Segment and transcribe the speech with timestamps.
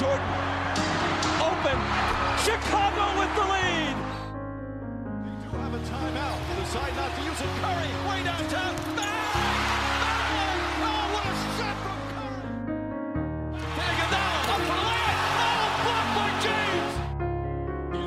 [0.00, 0.24] Jordan.
[1.44, 1.78] Open.
[2.40, 3.96] Chicago with the lead.
[5.20, 6.38] They do have a timeout.
[6.48, 7.48] They decide not to use it.
[7.60, 8.74] Curry, way downtown.
[8.96, 9.04] Bang!
[10.00, 10.60] Bang!
[10.80, 12.48] Oh, what a shot from Curry!
[13.84, 15.20] Iguodala, up for the layup.
[15.44, 16.94] Oh, blocked by James.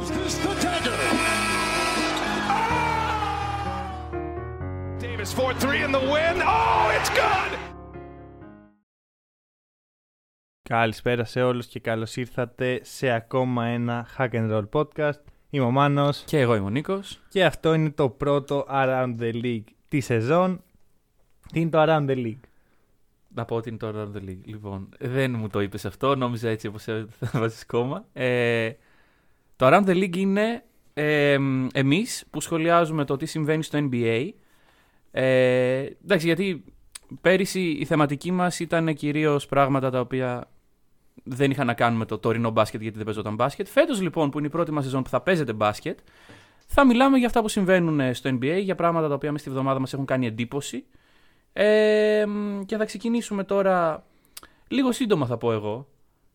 [0.02, 0.98] Is this the dagger?
[0.98, 1.46] Ah!
[4.98, 6.42] Davis 4-3 in the win.
[6.44, 7.69] Oh, it's good!
[10.70, 15.20] Καλησπέρα σε όλους και καλώς ήρθατε σε ακόμα ένα Hack and Roll podcast.
[15.50, 17.20] Είμαι ο Μάνος Και εγώ είμαι ο Νίκος.
[17.30, 20.62] και αυτό είναι το πρώτο Around the League της σεζόν.
[21.52, 22.40] Τι είναι το Around the League;
[23.34, 24.42] Να πω ότι είναι το Around the League.
[24.44, 28.06] Λοιπόν, δεν μου το είπες αυτό, νόμιζα έτσι όπως θα βάζεις κόμμα.
[28.14, 28.72] Ε,
[29.56, 30.64] το Around the League είναι
[30.94, 31.38] ε,
[31.74, 34.30] εμείς που σχολιάζουμε το τι συμβαίνει στο NBA.
[35.12, 36.64] Ε, εντάξει, γιατί
[37.22, 40.48] πέρυσι η θεματική μας ήταν κυρίως πράγματα τα οποία
[41.24, 43.68] δεν είχαν να κάνουν με το τωρινό μπάσκετ γιατί δεν παίζονταν μπάσκετ.
[43.68, 46.00] Φέτος λοιπόν που είναι η πρώτη μας σεζόν που θα παίζετε μπάσκετ,
[46.68, 49.80] θα μιλάμε για αυτά που συμβαίνουν στο NBA, για πράγματα τα οποία μέσα στη βδομάδα
[49.80, 50.86] μας έχουν κάνει εντύπωση.
[51.54, 54.04] Ε, μ, και θα ξεκινήσουμε τώρα
[54.68, 55.88] λίγο σύντομα θα πω εγώ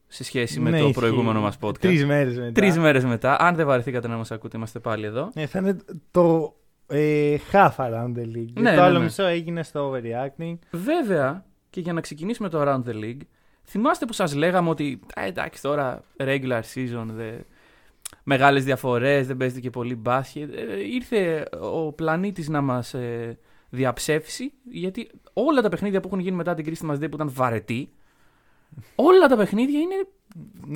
[0.06, 0.98] σε σχέση με Ναι, το ισχύει.
[0.98, 1.78] προηγούμενο μας podcast.
[1.78, 2.52] Τρεις μέρες μετά.
[2.52, 3.36] Τρεις μέρες μετά.
[3.40, 5.30] Αν δεν βαρεθήκατε να μας ακούτε είμαστε πάλι εδώ.
[5.34, 5.76] Ναι, θα είναι
[6.10, 6.54] το
[6.86, 8.52] ε, half Around the League.
[8.52, 9.04] Ναι, το ναι, άλλο ναι.
[9.04, 10.54] μισό έγινε στο Overreacting.
[10.70, 13.20] Βέβαια και για να ξεκινήσουμε το Around the League
[13.64, 17.30] θυμάστε που σας λέγαμε ότι «Α, εντάξει τώρα regular season δε...
[18.22, 23.38] μεγάλες διαφορές δεν παίζεται και πολύ μπάσκετ Ε, ήρθε ο πλανήτης να μας ε,
[23.70, 27.92] διαψεύσει γιατί όλα τα παιχνίδια που έχουν γίνει μετά την κρίση μας που ήταν βαρετή
[28.94, 30.06] όλα τα παιχνίδια είναι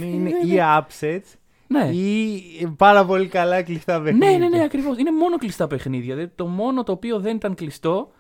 [0.05, 0.79] Είναι ναι, ή ναι.
[0.79, 1.37] upsets
[1.71, 4.31] ναι, ή πάρα πολύ καλά κλειστά παιχνίδια.
[4.31, 7.55] ναι, ναι, ναι ακριβώς είναι μόνο κλειστά παιχνίδια δηλαδή, το μόνο το οποίο δεν ήταν
[7.55, 8.13] κλειστό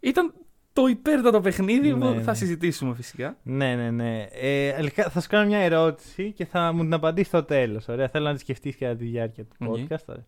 [0.00, 0.34] ήταν
[0.74, 2.22] το υπέρτατο παιχνίδι Ναι, που ναι.
[2.22, 4.22] θα συζητήσουμε φυσικά Ναι, ναι, ναι.
[4.32, 7.88] Ε, αρχικά θα σου κάνω μια ερώτηση και θα μου την απαντήσεις στο τέλος.
[7.88, 9.76] Ωραία, θέλω να τη σκεφτείς κατά τη διάρκεια του Οκ.
[9.76, 10.04] podcast.
[10.06, 10.24] Ωραία.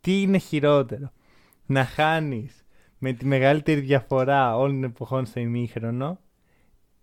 [0.00, 1.12] Τι είναι χειρότερο,
[1.66, 2.64] να χάνεις
[2.98, 6.18] με τη μεγαλύτερη διαφορά όλων των εποχών στο ημίχρονο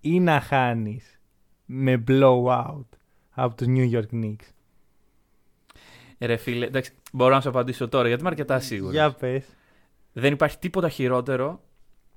[0.02, 1.20] ή να χάνεις
[1.66, 2.86] με blowout
[3.32, 4.48] από τους New York Knicks;
[6.18, 8.94] Ε, Ρε φίλε, εντάξει, μπορώ να σου απαντήσω τώρα γιατί είμαι αρκετά σίγουρος.
[8.94, 9.46] Για πες.
[10.14, 11.62] Δεν υπάρχει τίποτα χειρότερο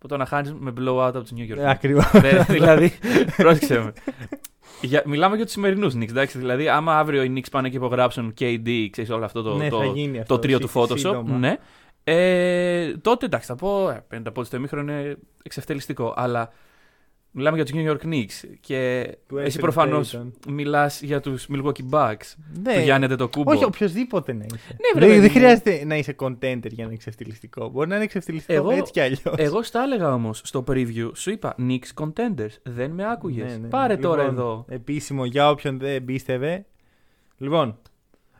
[0.07, 1.65] από το να χάνεις με blowout από του New York Knicks.
[1.67, 2.11] Ακριβώς.
[2.13, 2.93] Ρε, δηλαδή,
[3.37, 3.93] πρόσεξε με.
[4.81, 6.39] Για, μιλάμε για τους σημερινούς Knicks, εντάξει.
[6.39, 9.79] Δηλαδή, άμα αύριο οι Knicks πάνε και υπογράψουν KD, ξέρεις όλο αυτό το, ναι, το,
[9.79, 10.35] θα γίνει αυτό.
[10.35, 10.99] το τρίο του σύ- Photoshop.
[10.99, 11.37] σύντομα.
[11.39, 11.57] Ναι.
[12.05, 13.89] Ε, τότε εντάξει, θα πω.
[13.91, 16.15] Ε, 50 πόντου το ημίχρονο είναι εξευτελιστικό.
[16.17, 16.53] Αλλά
[17.37, 20.31] μιλάμε για τους New York Knicks και Του εσύ Anthony προφανώς Payton.
[20.49, 22.35] μιλάς για τους Milwaukee Bucks.
[22.63, 22.75] Ναι.
[22.75, 23.51] Του Γιάννη το κούμπο.
[23.53, 24.57] Όχι, οποιοδήποτε να είσαι.
[24.69, 25.39] Ναι, βρε, δεν, παιδί δεν μου.
[25.39, 26.39] χρειάζεται να είσαι contender
[26.71, 27.69] για να είναι εξευτελιστικό.
[27.69, 29.23] Μπορεί να είναι εξευτελιστικό Εγώ- έτσι κι αλλιώς.
[29.37, 32.51] Εγώ στα έλεγα όμως στο preview, σου είπα Knicks contenders.
[32.63, 33.51] Δεν με άκουγες.
[33.53, 33.69] Ναι, ναι.
[33.69, 34.65] Πάρε τώρα Λοιπόν, εδώ.
[34.69, 36.65] Επίσημο για όποιον δεν πίστευε.
[37.39, 37.79] Λοιπόν,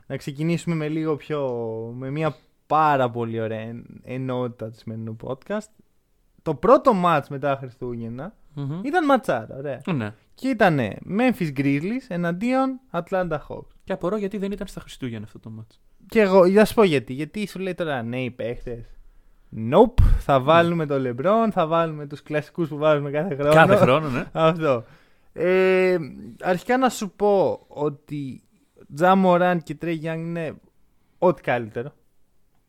[0.07, 1.49] να ξεκινήσουμε με λίγο πιο.
[1.99, 2.37] με μια
[2.67, 5.69] πάρα πολύ ωραία εν- ενότητα του σημερινού podcast.
[6.43, 8.81] Το πρώτο match μετά τα Χριστούγεννα Μμμ.
[8.85, 9.81] ήταν ματσάρα, ωραία.
[9.95, 10.15] Ναι.
[10.35, 10.79] Και ήταν
[11.19, 13.75] Memphis Grizzlies εναντίον Atlanta Hawks.
[13.85, 15.81] Και απορώ γιατί δεν ήταν στα Χριστούγεννα αυτό το μάτς.
[16.09, 17.13] Και εγώ, θα σου πω γιατί.
[17.13, 18.85] Γιατί σου λέει τώρα νέοι παίχτες.
[19.57, 23.53] Nope, θα βάλουμε τον LeBron, θα βάλουμε τους κλασικούς που βάζουμε κάθε χρόνο.
[23.53, 24.25] Κάθε χρόνο, ναι.
[24.33, 24.85] Αυτό.
[25.33, 25.97] Ε,
[26.43, 28.43] αρχικά να σου πω ότι
[28.95, 30.55] Τζα Μωράν και Τρέι Γιάνγκ είναι
[31.19, 31.93] ό,τι καλύτερο.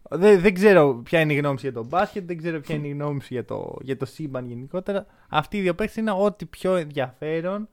[0.10, 2.88] Δεν, δεν ξέρω ποια είναι η γνώμη σου για το μπάσκετ, δεν ξέρω ποια είναι
[2.88, 5.06] η γνώμη σου για το, για το σύμπαν γενικότερα.
[5.30, 7.70] Αυτοί οι δύο παίκτες είναι ό,τι πιο ενδιαφέρον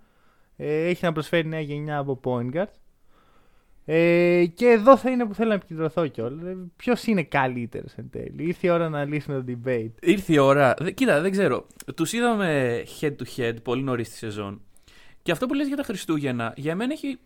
[0.56, 2.72] ε, έχει να προσφέρει η νέα γενιά από point guards.
[3.86, 6.56] Ε, και εδώ θα είναι που θέλω να επικεντρωθώ κιόλας.
[6.76, 8.34] Ποιος είναι καλύτερος εν τέλει.
[8.46, 9.90] Ήρθε η ώρα να λύσουμε το debate.
[10.00, 10.74] Ήρθε η ώρα.
[10.78, 11.66] Δε- Κοίτα, δεν ξέρω.
[11.96, 14.60] Τους είδαμε head to head πολύ νωρίς στη σεζόν.
[15.22, 17.18] Και αυτό που λες για τα Χριστούγεννα, για μένα έχει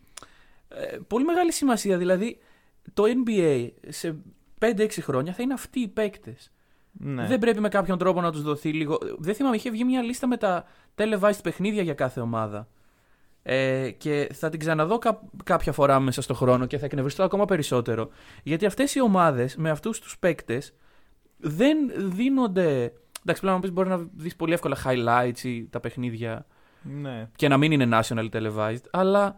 [0.68, 1.98] ε, πολύ μεγάλη σημασία.
[1.98, 2.38] Δηλαδή,
[2.94, 4.16] το NBA σε
[4.60, 6.52] 5-6 χρόνια θα είναι αυτοί οι παίκτες.
[6.92, 7.26] Ναι.
[7.26, 8.98] Δεν πρέπει με κάποιον τρόπο να τους δοθεί λίγο.
[9.18, 10.64] Δεν θυμάμαι, είχε βγει μια λίστα με τα
[10.94, 12.68] televised παιχνίδια για κάθε ομάδα.
[13.42, 17.44] Ε, και θα την ξαναδώ κα- κάποια φορά μέσα στο χρόνο και θα εκνευριστώ ακόμα
[17.44, 18.08] περισσότερο.
[18.42, 20.74] Γιατί αυτές οι ομάδες με αυτούς τους παίκτες
[21.36, 22.92] δεν δίνονται.
[23.20, 26.46] Εντάξει, πλέον να πεις, μπορεί να δεις πολύ εύκολα highlights ή τα παιχνίδια
[26.82, 27.28] ναι.
[27.36, 28.82] και να μην είναι national televised.
[28.90, 29.36] Αλλά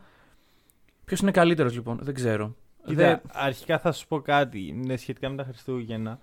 [1.05, 2.57] ποιος είναι καλύτερος λοιπόν, δεν ξέρω.
[2.87, 6.19] Κοίτα, Δεν- αρχικά θα σου πω κάτι ναι, σχετικά με τα Χριστούγεννα.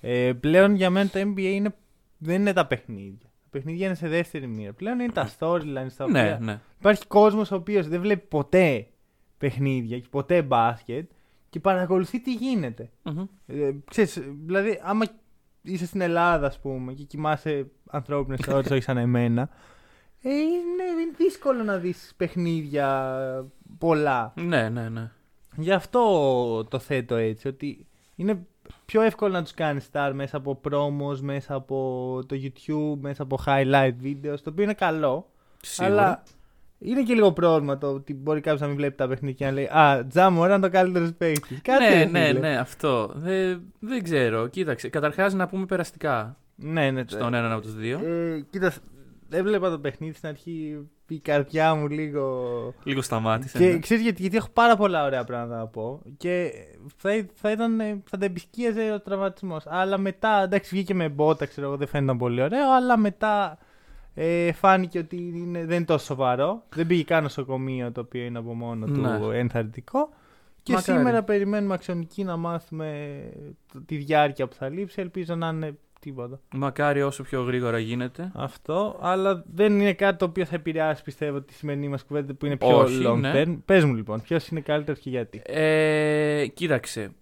[0.00, 1.74] Ε, πλέον για μένα το NBA είναι,
[2.18, 3.26] δεν είναι τα παιχνίδια.
[3.42, 4.72] Τα παιχνίδια είναι σε δεύτερη μοίρα.
[4.72, 6.60] Πλέον είναι τα storylines στα Ναι, οποία ναι.
[6.78, 8.86] υπάρχει κόσμος ο οποίος δεν βλέπει ποτέ
[9.38, 11.10] παιχνίδια και ποτέ μπάσκετ
[11.50, 12.90] και παρακολουθεί τι γίνεται.
[13.02, 13.24] Μμμ.
[13.46, 15.04] Ε, ξέρεις, δηλαδή, άμα
[15.62, 19.48] είσαι στην Ελλάδα, ας πούμε, και κοιμάσαι ανθρώπινες ώρες, όχι σαν εμένα,
[20.22, 20.42] Ε, είναι,
[21.02, 23.14] είναι δύσκολο να δεις παιχνίδια
[23.78, 24.32] πολλά.
[24.36, 25.10] Ναι, ναι, ναι.
[25.56, 28.46] Γι' αυτό το θέτω έτσι, ότι είναι
[28.84, 33.38] πιο εύκολο να τους κάνεις star μέσα από promos, μέσα από το YouTube, μέσα από
[33.46, 35.30] highlight videos, το οποίο είναι καλό.
[35.62, 35.94] Σίγουρα.
[35.94, 36.22] Αλλά
[36.78, 39.50] είναι και λίγο πρόβλημα το ότι μπορεί κάποιος να μην βλέπει τα παιχνίδια και να
[39.50, 41.60] λέει Α, Τζάμο, είναι το καλύτερο παίκτη.
[41.78, 43.10] ναι, ναι, ναι, αυτό.
[43.14, 44.46] Δεν, δεν ξέρω.
[44.46, 44.88] Κοίταξε.
[44.88, 48.00] Καταρχάς να πούμε περαστικά ναι, ναι, στον έναν από τους δύο.
[48.04, 48.78] Ε, κοίτας,
[49.30, 50.88] έβλεπα το παιχνίδι στην αρχή.
[51.14, 52.74] Η καρδιά μου λίγο.
[52.84, 53.58] Λίγο σταμάτησε.
[53.58, 53.78] Και ναι.
[53.78, 56.00] ξέρεις γιατί, γιατί έχω πάρα πολλά ωραία πράγματα να πω.
[56.16, 56.52] Και
[56.96, 59.64] θα, θα, ήταν, θα τα επισκίαζε ο τραυματισμός.
[59.66, 62.72] Αλλά μετά, εντάξει, βγήκε με μπότα, ξέρω εγώ, δεν φαίνονταν πολύ ωραίο.
[62.72, 63.58] Αλλά μετά
[64.14, 66.62] ε, φάνηκε ότι είναι, δεν είναι τόσο σοβαρό.
[66.74, 69.38] Δεν πήγε καν νοσοκομείο το οποίο είναι από μόνο του Ναι.
[69.38, 70.08] ενθαρρυντικό.
[70.62, 70.98] Και Μακάρι.
[70.98, 73.20] σήμερα περιμένουμε αξιονική να μάθουμε
[73.86, 75.00] τη διάρκεια που θα λείψει.
[75.00, 76.40] Ελπίζω να είναι τίποτα.
[76.54, 78.30] Μακάρι όσο πιο γρήγορα γίνεται.
[78.34, 82.46] Αυτό, αλλά δεν είναι κάτι το οποίο θα επηρεάσει πιστεύω τη σημερινή μας κουβέντα που
[82.46, 83.32] είναι πιο Όχι, long ναι.
[83.34, 83.58] term.
[83.64, 85.42] Πες μου λοιπόν, ποιος είναι καλύτερος και γιατί.
[85.44, 87.12] Ε, κοίταξε.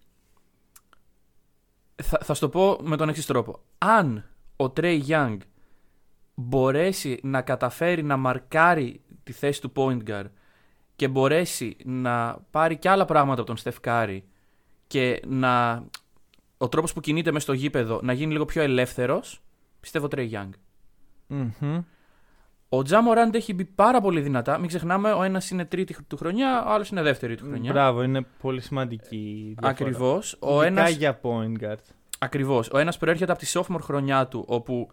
[2.03, 3.61] Θα, θα σου το πω με τον εξής τρόπο.
[3.79, 4.25] Αν
[4.57, 5.37] ο Τρέι Young
[6.35, 10.31] μπορέσει να καταφέρει να μαρκάρει τη θέση του point guard
[10.97, 14.21] και μπορέσει να πάρει και άλλα πράγματα από τον Steph Curry
[14.87, 15.85] και να
[16.63, 19.41] ο τρόπος που κινείται μέσα στο γήπεδο να γίνει λίγο πιο ελεύθερος,
[19.81, 20.51] πιστεύω Τρέι Young.
[21.27, 21.83] Μμμ.
[22.69, 24.59] Ο Τζα Μοράντ έχει μπει πάρα πολύ δυνατά.
[24.59, 27.73] Μην ξεχνάμε, ο ένας είναι τρίτη του χρονιά, ο άλλος είναι δεύτερη του χρονιά.
[27.73, 29.69] Μπράβο, είναι πολύ σημαντική η διαφορά.
[29.69, 30.37] Ακριβώς.
[30.41, 31.83] Ο Ειδικά ένας, για point guard.
[32.19, 32.69] ακριβώς.
[32.73, 34.91] Ο ένας προέρχεται από τη sophomore χρονιά του, όπου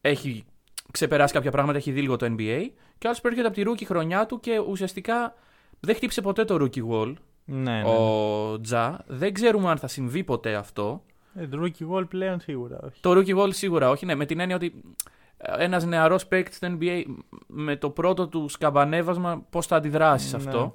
[0.00, 0.44] έχει
[0.90, 2.60] ξεπεράσει κάποια πράγματα, έχει δει λίγο το NBA.
[2.98, 5.34] Και ο άλλος προέρχεται από τη rookie χρονιά του και ουσιαστικά
[5.80, 7.14] δεν χτύπησε ποτέ το rookie wall
[7.54, 7.88] Ναι, ναι.
[7.88, 9.04] ο Τζα.
[9.06, 11.02] Δεν ξέρουμε αν θα συμβεί ποτέ αυτό.
[11.34, 13.00] Ε, το rookie wall πλέον σίγουρα όχι.
[13.00, 14.82] Το rookie wall σίγουρα όχι, ναι, με την έννοια ότι
[15.58, 17.04] ένας νεαρός παίκτης στο NBA
[17.46, 20.42] με το πρώτο του σκαμπανέβασμα, πώς θα αντιδράσει σε Ναι.
[20.44, 20.74] αυτό.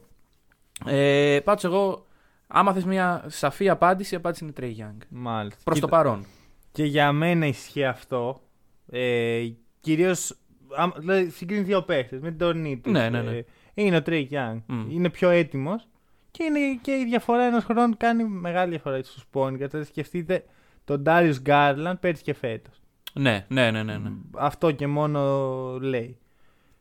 [0.85, 2.05] Ε, Πάντως, εγώ,
[2.47, 4.97] άμα θες μια σαφή απάντηση, η απάντηση είναι Trey Young.
[5.09, 5.61] Μάλιστα.
[5.63, 6.25] Προς το Κοίτα, παρόν.
[6.71, 8.41] Και για μένα ισχύει αυτό.
[8.89, 9.47] Ε,
[9.81, 10.37] Κυρίως.
[10.97, 12.87] Δηλαδή, συγκρίνεις δύο παίχτε με τον Νίτ.
[12.87, 13.39] Ναι, ναι, ναι.
[13.73, 14.57] είναι ο Trey Young.
[14.65, 14.89] Μμ.
[14.89, 15.87] Είναι πιο έτοιμος.
[16.37, 19.69] Και είναι και η διαφορά ενός χρόνου κάνει μεγάλη διαφορά στους point guards.
[19.69, 20.43] Δηλαδή, σκεφτείτε
[20.85, 22.81] τον Darius Garland πέρσι και φέτος.
[23.13, 23.97] Ναι, ναι, ναι, ναι.
[23.97, 24.09] ναι.
[24.35, 25.21] Αυτό και μόνο
[25.81, 26.17] λέει.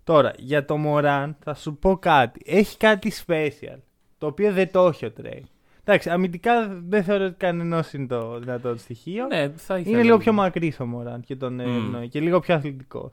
[0.05, 2.41] Τώρα, για το Μωράν θα σου πω κάτι.
[2.45, 3.79] Έχει κάτι special.
[4.19, 5.45] Το οποίο δεν το έχει ο Τρέι.
[5.85, 9.27] Εντάξει, αμυντικά δεν θεωρώ ότι κανένας είναι το δυνατό του στοιχείο.
[9.27, 11.85] ναι θα ήθελα είναι λίγο πιο μακρύ ο Μωράν και, τον, ε, Μμ.
[11.85, 13.13] εννοεί, και λίγο πιο αθλητικός.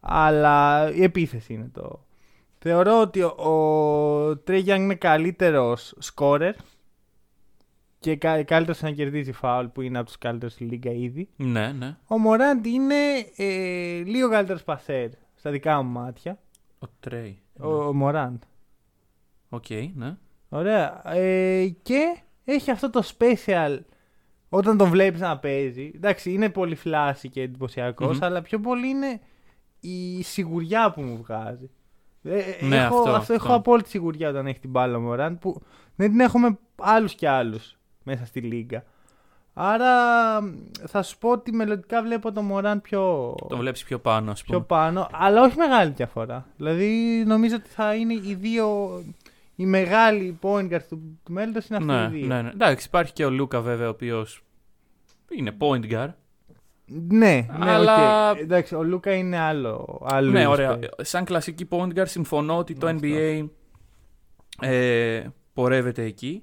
[0.00, 2.06] Αλλά η επίθεση είναι το.
[2.58, 6.54] Θεωρώ ότι ο, ο Τρέι Γιάνγκ είναι καλύτερος σκόρερ
[7.98, 11.28] και κα, καλύτερος να κερδίζει φάουλ που είναι από τους καλύτερους στη Λίγκα ήδη.
[11.36, 11.96] Ναι, ναι.
[12.06, 12.94] Ο Μωράντ είναι
[13.36, 16.38] ε, λίγο καλύτερος πασέρ στα δικά μου μάτια.
[16.78, 17.34] Ο Trey.
[17.60, 18.42] Ο, ο Μωράντ.
[19.48, 20.16] Οκ, ναι.
[20.48, 21.14] Ωραία.
[21.14, 23.78] Ε, και έχει αυτό το special
[24.48, 25.92] όταν τον βλέπεις να παίζει.
[25.94, 28.24] Εντάξει, είναι πολύ flashy και εντυπωσιακός, Μμμ.
[28.24, 29.20] αλλά πιο πολύ είναι
[29.80, 31.70] η σιγουριά που μου βγάζει.
[32.28, 33.56] Ε, ε, Ναι, έχω, αυτό, αυτό, έχω αυτό.
[33.56, 35.60] απόλυτη σιγουριά όταν έχει την μπάλα ο Μωράντ που
[35.96, 38.84] δεν την έχουμε άλλους κι άλλους μέσα στη λίγα.
[39.60, 39.92] Άρα
[40.86, 44.58] θα σου πω ότι μελλοντικά βλέπω τον Μωράν πιο, Τον βλέπεις πιο πάνω, ας πούμε.
[44.58, 46.46] πιο πάνω, αλλά όχι μεγάλη διαφορά.
[46.56, 48.90] Δηλαδή νομίζω ότι θα είναι οι δύο.
[49.56, 52.26] Οι μεγάλοι point guards του, του μέλλοντος είναι αυτοί ναι, οι δύο.
[52.26, 52.48] ναι, ναι.
[52.48, 54.42] Εντάξει, υπάρχει και ο Λούκα βέβαια, ο οποίος
[55.30, 56.12] είναι point guard.
[56.88, 58.38] Ναι, ναι, Αλλά- οκ.
[58.38, 60.00] Εντάξει, ο Λούκα είναι άλλο.
[60.10, 60.78] άλλο Ναι, είδους ωραία.
[60.78, 61.04] παίκτη.
[61.04, 63.00] Σαν κλασική point guard συμφωνώ ότι το Αυτό.
[63.02, 63.48] NBA
[64.60, 66.42] ε, πορεύεται εκεί.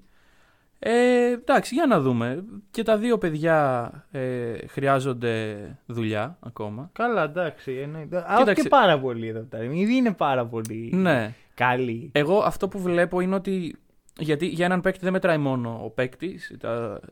[0.79, 2.43] Ε, εντάξει, για να δούμε.
[2.71, 6.89] Και τα δύο παιδιά ε, χρειάζονται δουλειά ακόμα.
[6.93, 7.71] Καλά, εντάξει.
[7.71, 8.17] εννοείται.
[8.17, 8.61] Α, όχι Κοίταξε.
[8.63, 9.63] και πάρα πολύ εδώ πέρα.
[9.63, 11.33] Ήδη είναι πάρα πολύ Ναι.
[11.53, 12.09] καλή.
[12.13, 13.75] Εγώ αυτό που βλέπω είναι ότι.
[14.19, 16.39] Γιατί για έναν παίκτη δεν μετράει μόνο ο παίκτη,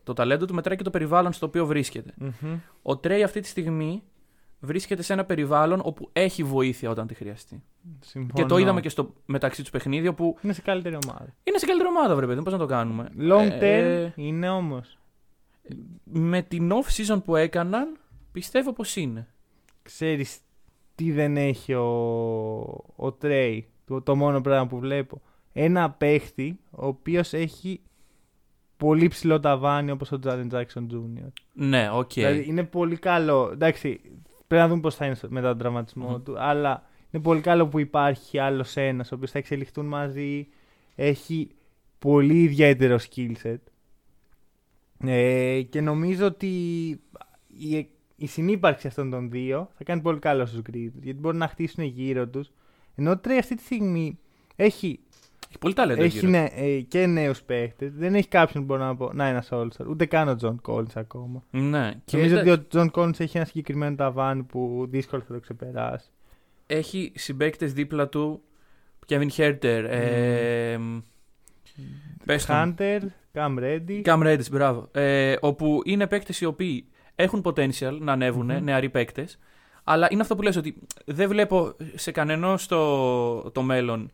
[0.04, 2.14] το ταλέντο του, μετράει και το περιβάλλον στο οποίο βρίσκεται.
[2.18, 2.58] Μμμ.
[2.82, 4.04] Ο Τρέι αυτή τη στιγμή
[4.60, 7.64] βρίσκεται σε ένα περιβάλλον όπου έχει βοήθεια όταν τη χρειαστεί.
[8.00, 8.34] Συμφωνώ.
[8.34, 11.34] Και το είδαμε και στο μεταξύ τους παιχνίδι, όπου Είναι σε καλύτερη ομάδα.
[11.44, 14.98] είναι σε καλύτερη ομάδα, βρε παιδί, πώς να το κάνουμε; Long term Ε, είναι όμως.
[16.04, 17.98] με την off season που έκαναν,
[18.32, 19.28] πιστεύω πως είναι.
[19.84, 20.40] Ξέρεις
[20.96, 21.86] τι δεν έχει ο,
[22.96, 25.22] ο Τρέι, το, το μόνο πράγμα που βλέπω.
[25.54, 27.82] Ένα παίχτη ο οποίος έχει
[28.78, 31.28] πολύ ψηλό ταβάνι όπως ο Τζάρεν Τζάξον Jr.
[31.54, 32.12] Ναι, οκ.
[32.14, 33.50] Δηλαδή είναι πολύ καλό.
[33.54, 34.00] Εντάξει,
[34.48, 36.24] πρέπει να δούμε πώς θα είναι στο- μετά τον τραυματισμό Μμμ.
[36.24, 36.40] του.
[36.40, 40.48] Αλλά είναι πολύ καλό που υπάρχει άλλος ένας ο οποίος θα εξελιχθούν μαζί.
[40.96, 41.50] Έχει
[42.00, 43.56] πολύ ιδιαίτερο skill set.
[45.06, 46.48] Ε, και νομίζω ότι
[47.48, 51.02] η, η συνύπαρξη αυτών των δύο θα κάνει πολύ καλό στους Grizzlies.
[51.02, 52.52] Γιατί μπορούν να χτίσουν γύρω τους.
[52.96, 54.20] Ενώ ο Τρέι αυτή τη στιγμή
[54.56, 55.00] έχει,
[55.54, 56.30] Έχει πολύ ταλέντο έχει γύρω.
[56.32, 57.92] ναι, ε, και νέου παίχτε.
[57.96, 59.88] Δεν έχει κάποιον που μπορεί να πω να είναι ένας All-Star.
[59.88, 61.44] Ούτε καν ο John Collins ακόμα.
[61.52, 61.92] Ναι.
[62.06, 65.40] Και Νομίζω εντά- ότι ο John Collins έχει ένα συγκεκριμένο ταβάνι που δύσκολα θα το
[65.40, 66.08] ξεπεράσει.
[66.68, 68.42] έχει συμπαίκτες δίπλα του.
[69.08, 69.86] Kevin Herter.
[69.90, 70.78] Ε,
[72.26, 72.76] πες τον.
[72.78, 73.00] Hunter,
[73.34, 74.02] Cam Reddy.
[74.06, 74.88] Cam Reddish, μπράβο.
[74.92, 78.64] Ε, όπου είναι παίκτες οι οποίοι έχουν potential να ανεβουν Μμμ.
[78.64, 79.40] νεαροί παίκτες.
[79.84, 84.12] Αλλά είναι αυτό που λες ότι δεν βλέπω σε κανένα το, το μέλλον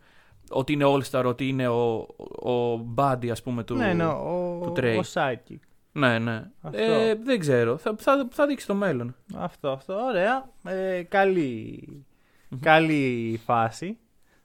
[0.50, 2.06] ότι είναι All-Star, ότι είναι ο,
[2.50, 3.74] ο Buddy, ας πούμε, του...
[3.74, 5.00] ναι, ναι, ο, του Trey.
[5.04, 5.58] ο sidekick.
[5.92, 6.50] Ναι, ναι.
[6.60, 6.82] Αυτό.
[6.82, 7.76] Ε, δεν ξέρω.
[7.76, 9.14] Θα, θα, θα δείξει το μέλλον.
[9.36, 10.50] Αυτό, αυτό, ωραία.
[10.64, 11.88] Ε, καλή,
[12.48, 12.60] Μμμ.
[12.60, 13.98] καλή φάση.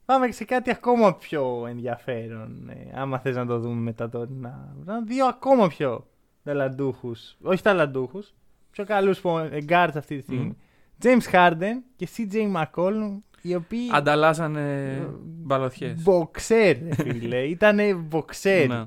[0.05, 2.69] Πάμε και σε κάτι ακόμα πιο ενδιαφέρον.
[2.69, 4.75] Ε, άμα θες να το δούμε μετά το να...
[5.05, 6.07] Δύο ακόμα πιο
[6.43, 8.33] ταλαντούχους, όχι ταλαντούχους,
[8.71, 9.21] πιο καλούς
[9.67, 10.57] guards αυτή τη στιγμή.
[11.03, 16.01] James Harden και CJ McCollum, οι οποίοι Ανταλλάσσανε μπαλωθιές.
[16.01, 17.37] μποξέρ, ρε φίλε.
[17.43, 18.83] Ήτανε μποξέρ Ναι.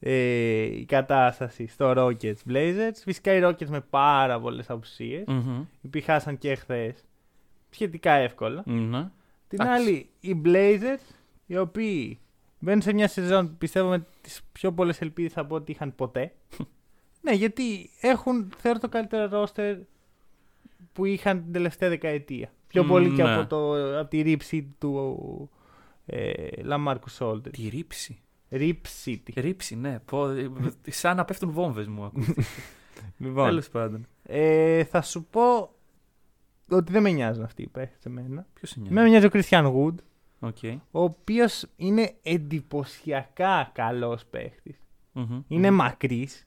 [0.00, 2.92] ε, η κατάσταση στο Rockets Blazers.
[3.04, 5.24] Φυσικά οι Rockets με πάρα πολλές απουσίες.
[5.26, 5.60] Μμμ.
[5.80, 7.04] οι οποίοι χάσαν και χθες
[7.70, 8.62] σχετικά εύκολα.
[8.66, 9.08] Ναι.
[9.48, 9.82] Την Εντάξει.
[9.82, 11.14] άλλη, οι Blazers,
[11.46, 12.18] οι οποίοι
[12.58, 16.32] μπαίνουν σε μια σεζόν, πιστεύω με τις πιο πολλές ελπίδες από ό,τι είχαν ποτέ.
[17.22, 19.76] ναι, γιατί έχουν, θεωρώ, το καλύτερο roster
[20.92, 22.50] που είχαν την τελευταία δεκαετία.
[22.76, 23.34] Πιο Μ, πολύ και ναι.
[23.34, 25.50] από, το, από τη Rip City του
[26.06, 26.32] ε,
[26.70, 27.50] LaMarcus Aldridge.
[27.50, 28.20] Της Rip City.
[28.50, 29.32] Rip City.
[29.34, 29.98] Rip City, ναι.
[30.04, 30.50] Πω, ε,
[30.86, 32.04] σαν να πέφτουν βόμβες μου.
[32.04, 32.42] ακούστηκε.
[33.18, 34.06] λοιπόν, Τέλος πάντων.
[34.22, 35.74] ε, θα σου πω
[36.68, 38.46] ότι δεν με νοιάζουν αυτοί οι παίχτες εμένα.
[38.54, 39.08] Ποιος Με είναι.
[39.08, 39.94] νοιάζει ο Christian Wood.
[40.40, 40.56] Οκ.
[40.90, 44.80] ο οποίος είναι εντυπωσιακά καλός παίχτης.
[45.12, 45.42] Μμμ.
[45.48, 46.46] Είναι μακρύς,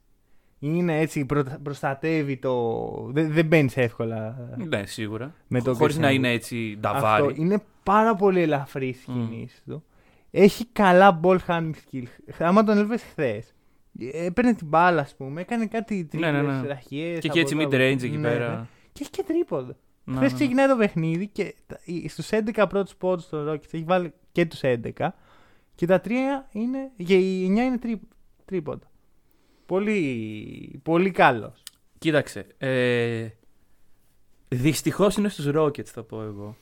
[0.59, 2.83] Είναι έτσι, προ- προστατεύει το.
[3.11, 5.33] Δεν, δεν μπαίνεις εύκολα Ναι, σίγουρα.
[5.47, 6.13] με το Χωρίς Christian να Wood.
[6.13, 7.33] είναι έτσι Αυτό ντουβάρι.
[7.37, 9.27] είναι πάρα πολύ ελαφρύς στις Μμ.
[9.29, 9.83] κινήσεις του.
[10.31, 12.03] Έχει καλά ball handling skill.
[12.39, 13.53] Άμα τον έλβε χθες,
[14.13, 16.67] έπαιρνε την μπάλα, ας πούμε, έκανε κάτι τρίπλε, Ναι, ναι, ναι.
[16.67, 18.49] ραχιές Και από έχει έτσι εδώ, mid-range από- εκεί ναι, πέρα.
[18.49, 18.65] ναι.
[18.91, 19.75] Και έχει και τρίποδο.
[20.03, 20.33] Ναι, Χθες ναι, ναι.
[20.33, 21.55] ξεκινάει το παιχνίδι και
[22.07, 25.13] στους 11 πρώτους πόντους των Rockets έχει βάλει και τους 11
[25.75, 26.09] και τα 3
[26.51, 26.91] είναι.
[27.05, 27.99] και οι 9 είναι τρί,
[28.45, 28.87] τρίποντα.
[29.69, 31.63] Πολύ, πολύ καλός.
[31.97, 32.45] Κοίταξε.
[32.57, 33.27] Ε,
[34.47, 36.55] Δυστυχώς είναι στους Rockets, θα πω εγώ.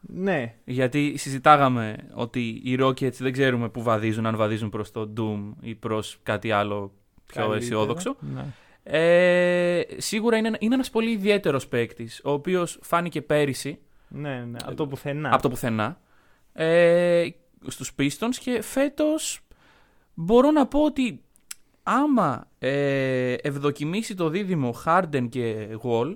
[0.00, 5.52] Ναι, Γιατί συζητάγαμε ότι οι Rockets δεν ξέρουμε πού βαδίζουν, αν βαδίζουν προς το Doom
[5.60, 6.92] ή προς κάτι άλλο
[7.26, 7.62] πιο καλύτερα.
[7.64, 8.16] αισιόδοξο.
[8.34, 8.44] Ναι.
[8.82, 13.78] Ε, σίγουρα είναι, είναι ένας πολύ ιδιαίτερος παίκτης, ο οποίος φάνηκε πέρυσι
[14.08, 15.32] ναι, ναι, από το πουθενά.
[15.32, 16.00] από το πουθενά
[16.52, 17.28] ε,
[17.66, 19.40] στους Pistons και φέτος
[20.14, 21.22] μπορώ να πω ότι
[21.90, 26.14] άμα ε, ευδοκιμήσει το δίδυμο Harden και Wall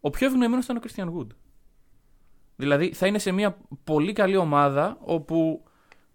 [0.00, 1.26] ο πιο ευνοημένος ήταν ο Christian Wood.
[2.56, 5.64] Δηλαδή θα είναι σε μια πολύ καλή ομάδα όπου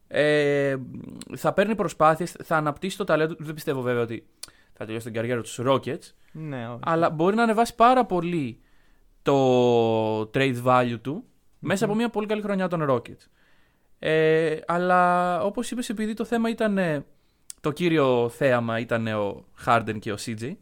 [0.07, 0.75] ε,
[1.35, 3.43] θα παίρνει προσπάθειες, θα αναπτύσσει το ταλέντο του.
[3.43, 4.27] Δεν πιστεύω βέβαια ότι
[4.73, 6.79] θα τελειώσει την καριέρα του στους Rockets, Ναι, όχι.
[6.83, 8.59] αλλά μπορεί να ανεβάσει πάρα πολύ
[9.21, 11.23] το trade value του
[11.59, 13.25] μέσα από μια πολύ καλή χρονιά των Rockets.
[13.99, 17.05] Ε, αλλά όπως είπες επειδή το θέμα ήταν ε,
[17.61, 20.53] το κύριο θέαμα ήταν ο Harden και ο CJ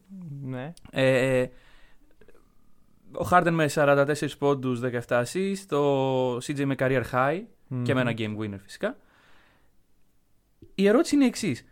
[0.41, 0.73] ναι.
[0.91, 1.47] ε,
[3.11, 7.41] ο Harden με 44 πόντους 17 assists το CJ με career high
[7.83, 8.97] και με ένα game winner φυσικά
[10.75, 11.65] η ερώτηση είναι η εξής.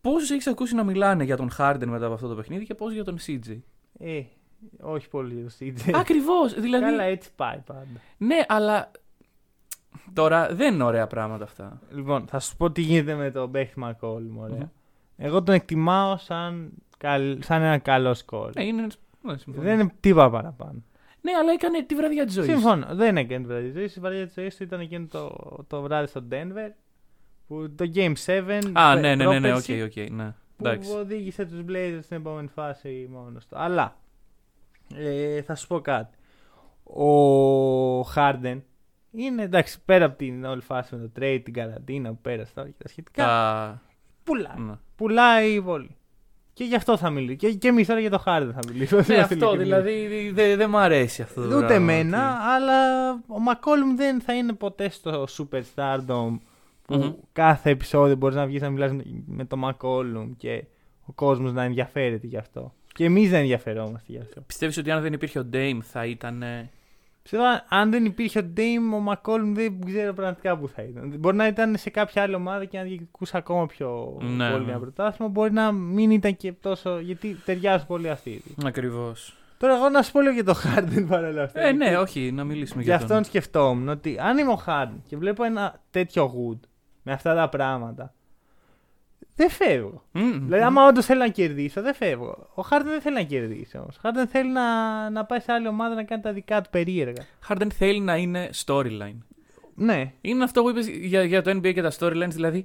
[0.00, 2.92] Πόσους έχεις ακούσει να μιλάνε για τον Harden μετά από αυτό το παιχνίδι και πώς
[2.92, 3.58] για τον CJ
[3.98, 4.22] Ε,
[4.80, 5.92] όχι πολύ για το CJ.
[5.94, 8.00] Ακριβώς, δηλαδή Καλά, έτσι πάει πάντα.
[8.16, 8.90] Ναι, αλλά
[10.12, 11.80] τώρα δεν είναι ωραία πράγματα αυτά.
[11.90, 14.56] Λοιπόν, θα σου πω τι γίνεται με τον παίχτη McCollum, ωραία.
[14.56, 14.68] Μμμ.
[15.16, 18.50] Εγώ τον εκτιμάω σαν, καλ- σαν ένα καλό σκόρερ.
[18.54, 18.86] Ναι, είναι...
[19.22, 19.66] ναι, συμφωνώ.
[19.66, 20.82] Δεν είναι τίποτα παραπάνω.
[21.22, 22.48] Ναι, αλλά έκανε τη βραδιά της ζωής.
[22.48, 22.86] Συμφωνώ.
[22.90, 23.96] Δεν έκανε τη βραδιά της ζωής.
[23.96, 26.70] Η βραδιά της ζωής του ήταν εκείνο το, το βράδυ στο Denver.
[27.46, 28.60] Που το Game 7.
[28.72, 30.34] Α, ναι, ναι, ναι, ναι, οκ, πρόπερση, οκ, ναι.
[30.56, 30.92] Που Εντάξει.
[30.96, 33.56] οδήγησε τους Blazers στην επόμενη φάση μόνος του.
[33.58, 33.96] Αλλά
[34.94, 36.16] ε, θα σου πω κάτι.
[36.84, 38.60] Ο Harden
[39.12, 42.68] είναι εντάξει πέρα από την όλη φάση με το trade, την καραντίνα που πέρασε τώρα
[42.68, 43.24] και τα σχετικά.
[43.24, 43.82] Τα...
[44.24, 44.58] Πουλάει.
[44.58, 44.72] Ναι.
[44.96, 45.96] Πουλάει πολύ.
[46.52, 47.34] Και γι' αυτό θα μιλήσω.
[47.36, 49.04] Και, και εμείς τώρα για το Harden θα μιλήσουμε.
[49.08, 51.40] Ναι, αυτό δηλαδή δεν δεν μ' αρέσει αυτό.
[51.40, 56.38] το Ούτε πράγμα, εμένα, ότι- αλλά ο McCollum δεν θα είναι ποτέ στο superstardom
[56.82, 57.12] που Μμμ.
[57.32, 60.64] κάθε επεισόδιο μπορείς να βγεις να μιλάς με- με τον McCollum και
[61.06, 62.74] ο κόσμος να ενδιαφέρεται γι' αυτό.
[62.92, 64.40] Και εμείς δεν ενδιαφερόμαστε γι' αυτό.
[64.40, 66.42] Πιστεύεις ότι αν δεν υπήρχε ο Dame θα ήταν.
[67.36, 70.82] Ε, Πιστεύω αν- αν δεν υπήρχε ο Dame, ο McCollum δεν ξέρω πραγματικά που θα
[70.82, 71.14] ήταν.
[71.18, 74.70] Μπορεί να ήταν σε κάποια άλλη ομάδα και να διεκδικούσε ακόμα πιο Ναι, πολύ ναι.
[74.70, 75.30] ένα πρωτάθλημα.
[75.30, 76.98] Μπορεί να μην ήταν και τόσο.
[76.98, 78.30] γιατί ταιριάζουν πολύ αυτοί.
[78.30, 78.68] οι δύο.
[78.68, 79.34] Ακριβώς.
[79.58, 81.60] Τώρα, εγώ να σου πω λίγο για το Harden παρόλα αυτά.
[81.60, 83.24] Ε, ναι, όχι, να μιλήσουμε Για για αυτόν τον.
[83.24, 86.58] σκεφτόμουν ότι αν είμαι ο Harden και βλέπω ένα τέτοιο good
[87.02, 88.14] με αυτά τα πράγματα,
[89.40, 90.02] δεν φεύγω.
[90.12, 90.44] Μμμ.
[90.44, 92.48] Δηλαδή, άμα όντως θέλω να κερδίσω, δεν φεύγω.
[92.54, 93.96] Ο Harden δεν θέλει να κερδίσει όμως.
[93.96, 97.22] Ο Harden θέλει να, να πάει σε άλλη ομάδα να κάνει τα δικά του περίεργα.
[97.48, 99.18] Harden θέλει να είναι storyline.
[99.74, 102.64] Ναι, Είναι αυτό που είπες για, για το NBA και τα storylines, δηλαδή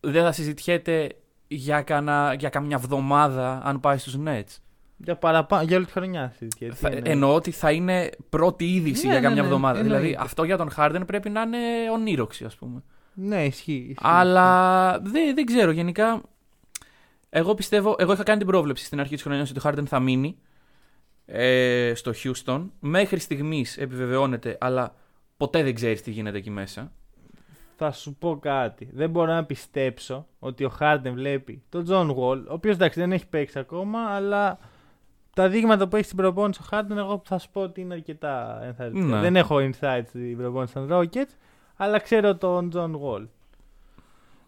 [0.00, 1.08] δεν θα συζητιέται
[1.48, 4.56] για, κανα, για καμιά εβδομάδα αν πάει στους Nets.
[4.96, 6.74] για, παραπάνω, για όλη τη χρονιά συζητιέται.
[6.74, 7.12] Θα, Τι εννοείς.
[7.12, 9.78] εννοώ ότι θα είναι πρώτη είδηση Ναι, για ναι, καμιά ναι, εβδομάδα.
[9.78, 9.98] εννοείται.
[10.00, 11.58] Δηλαδή αυτό για τον Harden πρέπει να είναι
[11.92, 12.82] ονείροξη, ας πούμε.
[13.14, 13.72] Ναι, ισχύει.
[13.72, 13.96] ισχύει.
[13.98, 15.70] Αλλά δεν, δεν ξέρω.
[15.70, 16.22] Γενικά,
[17.30, 20.00] εγώ πιστεύω, εγώ είχα κάνει την πρόβλεψη στην αρχή της χρονιάς ότι ο Harden θα
[20.00, 20.38] μείνει
[21.26, 22.66] ε, στο Houston.
[22.80, 24.94] Μέχρι στιγμής επιβεβαιώνεται, αλλά
[25.36, 26.92] ποτέ δεν ξέρεις τι γίνεται εκεί μέσα.
[27.76, 28.88] Θα σου πω κάτι.
[28.92, 33.12] Δεν μπορώ να πιστέψω ότι ο Harden βλέπει τον John Wall, ο οποίος εντάξει δεν
[33.12, 34.58] έχει παίξει ακόμα, αλλά
[35.34, 38.60] τα δείγματα που έχει στην προπόνηση ο Harden, εγώ θα σου πω ότι είναι αρκετά
[38.64, 39.06] ενθαρρυντικά.
[39.06, 39.20] Ναι.
[39.20, 41.30] Δεν έχω insights στην προπόνηση των Rockets,
[41.82, 43.26] αλλά ξέρω τον John Wall.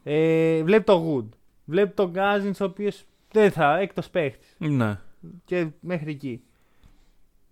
[0.03, 1.37] Ε, βλέπει τον Wood.
[1.65, 4.57] Βλέπει τον Cousins, ο οποίος δεν θα, έκτος παίχτης.
[4.59, 4.99] Ναι.
[5.45, 6.43] Και μέχρι εκεί.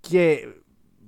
[0.01, 0.49] Και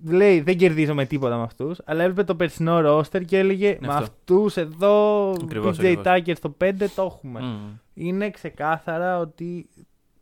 [0.05, 3.88] λέει δεν κερδίζω με τίποτα με αυτούς, αλλά έβλεπε το περσινό ρόστερ και έλεγε με
[3.88, 4.02] αυτό.
[4.02, 6.05] αυτούς εδώ, Ακριβώς, PJ ακριβώς.
[6.07, 7.41] Tucker στο 5 το έχουμε.
[7.41, 7.79] Μμ.
[7.95, 9.69] Είναι ξεκάθαρα ότι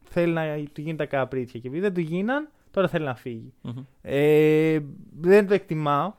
[0.05, 3.53] θέλει να του γίνει τα καπρίτσια και επειδή δεν του γίναν, τώρα θέλει να φύγει.
[3.61, 3.85] Μμμ.
[4.03, 4.79] Ε,
[5.21, 6.13] δεν το εκτιμάω.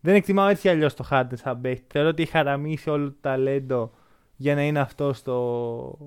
[0.00, 1.84] Δεν εκτιμάω έτσι αλλιώς το Harden σαν παίχτη.
[1.88, 3.90] Θεωρώ ότι έχει χαραμίσει όλο το ταλέντο
[4.36, 5.98] για να είναι αυτό στο,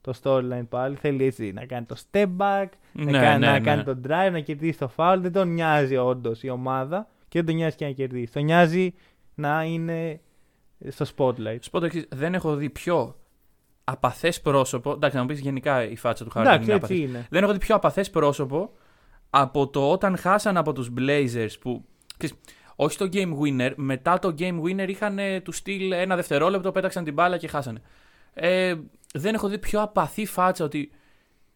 [0.00, 0.96] το storyline πάλι.
[0.96, 3.60] Θέλει έτσι να κάνει το step back, να, Ναι, κάνει, ναι, να ναι.
[3.60, 5.16] κάνει το drive, να κερδίσει το foul.
[5.20, 8.32] Δεν τον νοιάζει όντως η ομάδα και δεν τον νοιάζει και να κερδίσει.
[8.32, 8.94] Τον νοιάζει
[9.34, 10.20] να είναι
[10.88, 11.58] στο spotlight.
[11.62, 13.16] Σου πω το εξής, δεν έχω δει πιο
[13.84, 14.90] απαθές πρόσωπο.
[14.92, 17.08] Εντάξει, να μου πεις γενικά η φάτσα του Harden Εντάξει, είναι έτσι απαθής.
[17.08, 17.26] είναι.
[17.30, 18.72] Δεν έχω δει πιο απαθές πρόσωπο
[19.30, 21.84] από το όταν χάσαν από τους Blazers που.
[22.16, 22.36] ξέρεις,
[22.82, 27.04] όχι στο game winner, μετά το game winner είχαν ε, του στυλ ένα δευτερόλεπτο, πέταξαν
[27.04, 27.82] την μπάλα και χάσανε.
[28.34, 28.74] Ε,
[29.14, 30.90] δεν έχω δει πιο απαθή φάτσα ότι.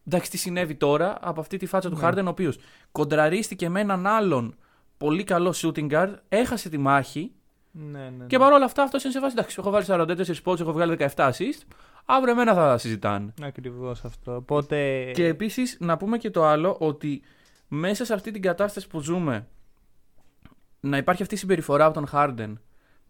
[0.07, 2.07] Εντάξει, τι συνέβη τώρα από αυτή τη φάτσα του Ναι.
[2.07, 2.59] Harden, ο οποίος
[2.91, 4.55] κοντραρίστηκε με έναν άλλον
[4.97, 7.31] πολύ καλό shooting guard, έχασε τη μάχη
[7.71, 8.25] Ναι, ναι, ναι.
[8.25, 9.33] και παρόλα αυτά αυτός είναι σε φάση.
[9.37, 11.61] Εντάξει, έχω βάλει 44 πόντους, έχω βγάλει 17 assist.
[12.05, 13.33] Αύριο εμένα θα συζητάνε.
[13.41, 14.35] Ακριβώς αυτό.
[14.35, 15.11] Οπότε.
[15.13, 17.21] Και επίσης να πούμε και το άλλο ότι
[17.67, 19.47] μέσα σε αυτή την κατάσταση που ζούμε
[20.85, 22.53] να υπάρχει αυτή η συμπεριφορά από τον Harden.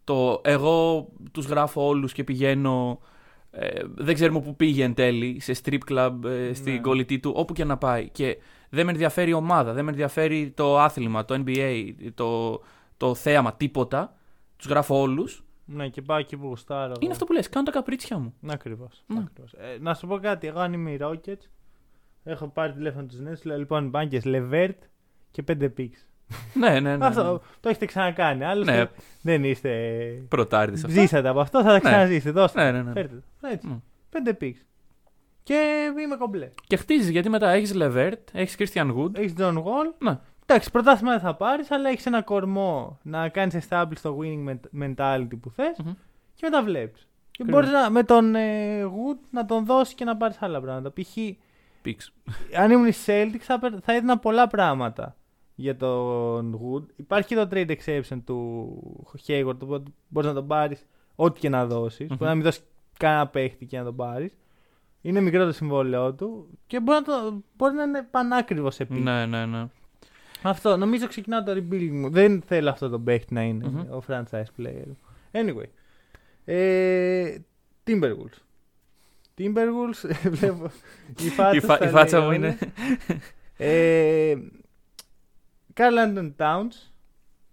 [0.04, 3.00] Το εγώ τους γράφω όλους και πηγαίνω.
[3.50, 6.78] Ε, δεν ξέρουμε πού πήγε εν τέλει, σε strip club, ε, στην Ναι.
[6.80, 8.08] κολλητή του, όπου και να πάει.
[8.08, 8.38] Και
[8.70, 12.60] δεν με ενδιαφέρει η ομάδα, δεν με ενδιαφέρει το άθλημα, το NBA, το,
[12.96, 14.16] το θέαμα, τίποτα.
[14.56, 15.44] Τους γράφω όλους.
[15.64, 16.92] Ναι, και πάω εκεί που γουστάρω.
[17.00, 18.34] Είναι αυτό που λες, κάνω τα καπρίτσια μου.
[18.46, 19.04] Ακριβώς.
[19.06, 19.24] Ναι.
[19.56, 20.46] Ε, να σου πω κάτι.
[20.46, 21.48] Εγώ αν είμαι οι Rockets,
[22.24, 23.34] έχω πάρει τηλέφωνο του νέου.
[23.42, 24.78] Λέω λοιπόν μπάνκε Levert
[25.30, 26.04] και 5 picks.
[26.54, 27.06] Ναι, ναι, ναι.
[27.06, 28.44] Αυτό το έχετε ξανακάνει.
[28.44, 28.84] Άλλωστε Ναι.
[29.22, 29.70] δεν είστε.
[30.28, 31.00] Πρωτάρδης αυτό.
[31.00, 32.30] Ζήσατε από αυτό, θα τα ξαναζήσετε.
[32.30, 32.64] Δώστε.
[32.64, 32.92] Ναι, ναι, ναι.
[32.92, 33.46] Φέρτε το.
[33.48, 33.66] Έτσι.
[33.66, 33.76] Μμ.
[34.10, 34.60] 5 picks.
[35.42, 36.50] Και είμαι κομπλέ.
[36.66, 39.14] Και χτίζεις γιατί μετά έχεις Λεβέρτ, έχεις Christian Wood.
[39.18, 39.94] Έχεις John Wall.
[39.98, 40.18] Ναι.
[40.46, 44.82] Εντάξει, πρωτάθλημα δεν θα πάρεις, αλλά έχεις ένα κορμό να κάνεις establish το winning men-
[44.84, 45.92] mentality που θες Μμμ.
[46.34, 47.08] και μετά βλέπεις.
[47.30, 47.70] Και Ακριβώς.
[47.70, 50.92] μπορείς με τον ε, Wood να τον δώσεις και να πάρεις άλλα πράγματα.
[50.92, 51.16] Π.χ.
[51.84, 52.08] Picks.
[52.56, 55.16] αν ήμουν οι Celtics θα, πε- θα έδινα πολλά πράγματα
[55.58, 56.82] για τον Wood.
[56.96, 61.66] Υπάρχει και το trade exception του Hayward, οπότε μπορείς να τον πάρεις ό,τι και να
[61.66, 62.08] δώσεις.
[62.08, 62.16] Μμμ.
[62.16, 62.62] Μπορεί να μην δώσεις
[62.98, 64.36] κανένα παίχτη και να τον πάρεις.
[65.02, 68.98] Είναι μικρό το συμβόλαιό του και μπορεί να, το, μπορεί να είναι πανάκριβος σε pick.
[69.00, 69.66] Ναι, ναι, ναι.
[70.42, 72.10] Αυτό νομίζω ξεκινάω το rebuilding μου.
[72.10, 73.78] Δεν θέλω αυτό το παίχτη να είναι Μμμ.
[73.92, 74.84] ο franchise player.
[75.32, 75.68] Anyway.
[76.44, 77.36] Ε,
[77.86, 78.38] Timberwolves.
[79.38, 80.70] Timberwolves, βλέπω.
[81.24, 82.46] Η φάτσα, Η, φα- στα η φάτσα λέει μου όλα.
[82.46, 82.58] είναι.
[83.56, 84.36] Ε,
[85.76, 86.90] Carl Anton Towns.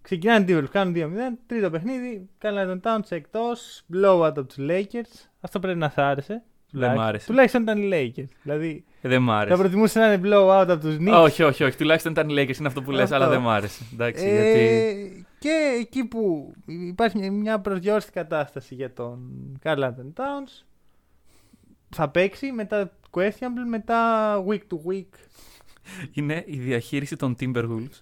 [0.02, 1.38] Ξεκινάνε Timberwolves, κάνουν 2-0.
[1.46, 2.28] Τρίτο παιχνίδι.
[2.42, 3.82] Carl Anton Towns εκτός.
[3.94, 5.26] Blowout από του Lakers.
[5.40, 6.42] Αυτό πρέπει να σ' άρεσε.
[6.70, 7.26] Δεν μ' άρεσε.
[7.26, 8.28] Τουλάχιστον ήταν οι Lakers.
[8.42, 9.56] Δηλαδή Ε, Δεν μ' θα άρεσε.
[9.56, 11.22] προτιμούσε να είναι blowout από του Knicks.
[11.22, 11.76] Όχι, όχι, όχι.
[11.76, 13.14] Τουλάχιστον ήταν οι Lakers, είναι αυτό που λες, Αυτό.
[13.14, 13.84] αλλά δεν μ' άρεσε.
[13.92, 15.26] Εντάξει, Ε, γιατί.
[15.38, 19.18] Και εκεί που υπάρχει μια- μια προσδιορίστη κατάσταση για τον
[19.62, 20.64] Carl Anthony Towns
[21.90, 25.08] θα παίξει μετά questionable, μετά week to week.
[26.12, 28.00] Είναι η διαχείριση των Timberwolves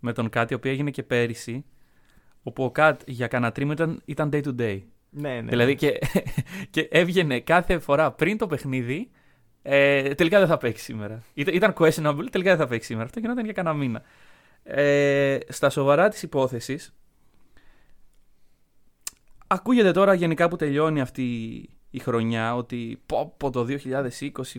[0.00, 1.64] με τον Κάτι, η οποία έγινε και πέρυσι.
[2.42, 4.82] Όπου ο Κατ για κανένα τρίμηνο ήταν, ήταν day to day.
[5.10, 5.48] Ναι, ναι.
[5.48, 5.98] Δηλαδή και,
[6.70, 9.10] και έβγαινε κάθε φορά πριν το παιχνίδι.
[9.62, 11.22] Ε, τελικά δεν θα παίξει σήμερα.
[11.34, 13.06] Ήταν, ήταν questionable, τελικά δεν θα παίξει σήμερα.
[13.06, 14.02] Αυτό γινόταν για κανένα μήνα.
[14.62, 16.94] Ε, στα σοβαρά της υπόθεσης,
[19.46, 21.24] ακούγεται τώρα γενικά που τελειώνει αυτή
[21.90, 24.10] η χρονιά ότι πω, πω το 2020,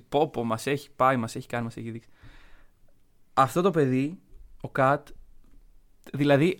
[0.10, 2.10] πω, πω μας έχει πάει, μας έχει κάνει, μας έχει δείξει.
[3.34, 4.20] Αυτό το παιδί
[4.62, 5.08] ο Κατ.
[6.14, 6.60] Δηλαδή,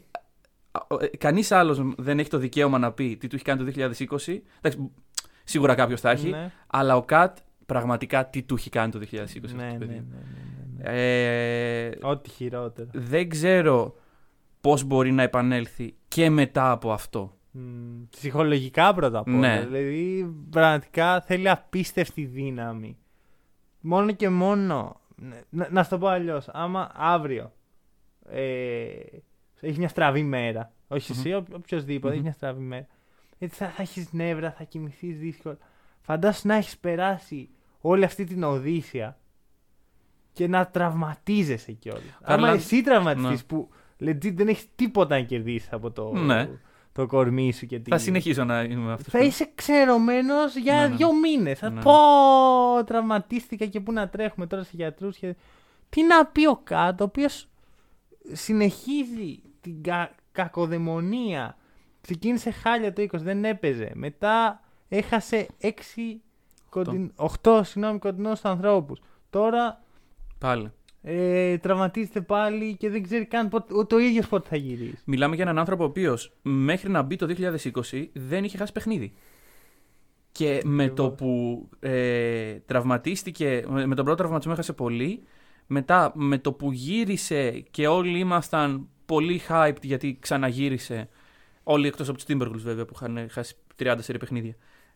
[1.18, 3.92] κανείς άλλος δεν έχει το δικαίωμα να πει τι του έχει κάνει το
[4.28, 4.38] 2020.
[4.62, 4.92] Εντάξει,
[5.44, 6.30] σίγουρα κάποιος θα έχει.
[6.30, 6.52] Ναι.
[6.68, 9.20] Αλλά ο Κατ πραγματικά τι του έχει κάνει το 2020.
[9.24, 9.94] αυτό το Ναι, ναι, παιδί.
[9.94, 10.24] ναι, ναι,
[10.84, 11.00] ναι, ναι.
[11.88, 12.90] Ε, Ό,τι χειρότερο.
[12.94, 13.96] δεν ξέρω
[14.62, 17.36] πώς μπορεί να επανέλθει και μετά από αυτό.
[17.52, 17.60] Μ,
[18.10, 19.38] ψυχολογικά πρώτα απ' όλα.
[19.38, 19.66] Ναι.
[19.66, 22.98] Δηλαδή, πραγματικά θέλει απίστευτη δύναμη.
[23.80, 25.02] Μόνο και μόνο.
[25.16, 26.48] ναι, Να, να σου το πω αλλιώς.
[26.52, 27.52] Άμα αύριο
[28.30, 28.90] ε,
[29.62, 30.72] έχεις μια στραβή μέρα.
[30.88, 32.88] Όχι εσύ, ο- οποιοδήποτε, έχεις μια στραβή μέρα.
[33.40, 35.58] Έτσι θα, θα έχεις νεύρα, θα κοιμηθείς δύσκολα.
[36.02, 37.50] Φαντάσου να έχεις περάσει
[37.82, 39.18] όλη αυτή την οδύσσια
[40.34, 42.04] και να τραυματίζεσαι κιόλας.
[42.24, 43.46] Καλά, Άμα εσύ τραυματιστείς ναι.
[43.48, 43.70] που
[44.00, 46.50] legit δεν έχεις τίποτα να κερδίσεις από το, Ναι.
[46.92, 47.90] το κορμί σου και τη...
[47.90, 49.14] Θα συνεχίσω να είμαι αυτός.
[49.14, 50.96] Θα είσαι ξερωμένος για Ναι, ναι.
[50.96, 51.60] δύο μήνες.
[51.60, 51.82] Θα Ναι.
[51.82, 51.94] πω
[52.86, 55.18] τραυματίστηκα και πού να τρέχουμε τώρα σε γιατρούς.
[55.18, 55.36] Και...
[55.90, 57.48] Τι να πει ο Κάτ, ο οποίος
[58.32, 60.16] συνεχίζει την κα...
[60.32, 61.58] κακοδαιμονία.
[62.02, 63.92] Ξεκίνησε χάλια το 20, δεν έπαιζε.
[63.94, 65.68] Μετά έχασε 6
[66.70, 67.12] κοντιν...
[67.44, 69.02] 8 συγγνώμη, κοντινούς ανθρώπους.
[69.30, 69.84] Τώρα
[70.38, 70.72] Πάλι.
[71.02, 74.98] ε, τραυματίζεται πάλι και δεν ξέρει καν πότε, ούτε ο ίδιος πότε θα γυρίσει.
[75.06, 77.36] Μιλάμε για έναν άνθρωπο ο οποίος μέχρι να μπει το
[77.92, 79.14] 2020 δεν είχε χάσει παιχνίδι.
[80.32, 85.24] Και με το που ε, τραυματίστηκε, με με τον πρώτο τραυματισμό έχασε πολύ.
[85.68, 91.10] Μετά με το που γύρισε και όλοι ήμασταν πολύ hyped γιατί ξαναγύρισε.
[91.64, 94.56] Όλοι εκτός από τους Timberwolves βέβαια που είχαν χάσει 30 σερί παιχνίδια.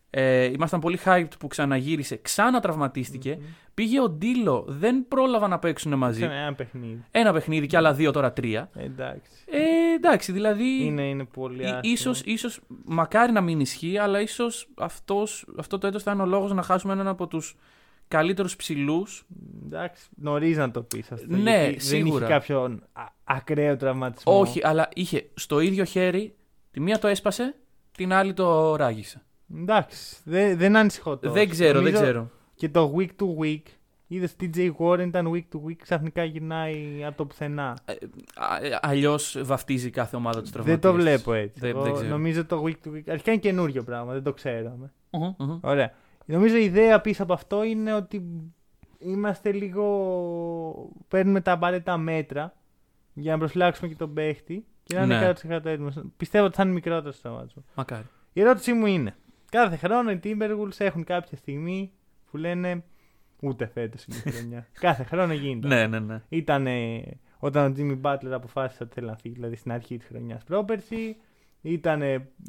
[0.10, 3.39] Ε, ήμασταν πολύ hyped που ξαναγύρισε, ξανατραυματίστηκε.
[3.73, 6.19] Πήγε ο Ντίλο, δεν πρόλαβαν να παίξουν μαζί.
[6.19, 7.04] Ξέρετε, ένα παιχνίδι.
[7.12, 8.69] Ένα παιχνίδι και άλλα δύο τώρα τρία.
[8.75, 9.32] Ε, εντάξει.
[9.45, 9.60] Ε,
[9.95, 10.84] εντάξει, δηλαδή.
[10.86, 11.80] Είναι, είναι πολύ Ί- άσχημο.
[11.84, 16.25] ίσως, ίσως, μακάρι να μην ισχύει, αλλά ίσως αυτός, αυτό το έτος θα είναι ο
[16.25, 17.56] λόγος να χάσουμε έναν από τους
[18.07, 19.25] καλύτερους ψηλούς.
[19.65, 21.25] Εντάξει, νωρίς να το πεις αυτό.
[21.29, 22.19] Ναι, γιατί σίγουρα.
[22.19, 24.39] Δεν είχε κάποιον α- ακραίο τραυματισμό.
[24.39, 26.35] Όχι, αλλά είχε στο ίδιο χέρι,
[26.71, 27.55] τη μία το έσπασε,
[27.91, 29.21] την άλλη το ράγισε.
[29.57, 31.33] Εντάξει, δεν, δεν ανησυχώ τόσο.
[31.33, 32.29] δεν ξέρω, δεν Νομίζω ξέρω.
[32.55, 33.61] Και το week to week.
[34.07, 37.77] Είδες TJ Warren ήταν week to week, ξαφνικά γυρνάει από το πουθενά.
[38.81, 40.91] Αλλιώς βαφτίζει κάθε ομάδα τους Δεν τραυματίες.
[40.93, 41.59] το βλέπω έτσι.
[41.59, 42.09] Δεν- Εγώ δεν ξέρω.
[42.09, 43.01] νομίζω το week to week.
[43.09, 44.91] Αρχικά είναι καινούριο πράγμα, δεν το ξέραμε.
[45.09, 45.59] Μμμ, μμμ.
[45.61, 45.93] Ωραία.
[46.25, 48.23] Νομίζω η ιδέα πίσω από αυτό είναι ότι
[48.99, 49.85] είμαστε λίγο.
[51.07, 52.53] παίρνουμε τα απαραίτητα μέτρα
[53.13, 55.33] για να προσφυλάξουμε και τον παίχτη και να είναι Ναι.
[55.57, 55.89] 100% έτοιμο.
[56.17, 57.63] Πιστεύω ότι θα είναι μικρότερο στο μάτσο.
[57.75, 58.05] Μακάρι.
[58.33, 59.15] Η ερώτησή μου είναι:
[59.51, 61.91] Κάθε χρόνο οι Timberwolves έχουν κάποια στιγμή
[62.31, 62.83] που λένε
[63.41, 64.67] ούτε φέτος είναι η χρονιά.
[64.79, 65.67] Κάθε χρόνο γίνεται.
[65.67, 66.21] Ναι, ναι, ναι.
[66.29, 66.67] Ήταν
[67.39, 71.15] όταν ο Jimmy Butler αποφάσισε ότι θέλει να φύγει, δηλαδή στην αρχή της χρονιάς πρόπερση.
[71.61, 72.01] Ήταν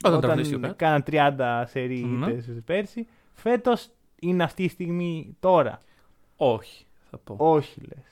[0.05, 0.77] Όταν τραυματίστηκε ο Kat.
[0.77, 2.27] κάναν 30 σερί Ναι.
[2.31, 3.07] ήττες πέρσι.
[3.37, 3.89] Φέτος
[4.21, 5.79] είναι αυτή η στιγμή τώρα.
[6.37, 7.37] Όχι, θα πω.
[7.39, 8.05] Όχι λες.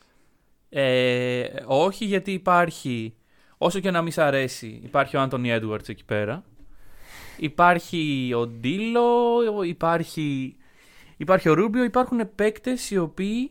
[0.68, 3.14] Ε, όχι γιατί υπάρχει,
[3.58, 6.44] όσο και να μην σ' αρέσει, υπάρχει ο Άντωνι Έντουαρτς εκεί πέρα.
[7.36, 10.56] Υπάρχει ο Ντίλο, υπάρχει,
[11.16, 13.50] υπάρχει ο Ρούμπιο, υπάρχουν παίκτες οι οποίοι.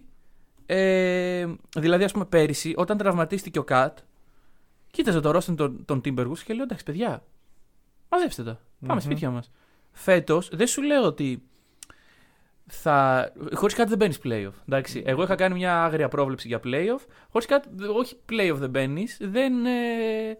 [0.65, 3.97] Ε, δηλαδή, ας πούμε, πέρυσι, όταν τραυματίστηκε ο Κατ,
[4.91, 7.23] κοίταζε το ρόστεν των, των Timberwolves και λέω: Εντάξει, παιδιά,
[8.09, 8.59] μαζέψτε τα.
[8.79, 8.99] Πάμε Μμμ.
[8.99, 9.51] σπίτια μας.
[9.91, 11.43] Φέτος, δεν σου λέω ότι
[12.67, 13.31] θα.
[13.53, 14.53] Χωρίς κάτι δεν μπαίνεις playoff.
[14.67, 15.03] Εντάξει.
[15.05, 17.05] Εγώ είχα κάνει μια άγρια πρόβλεψη για playoff.
[17.29, 17.69] Χωρίς κάτι.
[17.95, 19.17] Όχι playoff δεν μπαίνεις.
[19.21, 19.65] Δεν.
[19.65, 20.37] ε,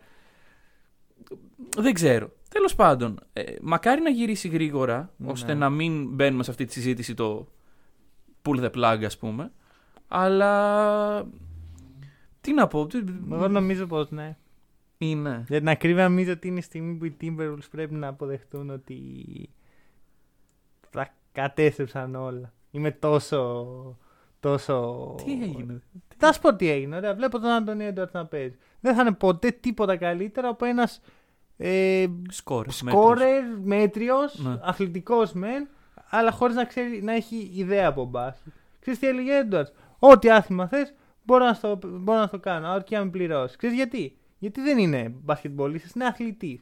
[1.77, 2.31] δεν ξέρω.
[2.49, 5.31] Τέλος πάντων, ε, μακάρι να γυρίσει γρήγορα, Ναι.
[5.31, 7.47] ώστε να μην μπαίνουμε σε αυτή τη συζήτηση το
[8.41, 9.51] pull the plug, ας πούμε.
[10.07, 11.27] Αλλά.
[12.41, 12.87] Τι να πω.
[12.87, 14.37] τι- Εγώ νομίζω πως ναι.
[14.97, 15.43] Είναι.
[15.47, 18.95] Για την ακρίβεια, νομίζω ότι είναι η στιγμή που οι Timberwolves πρέπει να αποδεχτούν ότι
[19.43, 19.62] τα
[21.33, 22.53] κατέστρεψαν όλα.
[22.71, 23.97] Είμαι τόσο.
[24.39, 25.15] τόσο...
[25.25, 25.81] Τι έγινε;
[26.17, 26.95] Θα σου πω τι έγινε.
[26.95, 28.57] Ωραία, βλέπω τον Άντωνι Έντουαρτ να παίζει.
[28.79, 31.01] Δεν θα είναι ποτέ τίποτα καλύτερο από ένας
[31.57, 32.69] ε, Σκόρ.
[32.69, 34.57] σκόρερ μέτριος, Ναι.
[34.61, 35.67] αθλητικός μεν,
[36.09, 38.53] αλλά χωρίς να, ξέρει, να έχει ιδέα από μπάσκετ.
[38.79, 40.93] Ξέρεις τι έλεγε Έντουαρτ; Ό,τι άθλημα θες,
[41.23, 43.57] μπορώ να στο, μπορώ να στο κάνω, αρκεί να με πληρώσεις.
[43.57, 46.61] Ξέρεις γιατί; Γιατί δεν είναι μπασκετμπολίστα, είναι αθλητή.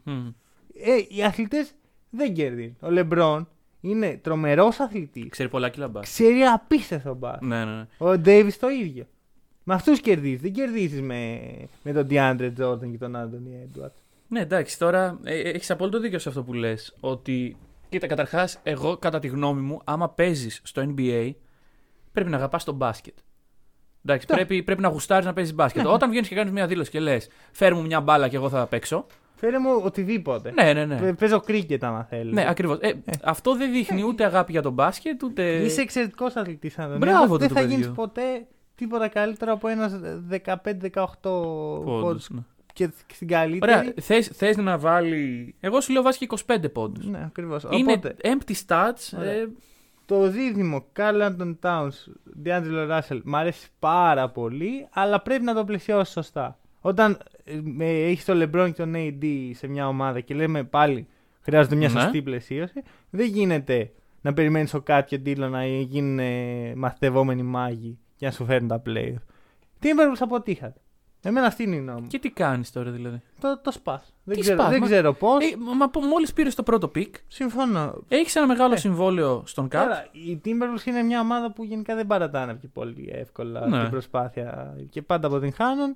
[0.83, 1.73] Ε, οι αθλητές
[2.09, 2.77] δεν κερδίζουν.
[2.81, 3.47] Ο Λεμπρόν
[3.81, 5.29] είναι τρομερός αθλητής.
[5.29, 6.11] Ξέρει πολλά κιλά μπάσκετ.
[6.13, 7.47] Ξέρει απίστευτο μπάσκετ.
[7.47, 7.85] Ναι, ναι, ναι.
[7.97, 9.05] Ο Ντέιβις το ίδιο.
[9.63, 10.41] Με αυτούς κερδίζεις.
[10.41, 11.39] Δεν κερδίζεις με,
[11.83, 13.95] με τον DeAndre Jordan και τον Άντωνι Έντουαρτ.
[14.27, 16.95] Ναι, εντάξει, τώρα ε, έχεις απόλυτο δίκιο σε αυτό που λες.
[16.99, 17.57] Ότι.
[17.89, 21.31] Κοίτα, καταρχάς, εγώ κατά τη γνώμη μου, άμα παίζεις στο NBA,
[22.11, 23.17] πρέπει να αγαπάς τον μπάσκετ.
[24.05, 24.35] Εντάξει, Ναι.
[24.35, 25.85] πρέπει, πρέπει να γουστάρεις να παίζεις μπάσκετ.
[25.85, 28.67] Όταν βγαίνεις και κάνεις μια δήλωση και λες, φέρ μου μια μπάλα και εγώ θα
[28.67, 29.05] παίξω.
[29.41, 30.51] Φέρε μου οτιδήποτε.
[30.51, 30.99] Ναι, ναι, ναι.
[30.99, 32.33] Παι- Παίζω κρίκετ άμα θέλεις.
[32.33, 32.77] Ναι, ακριβώς.
[32.81, 35.43] Ε, αυτό δεν δείχνει ούτε αγάπη για τον μπάσκετ, ούτε.
[35.43, 36.97] Είσαι εξαιρετικός αθλητής, Άντωνι.
[36.97, 37.77] Μπράβο του Δεν το θα παιδιού.
[37.77, 39.99] γίνεις ποτέ τίποτα καλύτερο από ένας
[40.29, 42.01] 15-18 πόντους.
[42.01, 42.39] Πόντους, ναι.
[42.73, 43.71] Και στην καλύτερη.
[43.71, 45.55] Ωραία, θες, θες να βάλει...
[45.59, 47.05] Εγώ σου λέω βάζει και 25 πόντους.
[47.07, 47.63] Ναι, ακριβώς.
[47.71, 49.17] Είναι Οπότε, empty stats.
[49.17, 49.31] Ωραία.
[49.31, 49.47] ε,
[50.05, 51.89] το δίδυμο Carl Anton Towns,
[52.45, 56.55] D'Angelo Russell μ' αρέσει πάρα πολύ, αλλά πρέπει να το πλαισιώσεις σωστά.
[56.81, 57.17] Όταν
[57.79, 61.07] ε, έχεις το LeBron και τον AD σε μια ομάδα και λέμε πάλι
[61.41, 61.99] χρειάζεται μια Ναι.
[61.99, 63.91] σωστή πλαισίωση, δεν γίνεται
[64.21, 68.45] να περιμένεις ο Κάτ και ο Ντίλο να γίνουν ε, μαθητευόμενοι μάγοι και να σου
[68.45, 69.15] φέρουν τα playoff.
[69.79, 70.79] Τι Timberwolves αποτύχατε.
[71.23, 72.07] Εμένα αυτή είναι η γνώμη μου.
[72.07, 74.13] Και τι κάνεις τώρα δηλαδή; Το, το σπάς.
[74.23, 75.43] Δεν Τι ξέρω, σπάς, δεν μα- ξέρω πώς.
[75.51, 77.93] Ε, μα μα μόλις πήρες το πρώτο pick, Συμφωνώ.
[78.07, 78.77] έχεις ένα μεγάλο Ε.
[78.77, 79.69] συμβόλαιο στον Cat.
[79.69, 83.81] Τώρα, οι Timberwolves είναι μια ομάδα που γενικά δεν παρατάνε και πολύ εύκολα Ναι.
[83.81, 85.95] την προσπάθεια και πάντα αποτυγχάνουν.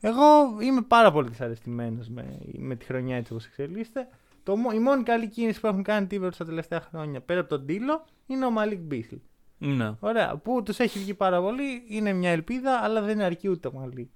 [0.00, 0.22] Εγώ
[0.60, 4.08] είμαι πάρα πολύ δυσαρεστημένος με, με τη χρονιά έτσι όπως εξελίσσεται.
[4.42, 7.40] Το, μο- η μόνη καλή κίνηση που έχουν κάνει οι Timberwolves τα τελευταία χρόνια πέρα
[7.40, 9.18] από τον Τίλο είναι ο Malik Beasley.
[9.58, 9.92] Ναι.
[10.00, 13.72] Ωραία, που τους έχει βγει πάρα πολύ, είναι μια ελπίδα, αλλά δεν αρκεί ούτε ο
[13.84, 14.06] Malik.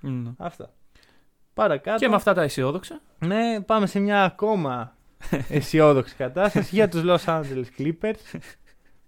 [0.00, 0.30] ναι.
[0.36, 0.72] Αυτά.
[1.54, 1.98] Παρακάτω.
[1.98, 3.00] Και με αυτά τα αισιόδοξα.
[3.18, 4.96] Ναι, πάμε σε μια ακόμα
[5.48, 8.38] αισιόδοξη κατάσταση για τους Los Angeles Clippers.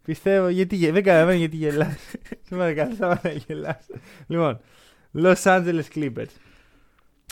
[0.03, 1.97] Πιστεύω, γιατί γε- δεν καταλαβαίνω γιατί γελάς.
[2.43, 3.87] Σε παρακαλώ, σταματά να γελάς.
[4.27, 4.61] Λοιπόν,
[5.15, 6.35] Los Angeles Clippers.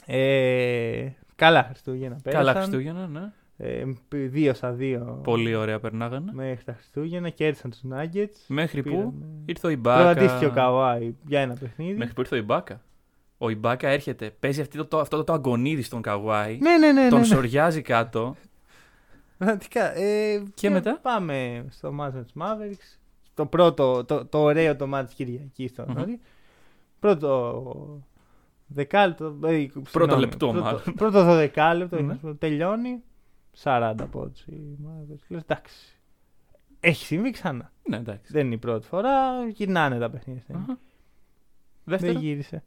[0.07, 2.47] Ε, καλά Χριστούγεννα πέρασαν.
[2.47, 3.33] Καλά Χριστούγεννα, ναι.
[3.57, 6.33] Ε, δύο στα δύο Πολύ ωραία περνάγανε.
[6.35, 7.29] μέχρι τα Χριστούγεννα.
[7.29, 8.37] Κέρδισαν τους Nuggets.
[8.47, 9.13] Μέχρι που Πήρανε-
[9.45, 10.03] ήρθε ο Ιμπάκα.
[10.03, 11.99] Τραυματίστηκε ο Καουάι για ένα παιχνίδι.
[11.99, 12.81] Μέχρι που ήρθε ο Ιμπάκα.
[13.39, 16.59] Ο Ιμπάκα έρχεται, παίζει αυτή το, το, αυτό το, το αγωνίδι στον Καουάι.
[16.61, 17.09] Ναι, ναι, ναι.
[17.09, 17.35] τον ναι, ναι.
[17.35, 18.37] σοριάζει κάτω.
[19.39, 19.97] Πραγματικά.
[19.99, 22.99] Ε, και, μετά; Πάμε στο μάτς με τους Mavericks.
[23.35, 26.15] Το πρώτο, το, το ωραίο το μάτς Κυριακή στο Μμμ.
[27.03, 27.19] Νωρί.
[27.19, 28.03] Πρώτο
[28.67, 29.39] δεκάλεπτο.
[29.45, 30.83] ε, συγγνώμη, λεπτό, πρώτο, μάλλον.
[30.97, 32.35] Πρώτο δεκάλεπτο Ναι.
[32.35, 33.03] τελειώνει.
[33.63, 35.25] 40 πόντους οι Mavericks.
[35.29, 35.75] Λες, εντάξει.
[36.81, 37.73] Έχει συμβεί ξανά.
[37.89, 38.33] ναι, εντάξει.
[38.33, 39.47] Δεν είναι η πρώτη φορά.
[39.49, 40.43] Γυρνάνε τα παιχνίδια.
[40.43, 40.67] στην Αχα.
[41.85, 42.19] Δεν Δεύτερο.
[42.19, 42.63] γύρισε.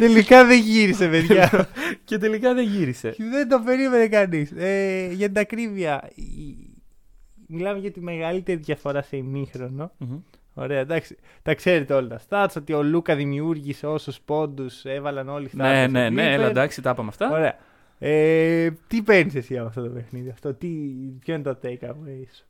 [0.00, 1.68] Τελικά δεν γύρισε, παιδιά.
[2.04, 3.14] Και τελικά δεν γύρισε.
[3.18, 4.52] Δεν το περίμενε κανείς.
[4.56, 6.70] Ε, για την ακρίβεια, η-
[7.46, 9.92] μιλάμε για τη μεγαλύτερη διαφορά σε ημίχρονο.
[9.98, 10.18] Μμμ.
[10.58, 11.16] Ωραία, εντάξει.
[11.42, 12.54] Τα ξέρετε όλα τα stats.
[12.56, 16.46] Ότι ο Λούκα δημιούργησε όσους πόντους έβαλαν όλοι οι Ναι, stats ναι, στους ναι, έλα
[16.46, 16.50] Clippers.
[16.50, 17.30] εντάξει, τα είπαμε αυτά.
[17.30, 17.58] Ωραία.
[17.98, 20.68] Ε, τι παίρνεις εσύ από αυτό το παιχνίδι, αυτό, τι,
[21.20, 22.44] ποιο είναι το take away σου,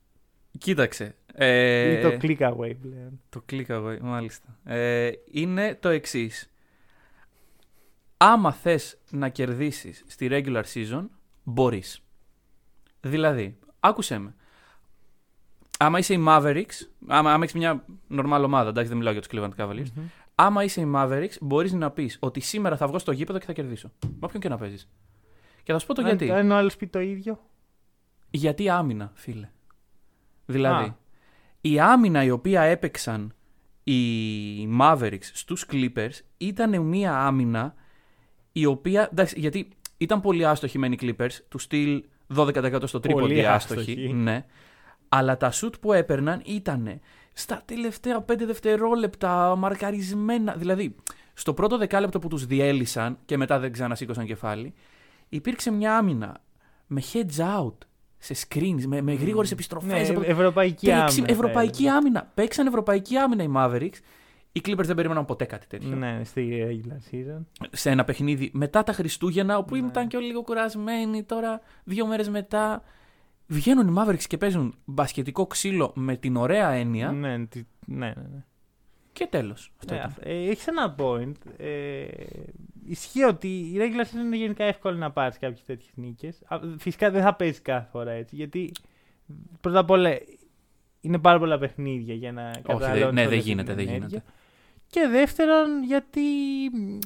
[0.58, 1.14] Κοίταξε.
[1.34, 3.20] Ε, ή το click away πλέον.
[3.28, 4.58] Το click away, μάλιστα.
[4.64, 6.50] Ε, είναι το εξής.
[8.16, 11.04] Άμα θες να κερδίσεις στη regular season,
[11.42, 12.00] μπορείς.
[13.00, 14.34] Δηλαδή, άκουσέ με.
[15.78, 19.30] Άμα είσαι η Mavericks, άμα, άμα έχεις μια normal ομάδα, εντάξει δεν μιλάω για τους
[19.32, 20.04] Cleveland Cavaliers, Μμμ.
[20.34, 23.52] άμα είσαι η Mavericks, μπορείς να πεις ότι σήμερα θα βγω στο γήπεδο και θα
[23.52, 23.90] κερδίσω.
[24.02, 24.88] Με όποιον και να παίζεις.
[25.62, 26.30] Και θα σου πω το Αν- γιατί.
[26.30, 27.40] Αν ο άλλος πει το ίδιο.
[28.30, 29.48] Γιατί άμυνα, φίλε.
[30.46, 30.96] Δηλαδή, Α.
[31.60, 33.34] η άμυνα η οποία έπαιξαν
[33.84, 33.98] οι
[34.80, 37.74] Mavericks στους Clippers ήταν μια άμυνα
[38.52, 43.26] η οποία, εντάξει, γιατί ήταν πολύ άστοχοι μεν οι Clippers, του στυλ 12% στο τρίποντι
[43.26, 44.12] Πολύ άστοχοι, άστοχοι.
[44.12, 44.44] ναι.
[45.08, 47.00] Αλλά τα σουτ που έπαιρναν ήταν
[47.32, 50.54] στα τελευταία 5 δευτερόλεπτα μαρκαρισμένα.
[50.56, 50.94] Δηλαδή,
[51.34, 54.74] στο πρώτο δεκάλεπτο που τους διέλυσαν και μετά δεν ξανασήκωσαν κεφάλι,
[55.28, 56.40] υπήρξε μια άμυνα
[56.86, 57.74] με heads out,
[58.18, 60.10] σε screens, με, με γρήγορες επιστροφές.
[60.10, 61.10] Ναι, ευρωπαϊκή άμυνα.
[61.10, 61.96] θα ευρωπαϊκή έλεγα.
[61.96, 62.30] άμυνα.
[62.34, 63.98] Παίξαν ευρωπαϊκή άμυνα οι Mavericks.
[64.52, 65.96] Οι Clippers δεν περίμεναν ποτέ κάτι τέτοιο.
[65.96, 67.44] Ναι, στη regular season.
[67.72, 69.86] Σε ένα παιχνίδι μετά τα Χριστούγεννα, όπου Ναι.
[69.86, 71.22] ήταν και όλοι λίγο κουρασμένοι.
[71.22, 72.82] Τώρα, δύο μέρες μετά,
[73.46, 77.10] βγαίνουν οι Mavericks και παίζουν μπασκετικό ξύλο με την ωραία έννοια.
[77.12, 78.14] Ναι, τι- ναι, ναι.
[78.32, 78.44] ναι.
[79.12, 79.72] Και τέλος.
[79.78, 80.10] Αυτό Ναι, ήταν.
[80.10, 81.32] αυ- ε, έχεις ένα point.
[81.56, 82.06] Ε,
[82.86, 86.42] ισχύει ότι η regular season είναι γενικά εύκολο να πάρεις κάποιες τέτοιες νίκες.
[86.78, 88.36] Φυσικά δεν θα παίζεις κάθε φορά έτσι.
[88.36, 88.72] Γιατί
[89.60, 90.10] πρώτα απ' όλα
[91.00, 93.94] είναι πάρα πολλά παιχνίδια για να δεν- καταναλώνεις ναι, όλη δεν αυτή γίνεται, την δεν
[93.94, 94.06] ενέργεια.
[94.08, 94.24] γίνεται.
[94.86, 96.20] Και δεύτερον, γιατί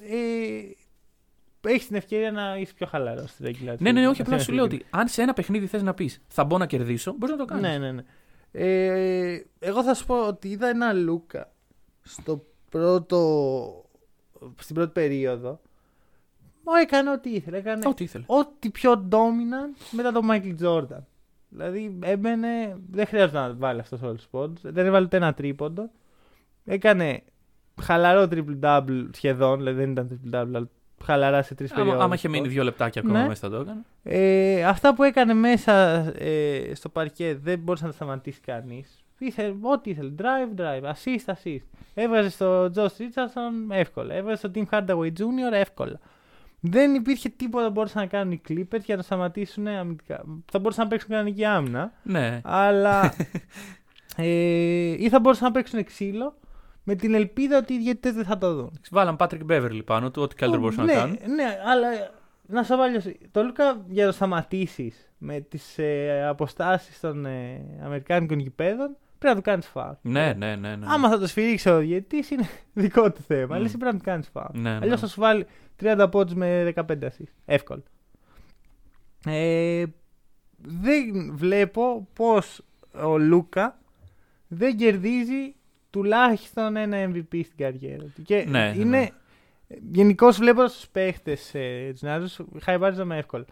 [0.03, 0.61] ε,
[1.69, 3.79] έχεις την ευκαιρία να είσαι πιο χαλαρός στη regular season.
[3.79, 5.67] Ναι, ναι, ναι, όχι, Αυτό απλά είναι σου λέω το ότι αν σε ένα παιχνίδι
[5.67, 7.71] θες να πεις θα μπω να κερδίσω, μπορείς να το κάνεις.
[7.71, 8.03] Ναι, ναι, ναι.
[8.53, 11.53] Ε, εγώ θα σου πω ότι είδα ένα Λούκα
[12.03, 13.85] στο πρώτο,
[14.59, 15.61] στην πρώτη περίοδο.
[16.65, 17.57] Μα έκανε ό,τι ήθελε.
[17.57, 18.25] Έκανε Ό,τι ήθελε.
[18.27, 21.03] ό,τι πιο dominant μετά τον Michael Jordan.
[21.49, 24.61] Δηλαδή έμπαινε, δεν χρειάζεται να βάλει αυτός όλους τους πόντους.
[24.63, 25.91] Δεν έβαλε ούτε ένα τρίποντο.
[26.65, 27.23] Έκανε
[27.83, 30.69] χαλαρό triple-double σχεδόν, δηλαδή δεν ήταν triple-double, αλλά
[31.05, 32.05] χαλαρά σε τρεις Άμα, περιόδους.
[32.05, 33.29] άμα είχε μείνει δύο λεπτάκια ακόμα Ναι.
[33.29, 33.81] μέσα θα το έκανε.
[34.03, 35.73] Ε, αυτά που έκανε μέσα
[36.19, 39.05] ε, στο παρκέ δεν μπορούσε να τα σταματήσει κανείς.
[39.19, 40.11] Ήθελε, ό,τι ήθελε.
[40.19, 41.65] Drive, drive, assist, assist.
[41.95, 44.15] Έβγαζε στο Josh Richardson εύκολα.
[44.15, 45.53] Έβγαζε στο Tim Hardaway Jr.
[45.53, 46.01] εύκολα.
[46.61, 50.25] Δεν υπήρχε τίποτα που μπορούσαν να κάνουν οι Clippers για να σταματήσουν αμυντικά.
[50.53, 51.93] Θα μπορούσαν να παίξουν κανονική άμυνα.
[52.03, 52.41] Ναι.
[52.45, 53.15] Αλλά
[54.17, 54.25] Ε,
[55.03, 56.35] ή θα μπορούσαν να παίξουν ξύλο
[56.83, 58.81] με την ελπίδα ότι οι διαιτητές δεν θα το δουν.
[58.91, 61.17] Βάλαν Patrick Beverly πάνω του, ό,τι καλύτερο μπορούσαν ναι, να κάνουν.
[61.35, 61.89] Ναι, αλλά
[62.47, 63.03] να σου βάλω.
[63.31, 69.35] Το Λούκα για να το σταματήσεις με τις ε, αποστάσεις των ε, Αμερικάνικων γηπέδων πρέπει
[69.35, 69.95] να του κάνεις φάουλ.
[70.03, 70.77] Ναι, ναι, ναι.
[70.77, 70.87] ναι.
[70.89, 73.55] Άμα θα το σφυρίξει ο διαιτητής είναι δικό του θέμα.
[73.55, 74.61] Αλλά εσύ πρέπει να του κάνεις φάουλ.
[74.61, 74.79] Ναι, ναι.
[74.83, 75.47] Αλλιώς θα σου βάλει
[75.81, 77.33] 30 πόντους με 15 assist.
[77.45, 77.83] Εύκολο.
[79.27, 79.85] Ε,
[80.63, 82.63] δεν βλέπω πώς
[83.03, 83.79] ο Λούκα
[84.49, 85.55] δεν κερδίζει
[85.91, 88.23] τουλάχιστον ένα MVP στην καριέρα του.
[88.23, 88.99] Και Ναι, ναι, είναι.
[88.99, 89.09] ναι.
[89.91, 92.25] Γενικώς βλέπω στους παίχτες ε, τους νεαρού,
[92.61, 93.45] χαϊβάριζαμε εύκολα.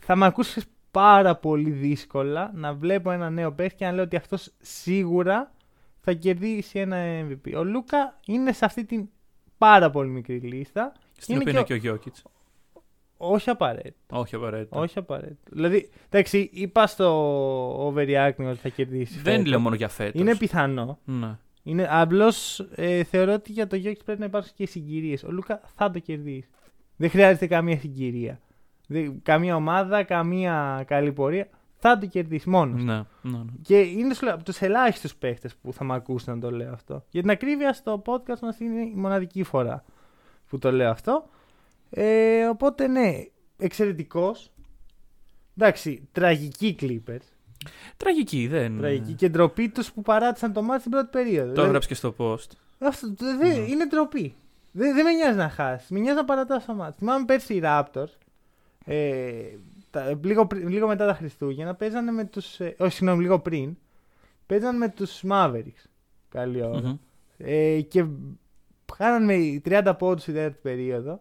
[0.00, 4.16] Θα με ακούσεις πάρα πολύ δύσκολα να βλέπω ένα νέο παίχτη και να λέω ότι
[4.16, 5.52] αυτός σίγουρα
[6.00, 6.96] θα κερδίσει ένα
[7.28, 7.52] MVP.
[7.56, 9.08] Ο Λούκα είναι σε αυτή την
[9.58, 10.92] πάρα πολύ μικρή λίστα.
[11.18, 12.30] Στην είναι οποία και είναι ο- και ο Jokic.
[13.16, 14.16] Όχι απαραίτητα.
[14.16, 14.78] Όχι απαραίτητα.
[14.80, 15.50] Όχι απαραίτητα.
[15.50, 19.14] Δηλαδή, εντάξει, είπα στο overreacting ότι θα κερδίσει.
[19.20, 19.48] Δεν φέτος.
[19.48, 20.20] λέω μόνο για φέτος.
[20.20, 20.98] Είναι πιθανό.
[21.04, 21.36] Ναι.
[21.62, 25.22] Είναι απλώς ε, θεωρώ ότι για το Jokic πρέπει να υπάρξουν και συγκυρίες.
[25.24, 26.48] Ο Λούκα θα το κερδίσει.
[26.96, 28.40] Δεν χρειάζεται καμία συγκυρία.
[28.88, 31.48] Δεν- καμία ομάδα, καμία καλή πορεία.
[31.84, 32.84] Θα το κερδίσει μόνος.
[32.84, 33.44] Ναι, ναι, ναι.
[33.62, 36.72] Και είναι σου λέω, από τους ελάχιστους παίχτες που θα με ακούσουν να το λέω
[36.72, 37.04] αυτό.
[37.10, 39.84] Για την ακρίβεια, στο podcast μας είναι η μοναδική φορά
[40.48, 41.28] που το λέω αυτό.
[41.90, 43.12] Ε, οπότε ναι,
[43.58, 44.50] εξαιρετικός.
[45.56, 47.31] Εντάξει, τραγική Clippers.
[47.96, 48.78] Τραγική, δεν.
[48.78, 51.40] Τραγική και ντροπή τους που παράτησαν το μάτι στην πρώτη περίοδο.
[51.46, 52.48] Το Δηλαδή, έγραψες και στο post.
[52.78, 53.54] αυτό, δε- δε- Ναι.
[53.68, 54.34] Είναι ντροπή.
[54.72, 55.90] Δεν δεν με νοιάζει να χάσεις.
[55.90, 56.96] Με νοιάζει να παρατάσει το μάτι.
[56.98, 58.12] Θυμάμαι πέρσι οι Raptors.
[58.84, 59.32] Ε,
[59.90, 62.60] τα, λίγο, πρι- λίγο μετά τα Χριστούγεννα παίζανε με τους.
[62.60, 63.76] Ε, όχι, συγγνώμη, λίγο πριν.
[64.46, 65.84] Παίζανε με τους Mavericks.
[66.28, 66.80] Καλή ώρα.
[66.80, 66.96] Μμμ.
[67.38, 68.04] Ε, και
[68.96, 71.20] χάνανε 30 πόντους στην τέταρτη περίοδο.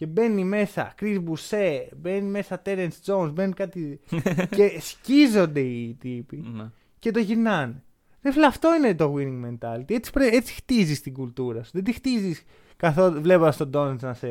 [0.00, 4.00] Και μπαίνει μέσα Chris Boucher, μπαίνει μέσα Terence Jones, μπαίνει κάτι.
[4.56, 6.70] και σκίζονται οι τύποι Ναι.
[6.98, 7.82] και το γυρνάνε.
[8.22, 9.90] Ρε φίλε, αυτό είναι το winning mentality.
[9.90, 11.70] Έτσι, πρέ- έτσι χτίζεις την κουλτούρα σου.
[11.74, 12.44] Δεν τη χτίζεις
[12.76, 14.28] καθόλου βλέποντας τον Ντόνιτ να, σε,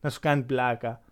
[0.00, 1.02] να σου κάνει πλάκα.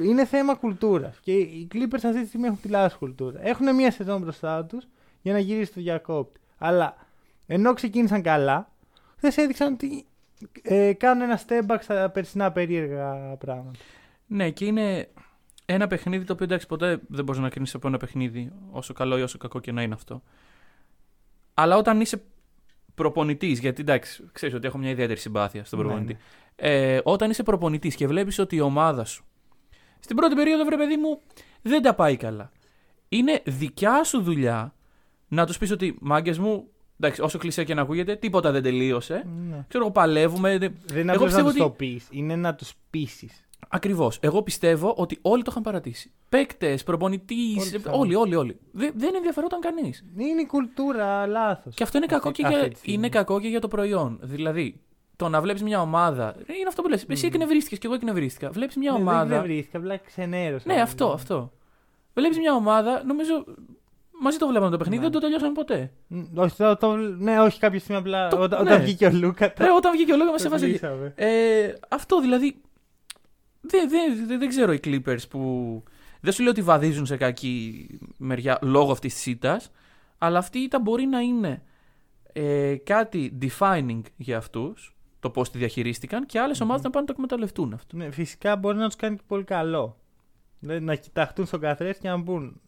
[0.00, 1.18] Είναι θέμα κουλτούρας.
[1.20, 3.46] Και οι Clippers αυτή τη στιγμή έχουν τη λάθος κουλτούρα.
[3.46, 4.86] Έχουν μία σεζόν μπροστά τους
[5.22, 6.40] για να γυρίσει το διακόπτη.
[6.58, 6.96] Αλλά
[7.46, 8.72] ενώ ξεκίνησαν καλά,
[9.20, 10.06] δεν σε έδειξαν ότι
[10.62, 13.78] ε, κάνουν ένα step back στα περσινά περίεργα πράγματα.
[14.26, 15.08] Ναι, και είναι
[15.66, 19.18] ένα παιχνίδι το οποίο εντάξει ποτέ δεν μπορείς να κρίνεις από ένα παιχνίδι, όσο καλό
[19.18, 20.22] ή όσο κακό και να είναι αυτό.
[21.54, 22.22] Αλλά όταν είσαι
[22.94, 26.16] προπονητής, γιατί εντάξει, ξέρεις ότι έχω μια ιδιαίτερη συμπάθεια στον Ναι, προπονητή.
[26.56, 29.24] Ε, όταν είσαι προπονητής και βλέπεις ότι η ομάδα σου
[30.00, 31.20] στην πρώτη περίοδο, βρε παιδί μου,
[31.62, 32.50] δεν τα πάει καλά.
[33.08, 34.74] Είναι δικιά σου δουλειά
[35.28, 36.68] να τους πεις ότι μάγκες μου,
[37.00, 39.26] εντάξει, όσο κλεισέ και να ακούγεται, τίποτα δεν τελείωσε.
[39.50, 39.64] Ναι.
[39.68, 40.58] Ξέρω εγώ, παλεύουμε.
[40.58, 43.40] Δεν είναι Εγώ απλώς να πιστεύω τους το ότι- πεις, είναι να τους πείσεις.
[43.68, 44.18] Ακριβώς.
[44.22, 46.10] Εγώ πιστεύω ότι όλοι το είχαν παρατήσει.
[46.28, 48.56] Παίκτες, προπονητής, Όλοι το όλοι, όλοι, όλοι.
[48.72, 50.04] Δεν, δεν ενδιαφερόταν κανείς.
[50.16, 51.74] Είναι η κουλτούρα λάθος.
[51.74, 54.18] Και αυτό είναι κακό, και για, είναι κακό και για το προϊόν.
[54.22, 54.80] Δηλαδή,
[55.16, 56.34] το να βλέπεις μια ομάδα.
[56.46, 57.04] Είναι αυτό που λες.
[57.08, 58.50] Εσύ εκνευρίστηκες και εγώ εκνευρίστηκα.
[58.50, 59.24] Βλέπεις μια Ναι, ομάδα.
[59.24, 60.72] Δεν βρήθηκα, απλά ξενέρωσα.
[60.74, 61.52] Ναι, αυτό, αυτό.
[62.14, 63.44] Βλέπεις μια ομάδα, νομίζω.
[64.22, 65.02] Μαζί το βλέπαμε το παιχνίδι, Ναι.
[65.10, 65.92] δεν το τελειώσαμε ποτέ.
[66.06, 68.28] Μ, Όχι, το, το, ναι, όχι κάποια στιγμή απλά.
[68.28, 68.70] Το- όταν, ναι.
[68.70, 69.52] όταν βγήκε ο Λούκα.
[69.52, 70.66] Το, Ε, όταν βγήκε ο λόγο, μας το έβαζε.
[70.66, 71.12] κλείσαμε.
[71.16, 72.60] Ε, αυτό δηλαδή.
[73.60, 75.82] Δεν, δεν, δεν, δεν ξέρω οι Clippers που.
[76.20, 77.86] Δεν σου λέω ότι βαδίζουν σε κακή
[78.18, 79.70] μεριά λόγω αυτής της ήττας,
[80.18, 81.62] αλλά αυτή η ήττα μπορεί να είναι
[82.32, 87.06] ε, κάτι defining για αυτούς, το πώς τη διαχειρίστηκαν, και άλλες ομάδες να πάνε να
[87.06, 87.96] το εκμεταλλευτούν αυτό.
[87.96, 89.96] Ναι, φυσικά μπορεί να τους κάνει και πολύ καλό.
[90.58, 92.60] Δηλαδή, να κοιταχτούν στον καθρέφτη και να μπουν.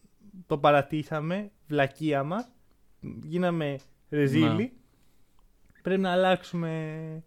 [0.47, 2.49] Το παρατήσαμε, βλακεία μας.
[3.23, 3.79] Γίναμε
[4.11, 4.55] ρεζίλοι.
[4.55, 4.71] Ναι.
[5.83, 7.23] Πρέπει να αλλάξουμε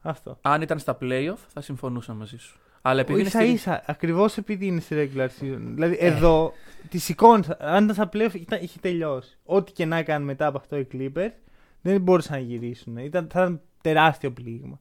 [0.00, 0.38] αυτό.
[0.40, 2.58] Αν ήταν στα playoff, θα συμφωνούσα μαζί σου.
[2.82, 3.48] Αλλά επειδή είναι ίσα στη...
[3.48, 5.60] ίσα, ακριβώς επειδή είναι στη regular season.
[5.60, 6.52] Δηλαδή, εδώ
[6.88, 7.44] τη σηκώνει.
[7.58, 9.38] Αν ήταν στα playoff, ήταν, είχε τελειώσει.
[9.44, 11.32] Ό,τι και να έκανε μετά από αυτό οι Clippers,
[11.80, 12.96] δεν μπορούσαν να γυρίσουν.
[12.96, 14.80] Ήταν, θα ήταν τεράστιο πλήγμα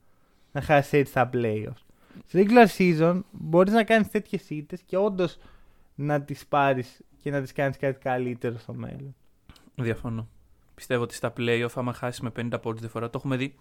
[0.51, 1.84] να χάσει έτσι στα playoffs.
[2.25, 5.38] Στη regular season μπορείς να κάνεις τέτοιες ήττες και όντως
[5.95, 9.15] να τις πάρεις και να τι κάνεις κάτι καλύτερο στο μέλλον.
[9.75, 10.27] Διαφωνώ.
[10.75, 13.55] Πιστεύω ότι στα playoff, άμα χάσεις με 50 πόντους διαφορά, το έχουμε δει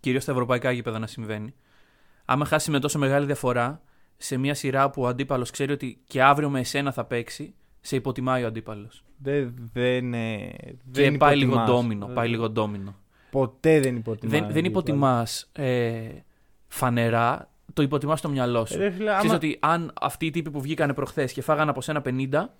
[0.00, 1.54] κυρίως στα ευρωπαϊκά γήπεδα να συμβαίνει.
[2.24, 3.80] Άμα χάσεις με τόσο μεγάλη διαφορά,
[4.16, 7.96] σε μια σειρά που ο αντίπαλος ξέρει ότι και αύριο με εσένα θα παίξει, σε
[7.96, 9.04] υποτιμάει ο αντίπαλος.
[9.16, 10.50] Δεν, δεν, ε,
[10.92, 11.80] Και δεν πάει λίγο υποτιμάς.
[11.80, 12.06] ντόμινο.
[12.06, 12.94] Πάει λίγο ντόμινο.
[13.30, 14.38] Ποτέ δεν υποτιμάς.
[14.40, 16.08] Δεν, δεν υποτιμάς ε,
[16.68, 18.76] φανερά, το υποτιμάς στο μυαλό σου.
[18.78, 21.80] Ρε φίλε, Ξέρεις άμα- ότι αν αυτοί οι τύποι που βγήκανε προχθές και φάγανε από
[21.80, 22.54] σένα 50,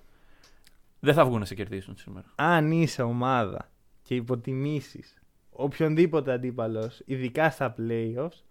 [0.99, 2.25] δεν θα βγουν να σε κερδίσουν σήμερα.
[2.35, 3.69] αν είσαι ομάδα
[4.01, 8.43] και υποτιμήσεις οποιονδήποτε αντίπαλος, ειδικά στα playoffs,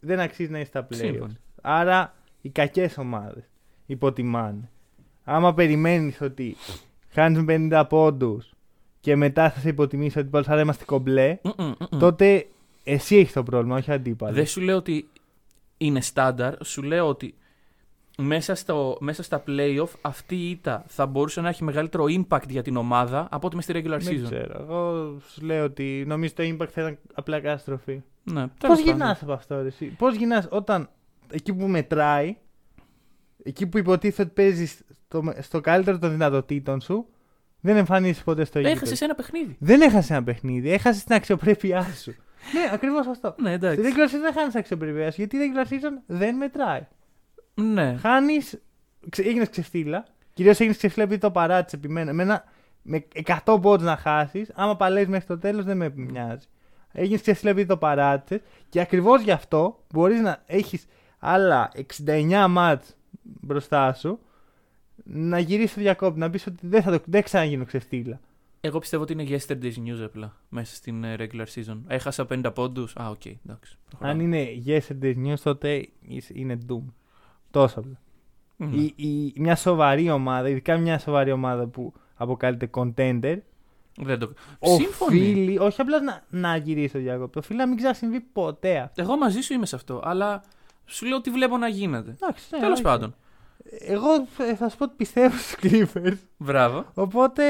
[0.00, 0.94] δεν αξίζει να είσαι στα playoffs.
[0.96, 1.36] Σύμφωνοι.
[1.62, 3.44] Άρα οι κακές ομάδες
[3.86, 4.70] υποτιμάνε.
[5.24, 6.56] Άμα περιμένεις ότι
[7.08, 8.52] χάνεις με 50 πόντους
[9.00, 11.98] και μετά θα σε υποτιμήσει ότι άρα είμαστε κομπλέ, Μμμ, μμμ.
[11.98, 12.46] τότε
[12.84, 14.36] εσύ έχεις το πρόβλημα, όχι αντίπαλος.
[14.36, 15.08] Δεν σου λέω ότι
[15.76, 17.34] είναι στάνταρ, σου λέω ότι
[18.22, 22.62] μέσα, στο, μέσα στα playoff αυτή η ήττα θα μπορούσε να έχει μεγαλύτερο impact για
[22.62, 24.60] την ομάδα από ότι με στη regular Δεν season; ξέρω.
[24.60, 28.02] Εγώ σου λέω ότι νομίζω το impact θα ήταν απλά καταστροφή.
[28.22, 29.22] Ναι, Πώς τέλος γυρνάς πάντων.
[29.22, 30.88] από αυτό, ρε, εσύ; Πώς γυρνάς όταν
[31.30, 32.36] εκεί που μετράει,
[33.42, 37.06] εκεί που υποτίθεται ότι παίζει στο, στο καλύτερο των δυνατοτήτων σου,
[37.60, 38.76] δεν εμφανίζεις ποτέ στο γήπεδο.
[38.76, 39.56] Έχασε ένα παιχνίδι.
[39.58, 42.14] Δεν έχασες ένα παιχνίδι, έχασες την αξιοπρέπειά σου.
[42.54, 43.34] ναι, ακριβώς αυτό.
[43.40, 43.82] Ναι, Στη εντάξει.
[43.84, 46.86] regular season δεν χάνεις αξιοπρέπειά σου, γιατί η regular season δεν μετράει.
[47.62, 47.96] Ναι.
[47.96, 48.60] Χάνεις.
[49.16, 50.04] Έγινες ξεφτίλα.
[50.32, 52.10] Κυρίως έγινες ξεφτίλα επειδή το παράτησες επιμένω.
[52.10, 52.44] Εμένα
[52.82, 53.06] με
[53.44, 56.46] 100 πόντους να χάσεις, άμα παλεύεις μέχρι το τέλος δεν με νοιάζει.
[56.92, 60.86] Έγινες ξεφτίλα επειδή το παράτησες και ακριβώς γι' αυτό μπορείς να έχεις
[61.18, 61.70] άλλα
[62.06, 64.18] 69 ματς μπροστά σου
[65.04, 68.20] να γυρίσεις το διακόπτη, να πεις ότι δεν θα το δεν ξαναγίνω ξεφτίλα.
[68.60, 71.78] Εγώ πιστεύω ότι είναι yesterday's news απλά μέσα στην ε, regular season.
[71.86, 72.96] Έχασα 50 πόντους.
[72.96, 73.78] Α, οκ, εντάξει.
[73.98, 75.88] Αν είναι yesterday's news, τότε
[76.32, 76.82] είναι doom.
[77.50, 77.98] Τόσο απλά.
[78.56, 78.72] Μμ.
[78.72, 83.38] Η, η, μια σοβαρή ομάδα, ειδικά μια σοβαρή ομάδα που αποκαλείται contender,
[84.00, 84.32] Δεν το...
[84.60, 85.20] Σύμφωνοι.
[85.20, 89.02] οφείλει, όχι απλά να, να γυρίσει το διακόπτη, οφείλει να μην ξανασυμβεί ποτέ αυτό.
[89.02, 90.42] Εγώ μαζί σου είμαι σε αυτό, αλλά
[90.84, 92.10] σου λέω τι βλέπω να γίνεται.
[92.10, 92.82] Εντάξει, ναι, Τέλος όχι.
[92.82, 93.14] πάντων.
[93.80, 96.16] Εγώ ε, θα σου πω ότι πιστεύω στους Clippers.
[96.36, 96.84] Μπράβο.
[96.94, 97.44] Οπότε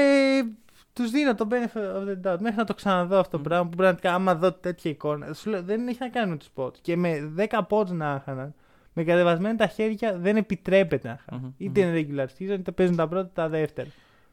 [0.93, 2.37] τους δίνω το benefit of the doubt.
[2.39, 5.33] Μέχρι να το ξαναδώ αυτό το πράγμα που πραγματικά άμα δω τέτοια εικόνα.
[5.33, 6.77] Σου λέω, δεν έχει να κάνει με τους πόντου.
[6.81, 8.53] Και με 10 πόντου να είχαν,
[8.99, 11.39] με κατεβασμένα τα χέρια δεν επιτρέπεται να είχαν.
[11.41, 13.89] Μμμ, Είτε είναι regular season, είτε παίζουν τα πρώτα τα δεύτερα.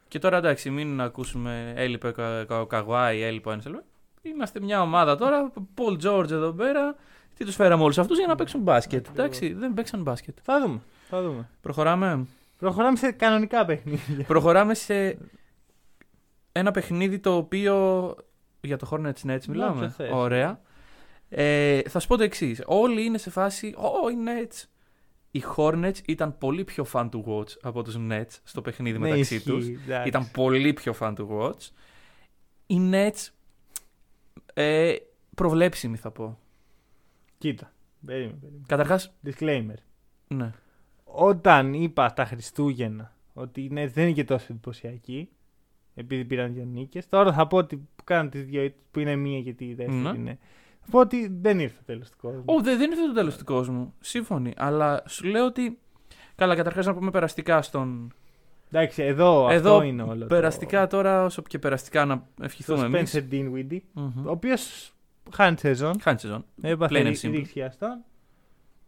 [0.09, 2.13] Και τώρα εντάξει, μην ακούσουμε έλειπε
[2.49, 3.75] ο Καγουάη, έλειπε ο Ένσελ.
[4.23, 6.95] Είμαστε μια ομάδα τώρα, Paul George εδώ πέρα.
[7.37, 9.07] Τι τους φέραμε όλους αυτούς για να παίξουν μπάσκετ.
[9.09, 10.39] Εντάξει, δεν παίξαν μπάσκετ.
[10.43, 10.81] Θα δούμε.
[11.09, 11.49] Θα δούμε.
[11.61, 12.27] Προχωράμε.
[12.59, 14.25] Προχωράμε σε κανονικά παιχνίδια.
[14.27, 15.19] Προχωράμε σε
[16.53, 18.15] ένα παιχνίδι το οποίο.
[18.61, 19.77] Για το Hornets Nets μιλάμε.
[19.77, 20.11] όποιο θες.
[20.13, 20.61] Ωραία.
[21.29, 22.63] Ε, θα σου πω το εξής.
[22.67, 23.75] Όλοι είναι σε φάση.
[23.77, 24.65] Ω, οι Nets.
[25.31, 29.35] Οι Hornets ήταν πολύ πιο fun to watch από τους Nets στο παιχνίδι Ναι, μεταξύ
[29.35, 29.69] ισχύει, τους.
[29.69, 30.09] εντάξει.
[30.09, 31.69] Ήταν πολύ πιο fun to watch.
[32.67, 33.29] Οι Nets.
[34.55, 34.95] Ε,
[35.35, 36.39] προβλέψιμοι θα πω.
[37.39, 37.73] Κοίτα.
[38.07, 38.65] Περίμενε, περίμενε.
[38.67, 39.79] Καταρχάς, Disclaimer.
[40.29, 40.53] ναι.
[41.05, 45.29] Όταν είπα τα Χριστούγεννα ότι οι Nets δεν είναι και τόσο εντυπωσιακοί,
[45.95, 49.43] επειδή πήραν δύο νίκες, τώρα θα πω ότι που κάνουν τις δύο, που είναι μία
[49.43, 50.09] και τη δεύτερη Ναι.
[50.19, 50.39] είναι.
[50.87, 52.43] Θα πω ότι δεν ήρθε το τέλος του κόσμου.
[52.45, 53.95] Ω, δεν, δεν είναι το τέλος του κόσμου.
[54.01, 54.53] Σύμφωνοι.
[54.57, 55.79] Αλλά σου λέω ότι.
[56.35, 58.13] Καλά, καταρχάς να πούμε περαστικά στον.
[58.73, 60.27] Εντάξει, εδώ, Εδώ αυτό είναι όλο.
[60.27, 63.15] περαστικά τώρα, όσο και περαστικά να το, ευχηθούμε το εμείς.
[63.17, 63.81] Spencer Dinwiddie,
[64.25, 64.93] ο οποίος
[65.35, 66.01] χάνει σεζόν.
[66.01, 66.45] Χάνει σεζόν.
[66.63, 67.31] Έπαθε Plain and ρί- simple.
[67.31, 68.05] ρήξη αστών.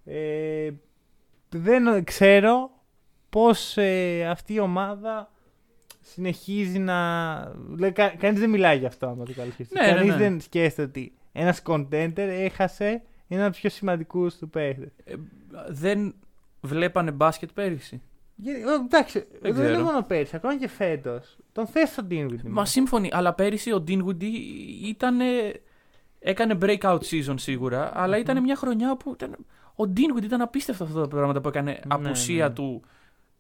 [0.05, 0.71] Ε,
[1.49, 2.71] δεν ξέρω
[3.31, 5.31] πώς ε, αυτή η ομάδα
[6.01, 7.35] συνεχίζει να...
[7.79, 9.71] Λέει, κα, κανείς δεν μιλάει για αυτό άμα το καλύψεις.
[9.71, 10.17] Ναι, ναι, κανείς ναι.
[10.17, 14.91] δεν σκέφτεται ότι ένας contender έχασε ένα από τους πιο σημαντικούς του παίχτες.
[15.05, 15.15] Ε,
[15.69, 16.15] δεν
[16.61, 18.03] βλέπανε μπάσκετ πέρυσι.
[18.37, 19.69] Γιατί, ε, εντάξει, δεν, ξέρω.
[19.69, 21.37] είναι μόνο πέρσι, ακόμα και φέτος.
[21.53, 22.49] Τον θες στον Dinwiddie.
[22.49, 24.33] Μα σύμφωνοι, αλλά πέρυσι ο Dinwiddie
[24.85, 25.19] ήταν.
[26.21, 29.37] Έκανε breakout season σίγουρα, αλλά ήταν μια χρονιά που ήταν.
[29.75, 32.55] Ο Dinwiddie ήταν απίστευτο αυτά τα πράγματα που έκανε απουσία ναι.
[32.55, 32.83] του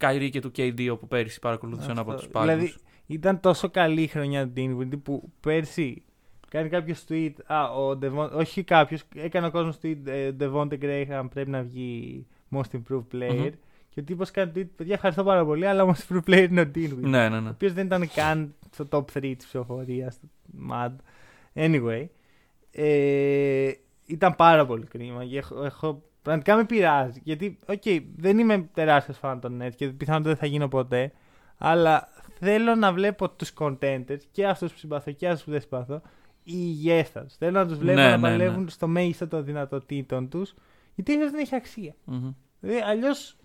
[0.00, 2.22] Kyrie και του KD όπου πέρυσι παρακολουθούσαν από Αυτό.
[2.22, 2.54] τους πάγκους.
[2.54, 2.74] Δηλαδή
[3.06, 6.02] ήταν τόσο καλή η χρονιά του Dinwiddie που πέρσι
[6.48, 7.32] κάνει κάποιος tweet.
[7.46, 9.96] Α, ο Devon, όχι κάποιος, έκανε ο κόσμος tweet.
[10.04, 13.34] Ε, Devonte Graham πρέπει να βγει most improved player.
[13.34, 13.48] Μμμ.
[13.88, 14.68] Και ο τύπος κάνει tweet.
[14.76, 17.00] Παιδιά, ευχαριστώ πάρα πολύ, αλλά most improved player είναι ο Dinwiddie.
[17.00, 17.48] Ναι, ναι, ναι.
[17.48, 20.20] Ο οποίος δεν ήταν καν στο top 3 της ψηφοφορίας.
[20.70, 20.92] Mad.
[21.54, 22.06] Anyway.
[22.70, 23.72] Ε,
[24.06, 25.24] ήταν πάρα πολύ κρίμα.
[25.24, 27.20] και Έχω, έχω, πραγματικά με πειράζει.
[27.24, 27.82] Γιατί, οκ,
[28.16, 31.12] δεν είμαι τεράστιος φαν των Nets και πιθανότατα δεν θα γίνω ποτέ.
[31.58, 36.02] Αλλά θέλω να βλέπω τους contenders και αυτούς που συμπαθώ και αυτούς που δεν συμπαθώ
[36.54, 37.34] υγιέστατου.
[37.38, 38.36] Θέλω να τους βλέπω Ναι, να ναι, ναι.
[38.36, 40.54] παλεύουν στο μέγιστο των δυνατοτήτων τους.
[40.94, 41.94] Γιατί αλλιώ δεν έχει αξία.
[42.04, 42.30] Μμμ.
[42.60, 43.36] Δηλαδή, αλλιώς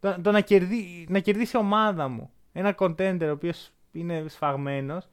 [0.00, 5.08] το, το να, κερδί, να κερδίσει η ομάδα μου ένα contender ο οποίος είναι σφαγμένος.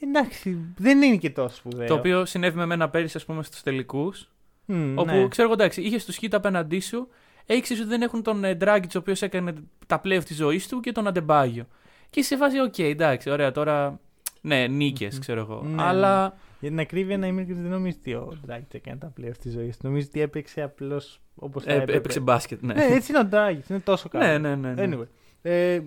[0.00, 1.86] Εντάξει, δεν είναι και τόσο σπουδαίο.
[1.86, 4.28] Το οποίο συνέβη με μένα πέρυσι, ας πούμε, στους τελικούς.
[4.64, 5.28] Μμ, Όπου ναι.
[5.28, 7.08] ξέρω εγώ, εντάξει, είχες τους Heat απέναντί σου,
[7.46, 9.54] έξι ότι δεν έχουν τον ε, Dragic, ο οποίος έκανε
[9.86, 11.66] τα playoffs της ζωής του και τον Αντεμπάγιο.
[12.10, 14.00] Και είσαι σε φάση, οκ, εντάξει, ωραία, τώρα.
[14.46, 15.20] Ναι, νίκες, Μμμ.
[15.20, 15.62] ξέρω εγώ.
[15.62, 16.36] Ναι, Αλλά.
[16.60, 19.50] Για την ακρίβεια να είμαι ειλικρινής, δεν νομίζω ότι ο Dragic έκανε τα playoffs της
[19.50, 19.86] ζωής του.
[19.86, 21.92] Νομίζω ότι έπαιξε απλώς όπως θα ε, έπρεπε.
[21.98, 22.74] έπαιξε μπάσκετ, ναι.
[22.74, 24.24] Ναι, έτσι είναι ο Dragic, είναι τόσο καλός.
[24.24, 24.86] ναι, ναι, ναι.
[24.86, 24.96] ναι.
[24.96, 25.06] Anyway,
[25.42, 25.80] ε,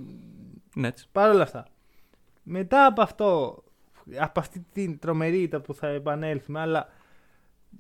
[0.76, 1.03] Nets.
[1.12, 1.68] Παρ' όλα αυτά.
[2.43, 3.64] Μετά από αυτό,
[4.20, 6.89] από αυτή την τρομερή ήττα που θα επανέλθουμε, αλλά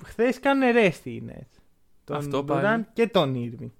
[0.05, 1.59] χθες κάνουν ρέστι οι Nets.
[2.03, 2.85] Τον Αυτό Durant πάλι.
[2.93, 3.71] και τον Irving.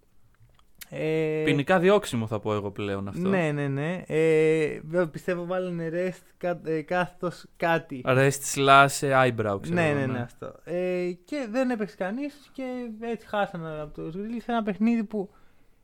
[0.90, 3.30] Ε, Ποινικά διώξιμο θα πω εγώ πλέον αυτό.
[3.30, 4.04] Ναι, ναι, ναι.
[4.08, 8.02] Ε, βέβαια, πιστεύω βάλανε rest κα, ε, κάθετος κάτι.
[8.06, 10.54] Rest slash eyebrow, ξέρω Ναι, εγώ, ναι, ναι, αυτό.
[10.64, 12.64] Ε, και δεν έπαιξε κανείς και
[13.00, 15.30] έτσι χάσανε από του Grizzlies ένα παιχνίδι που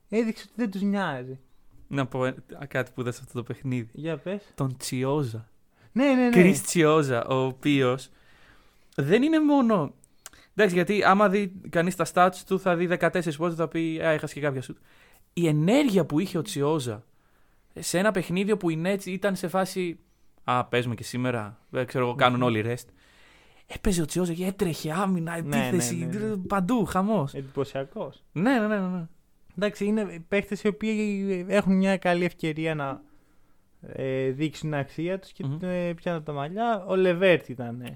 [0.10, 1.40] έδειξε ότι δεν τους νοιάζει.
[1.88, 2.36] Να πω ε,
[2.68, 3.90] κάτι που είδα σε αυτό το παιχνίδι.
[3.94, 4.42] Για πες.
[4.56, 5.48] Τον Τσιόζα.
[5.92, 6.30] Ναι, ναι, ναι.
[6.30, 8.10] Κρι Τσιόζα, ο οποίος
[8.96, 9.94] δεν είναι μόνο.
[10.56, 14.10] Εντάξει, γιατί άμα δει κανείς τα stats του, θα δει 14 πόντους, θα πει Α,
[14.10, 14.76] έχασε και κάποια σου.
[15.34, 17.04] Η ενέργεια που είχε ο Τσιόζα
[17.80, 20.00] σε ένα παιχνίδι που η Nets ήταν σε φάση.
[20.44, 21.60] Α, παίζουμε και σήμερα.
[21.70, 22.88] Δεν ξέρω εγώ, κάνουν όλοι rest.
[23.68, 25.96] Έπαιζε ο Τσιόζα και έτρεχε άμυνα, Ναι, ναι, επίθεση.
[25.96, 26.36] ναι, ναι.
[26.38, 27.34] Παντού, χαμός.
[27.34, 28.24] Εντυπωσιακός.
[28.32, 28.80] Ναι, ναι, ναι.
[28.80, 29.08] ναι.
[29.58, 33.02] Εντάξει, είναι παίχτες οι οποίοι έχουν μια καλή ευκαιρία να
[33.82, 35.58] ε, δείξουν την αξία τους και Μμμ.
[35.62, 36.84] mm πιάνουν τα μαλλιά.
[36.88, 37.82] Ο Λεβέρτ ήταν.
[37.82, 37.92] ε,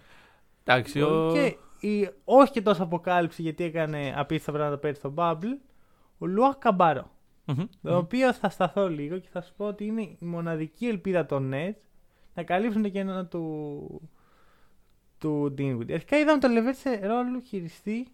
[0.64, 1.30] Εντάξει, ο...
[1.34, 5.58] Και η, όχι και τόσο αποκάλυψη γιατί έκανε απίστευτα πράγματα πέρυσι στο Bubble.
[6.18, 7.12] Ο Λουάχ Καμπάρο.
[7.46, 11.26] Μμμ, Το οποίο θα σταθώ λίγο και θα σου πω ότι είναι η μοναδική ελπίδα
[11.26, 11.82] των Nets
[12.34, 14.10] να καλύψουν το κενό του,
[15.18, 15.92] του Dinwiddie.
[15.92, 18.08] Αρχικά είδαμε το Λεβέρτ σε ρόλο χειριστή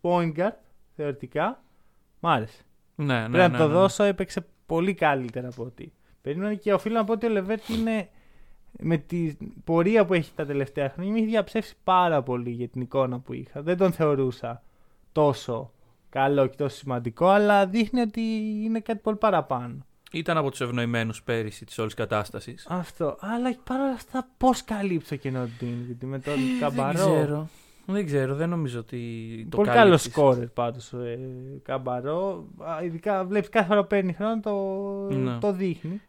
[0.00, 0.56] point guard,
[0.96, 1.62] θεωρητικά.
[2.20, 2.62] Μ' άρεσε.
[2.94, 3.72] Ναι, ναι, Πρέπει να ναι, το ναι.
[3.72, 5.92] δώσω, έπαιξε πολύ καλύτερα από ό,τι
[6.22, 8.08] περίμενα και οφείλω να πω ότι ο Λεβέρτ είναι
[8.82, 12.80] με την πορεία που έχει τα τελευταία χρόνια με έχει διαψεύσει πάρα πολύ για την
[12.80, 13.62] εικόνα που είχα.
[13.62, 14.62] Δεν τον θεωρούσα
[15.12, 15.70] τόσο
[16.08, 18.20] καλό και τόσο σημαντικό, αλλά δείχνει ότι
[18.64, 19.74] είναι κάτι πολύ παραπάνω.
[20.12, 22.66] Ήταν από τους ευνοημένους πέρυσι της όλης κατάστασης.
[22.70, 23.16] Αυτό.
[23.20, 27.00] Αλλά παρόλα αυτά, πώς καλύψει το κενό του Dinwiddie με τον Καμπαρό.
[27.00, 27.48] Ε, Δεν ξέρω.
[27.86, 28.98] Δεν ξέρω, δεν νομίζω ότι
[29.50, 30.12] το Πολύ καλός κάλυψες.
[30.12, 31.18] σκόρερ πάντως ε,
[31.62, 32.44] Καμπαρό.
[32.58, 34.54] Α, Ειδικά βλέπεις κάθε φορά που παίρνει χρόνο το,
[35.14, 35.38] Ναι.
[35.38, 36.00] το δείχνει.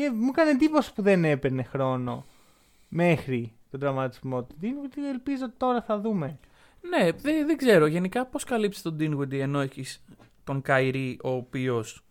[0.00, 2.24] Και μου έκανε εντύπωση που δεν έπαιρνε χρόνο
[2.88, 5.08] μέχρι τον τραυματισμό του Dinwiddie.
[5.12, 6.38] Ελπίζω ότι τώρα θα δούμε.
[6.80, 7.86] Ναι, δεν, δεν ξέρω.
[7.86, 10.04] Γενικά πώς καλύψεις τον Dinwiddie ενώ έχεις
[10.44, 12.04] τον Καϊρή ο οποίος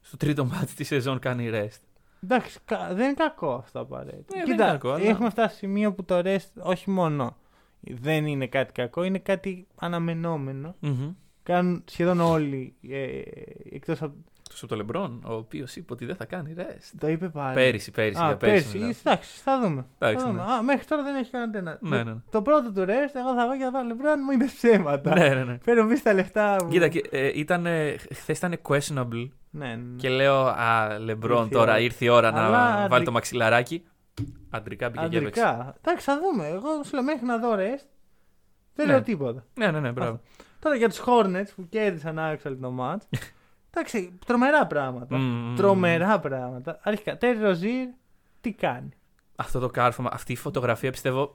[0.00, 1.80] στο τρίτο μάτι της σεζόν κάνει rest;
[2.22, 4.36] Εντάξει, κα- δεν είναι κακό αυτό απαραίτητα.
[4.36, 7.36] Ναι, δεν είναι κακό, αλλά- έχουμε φτάσει σε σημείο που το rest όχι μόνο
[7.80, 10.74] δεν είναι κάτι κακό, είναι κάτι αναμενόμενο.
[10.80, 11.12] Μμμ.
[11.42, 13.20] Κάνουν σχεδόν όλοι ε,
[13.70, 14.14] εκτός από
[14.54, 16.92] Εκτός από το Λεμπρόν, ο οποίος είπε ότι δεν θα κάνει rest.
[16.98, 17.54] το είπε πάλι.
[17.54, 18.20] Πέρυσι, πέρυσι.
[18.22, 18.76] Α, για πέρυσι, πέρσι.
[18.78, 18.90] μιλάω.
[19.04, 19.86] Εντάξει, θα δούμε.
[19.98, 20.42] Εντάξει, θα δούμε.
[20.44, 20.52] ναι.
[20.52, 21.78] Α, μέχρι τώρα δεν έχει κανένα.
[21.80, 22.14] Ναι, ναι.
[22.30, 25.14] Το πρώτο του rest, εγώ θα πάω και θα βάλω Λεμπρόν, μου είναι ψέματα.
[25.18, 25.58] ναι, ναι, ναι.
[25.62, 26.70] Φέρω πίσω τα λεφτά μου.
[26.70, 27.66] Κοίτα, και, ε, ήταν,
[28.14, 29.96] χθες ήταν questionable Ναι, ναι, ναι.
[29.96, 31.80] και λέω Α, Λεμπρόν Ήρθε η τώρα ώρα.
[31.80, 33.84] ήρθε η ώρα να Αλλά βάλει αντρι- το μαξιλαράκι.
[34.50, 35.42] Αντρικά μπήκε και έπαιξε.
[35.42, 35.74] Αντρικά.
[35.84, 36.48] Εντάξει, θα δούμε.
[36.48, 37.86] Εγώ σου λέω μέχρι να δω rest.
[38.74, 38.92] Δεν Ναι.
[38.92, 39.44] λέω τίποτα.
[39.54, 40.20] Ναι, ναι, ναι, μπράβο.
[40.58, 43.18] Τώρα για τους Hornets που κέρδισαν άξαλ το match.
[43.76, 45.16] Εντάξει, τρομερά πράγματα.
[45.16, 45.54] Μμμ.
[45.56, 46.78] Τρομερά πράγματα.
[46.82, 47.88] Αρχικά, Τέρι Ροζίρ,
[48.40, 48.88] τι κάνει;
[49.36, 51.34] Αυτό το κάρφωμα, αυτή η φωτογραφία πιστεύω.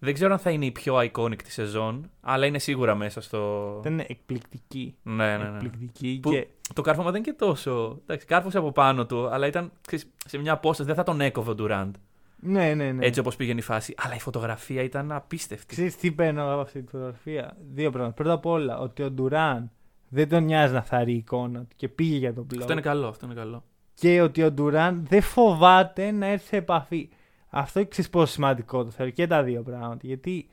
[0.00, 3.72] Δεν ξέρω αν θα είναι η πιο iconic της σεζόν, αλλά είναι σίγουρα μέσα στο.
[3.82, 4.96] Δεν είναι εκπληκτική.
[5.02, 5.48] Ναι, ναι, ναι.
[5.48, 8.00] Εκπληκτική Που και Το κάρφωμα δεν είναι και τόσο.
[8.02, 10.88] Εντάξει, κάρφωσε από πάνω του, αλλά ήταν ξέρεις, σε μια απόσταση.
[10.88, 11.94] Δεν θα τον έκοβε ο Ντουράντ.
[12.40, 13.06] Ναι, ναι, ναι.
[13.06, 13.94] Έτσι όπως πήγαινε η φάση.
[13.96, 15.66] Αλλά η φωτογραφία ήταν απίστευτη.
[15.66, 18.14] Ξέρεις τι παίρνω από αυτή τη φωτογραφία; Δύο πράγματα.
[18.14, 19.70] Πρώτα απ' όλα, ότι ο Ντουράν
[20.08, 22.56] δεν τον νοιάζει να θαρεί η εικόνα του και πήγε για τον blog.
[22.58, 23.64] Αυτό είναι καλό, αυτό είναι καλό.
[23.94, 27.08] Και ότι ο Ντουράν δεν φοβάται να έρθει σε επαφή.
[27.48, 30.00] Αυτό ξέρεις πόσο σημαντικό το θεωρώ και τα δύο πράγματα.
[30.06, 30.48] Γιατί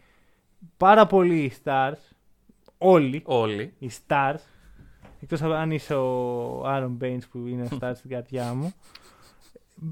[0.78, 2.16] πάρα πολλοί οι stars,
[2.78, 3.74] όλοι Όλοι.
[3.80, 4.40] οι stars,
[5.22, 8.74] εκτός από αν είσαι ο Άρον Baines που είναι star στην καρδιά μου,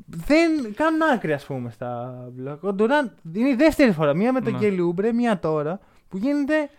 [0.07, 2.57] δεν κάνουν άκρη ας πούμε στα blog.
[2.61, 4.59] Ο Ντουράν είναι η δεύτερη φορά, μία με τον Ναι.
[4.59, 6.69] Κέλι Ούμπρε, μία τώρα, που γίνεται,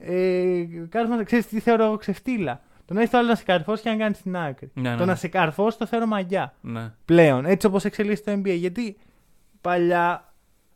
[0.00, 2.60] ε, κάρφωμα, ξέρεις τι θεωρώ εγώ ξεφτύλα.
[2.84, 4.70] Το να έχεις το άλλο να σε καρφώσεις και να κάνεις την άκρη.
[4.74, 5.10] Ναι, ναι, Το ναι.
[5.10, 6.92] να σε καρφώσεις το θεωρώ μαγιά ναι.
[7.04, 8.56] πλέον, έτσι όπως εξελίσσεται το NBA.
[8.56, 8.96] Γιατί
[9.60, 10.34] παλιά,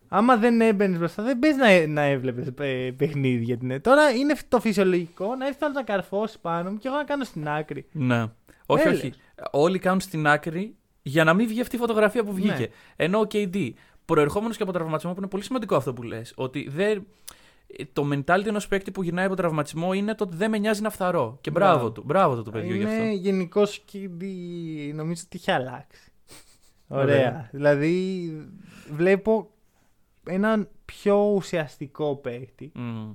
[0.08, 2.52] άμα δεν έμπαινες μπροστά, δεν παίζει να, να έβλεπες
[2.96, 6.88] παιχνίδι για την Τώρα είναι το φυσιολογικό να έρθει άλλο να καρφώσεις πάνω μου και
[6.88, 7.86] εγώ να κάνω στην άκρη.
[7.92, 8.24] Ναι.
[8.66, 9.02] Όχι, Έλεος.
[9.02, 9.12] όχι.
[9.50, 12.58] Όλοι κάνουν στην άκρη για να μην βγει αυτή η φωτογραφία που βγήκε.
[12.58, 12.66] Ναι.
[12.96, 13.70] Ενώ ο KD,
[14.04, 17.06] προερχόμενος και από τραυματισμό, που είναι πολύ σημαντικό αυτό που λες, ότι δεν.
[17.92, 20.90] Το mentality ενός παίκτη που γυρνάει από τραυματισμό είναι το ότι δεν με νοιάζει να
[20.90, 21.38] φθαρώ.
[21.40, 21.92] Και μπράβο, Μπράβο.
[21.92, 22.02] του.
[22.06, 23.02] Μπράβο του το παιδιού γι' αυτό.
[23.02, 23.98] Είναι γενικός και
[24.94, 26.10] νομίζω ότι έχει αλλάξει.
[26.88, 27.04] Ωραία.
[27.04, 27.48] Ωραία.
[27.52, 28.30] Δηλαδή
[28.92, 29.50] βλέπω
[30.26, 32.72] έναν πιο ουσιαστικό παίκτη.
[32.74, 33.10] Μμ.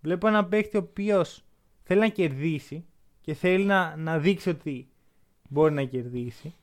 [0.00, 1.44] Βλέπω έναν παίκτη ο οποίος
[1.82, 2.84] θέλει να κερδίσει
[3.20, 4.88] και θέλει να, να δείξει ότι
[5.48, 6.54] μπορεί να κερδίσει.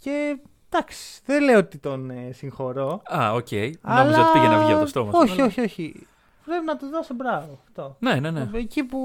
[0.00, 0.38] Και
[0.68, 3.02] εντάξει, δεν λέω ότι τον ε, συγχωρώ.
[3.16, 3.50] Α, οκ.
[3.52, 4.20] Νόμιζα αλλά...
[4.30, 5.18] ότι πήγε να βγει από το στόμα σου.
[5.22, 6.06] Όχι, αλλά- όχι, όχι.
[6.44, 7.60] Πρέπει να του δώσω μπράβο.
[7.66, 7.96] Αυτό.
[8.00, 8.48] Ναι, ναι, ναι.
[8.52, 8.98] Εκεί που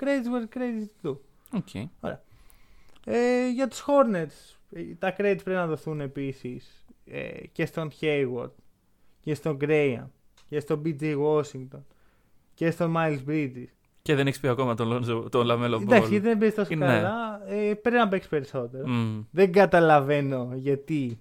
[0.00, 1.16] credit where credit due.
[1.52, 1.74] ΟΚ.
[3.06, 8.50] Ε, για τους Hornets, ε, τα credit πρέπει να δοθούν επίσης ε, και στον Hayward
[9.20, 10.06] και στον Graham
[10.48, 11.82] και στον PJ Washington
[12.54, 13.66] και στον Miles Bridges
[14.02, 15.96] Και δεν έχεις πει ακόμα τον, Lonzo, τον Λαμέλο Μπολ.
[15.96, 16.86] Εντάξει, δεν παίζει τόσο Ναι.
[16.86, 17.40] καλά.
[17.46, 18.88] Ε, πρέπει να παίξεις περισσότερο.
[18.88, 19.20] Μμ.
[19.30, 21.18] Δεν καταλαβαίνω γιατί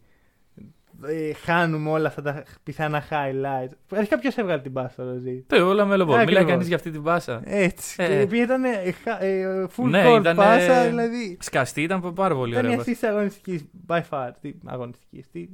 [1.06, 3.72] ε, χάνουμε όλα αυτά τα πιθανά highlights.
[3.91, 5.44] Αρχικά ποιος έβγαλε την πάσα στο Ροζίρ.
[5.48, 6.14] Το ο Λαμέλο Μπολ.
[6.16, 6.34] Ακριβώς.
[6.34, 7.41] Μιλάει κανείς για αυτή την πάσα.
[7.46, 7.96] Έτσι.
[8.04, 8.08] Ε.
[8.08, 11.38] Και η οποία ήταν ε, χα- ε, full Ναι, court ήταν, πάσα, ε, δηλαδή.
[11.41, 12.80] Σκαστή ήταν πάρα πολύ Ήταν η ωραία.
[12.80, 13.66] αρχή τη αγωνιστικής.
[13.88, 14.30] By far.
[14.41, 15.30] Τι αγωνιστικής.
[15.32, 15.48] Τι...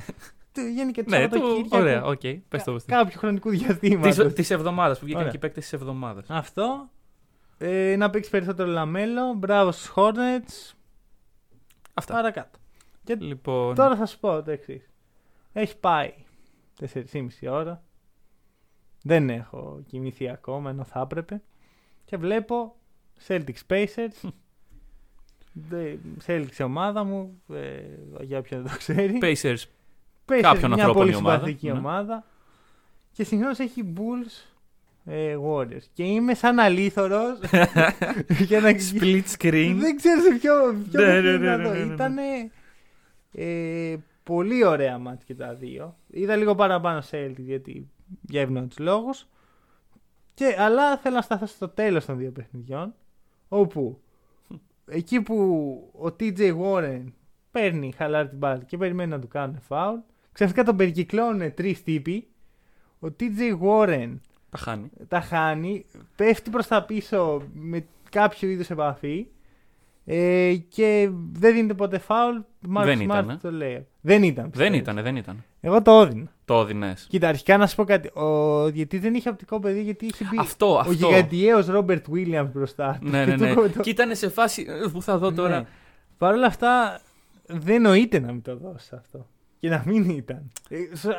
[0.54, 1.66] του γενικά τη Ναι, του...
[1.70, 2.20] ωραία, οκ.
[2.48, 2.76] Πες το.
[2.86, 4.26] Κάποιου χρονικού διαστήματος.
[4.32, 5.32] Της εβδομάδας που βγήκαν Ωραία.
[5.32, 6.24] και οι παίκτες της εβδομάδας.
[6.28, 6.90] Αυτό.
[7.58, 9.34] Ε, να παίξει περισσότερο λαμέλο.
[9.36, 10.74] Μπράβο στους Hornets.
[11.94, 12.14] Αυτά.
[12.14, 12.58] Παρακάτω.
[13.10, 13.74] Και Λοιπόν.
[13.74, 14.90] τώρα θα σου πω το εξής.
[15.52, 16.12] Έχει πάει
[16.80, 17.82] 4,5 ώρα.
[19.02, 21.42] Δεν έχω κοιμηθεί ακόμα ενώ θα έπρεπε.
[22.04, 22.76] Και βλέπω
[23.28, 24.28] Celtics Pacers.
[25.52, 25.96] Δε-
[26.26, 27.42] Celtics η ομάδα μου.
[27.52, 27.80] Ε,
[28.22, 29.18] για όποιον δεν το ξέρει.
[29.22, 29.62] Pacers.
[30.26, 31.78] Pacers, κάποιων μια ανθρώπων πολύ η ομάδα, συμπαθητική ναι.
[31.78, 32.24] ομάδα.
[33.12, 34.54] Και συγχρόνω έχει Bulls
[35.04, 35.84] ε, Warriors.
[35.92, 37.38] Και είμαι σαν αλήθωρος
[38.48, 39.74] για να Split screen.
[39.78, 40.54] δεν ξέρω σε ποιο,
[40.90, 41.72] ποιο Ναι, παιχνίδι ναι, ναι, να ναι, δω.
[41.74, 41.92] ναι, ναι.
[41.94, 42.22] Ήτανε
[43.32, 45.96] ε, πολύ ωραία μάτια και τα δύο.
[46.06, 49.26] Είδα λίγο παραπάνω Celtics γιατί για ευνόητους λόγους.
[50.34, 52.94] Και, αλλά θέλω να σταθώ στο τέλος των δύο παιχνιδιών.
[53.48, 54.00] Όπου
[54.86, 55.36] εκεί που
[55.92, 57.04] ο TJ Warren
[57.50, 59.98] παίρνει χαλάρη την μπάλα και περιμένει να του κάνουν φάουλ.
[60.32, 62.28] Ξαφνικά τον περικυκλώνουν τρεις τύποι.
[63.00, 64.14] Ο TJ Warren
[64.50, 64.90] Τα χάνει.
[65.08, 65.84] τα χάνει,
[66.16, 69.26] πέφτει προς τα πίσω με κάποιο είδους επαφή
[70.12, 72.36] ε, και δεν δίνεται ποτέ φάουλ.
[72.68, 73.38] Μάρκος Δεν Σμαρτ ήτανε.
[73.42, 73.86] το λέει.
[74.00, 74.44] Δεν ήταν.
[74.44, 74.74] Δεν πιστεύω.
[74.74, 75.44] ήταν, δεν ήταν.
[75.60, 76.32] Εγώ το έδινα.
[76.44, 76.94] Το όδινε.
[77.08, 78.08] Κοίτα, αρχικά να σου πω κάτι.
[78.18, 80.92] Ο γιατί δεν είχε οπτικό παιδί, γιατί είχε μπει Αυτό, ο αυτό.
[80.92, 83.08] γιγαντιαίος Ρόμπερτ Βίλιαμς μπροστά του.
[83.08, 83.48] Ναι, Και ναι, του ναι.
[83.50, 84.66] έχω το- Και ήταν σε φάση.
[84.68, 85.58] ε, Πού θα δω τώρα.
[85.60, 85.66] Ναι.
[86.18, 87.00] Παρ' όλα αυτά,
[87.46, 89.26] δεν νοείται να μην το δώσει αυτό.
[89.58, 90.50] Και να μην ήταν.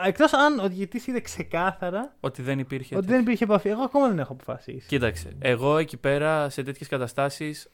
[0.06, 2.98] Εκτός αν ο διαιτητής είδε ξεκάθαρα Ότι δεν υπήρχε.
[2.98, 3.70] ότι δεν υπήρχε επαφή.
[3.70, 4.88] Εγώ ακόμα δεν έχω αποφασίσει.
[4.88, 5.30] Κοίταξε.
[5.40, 7.68] Εγώ εκεί πέρα σε τέτοιες καταστάσεις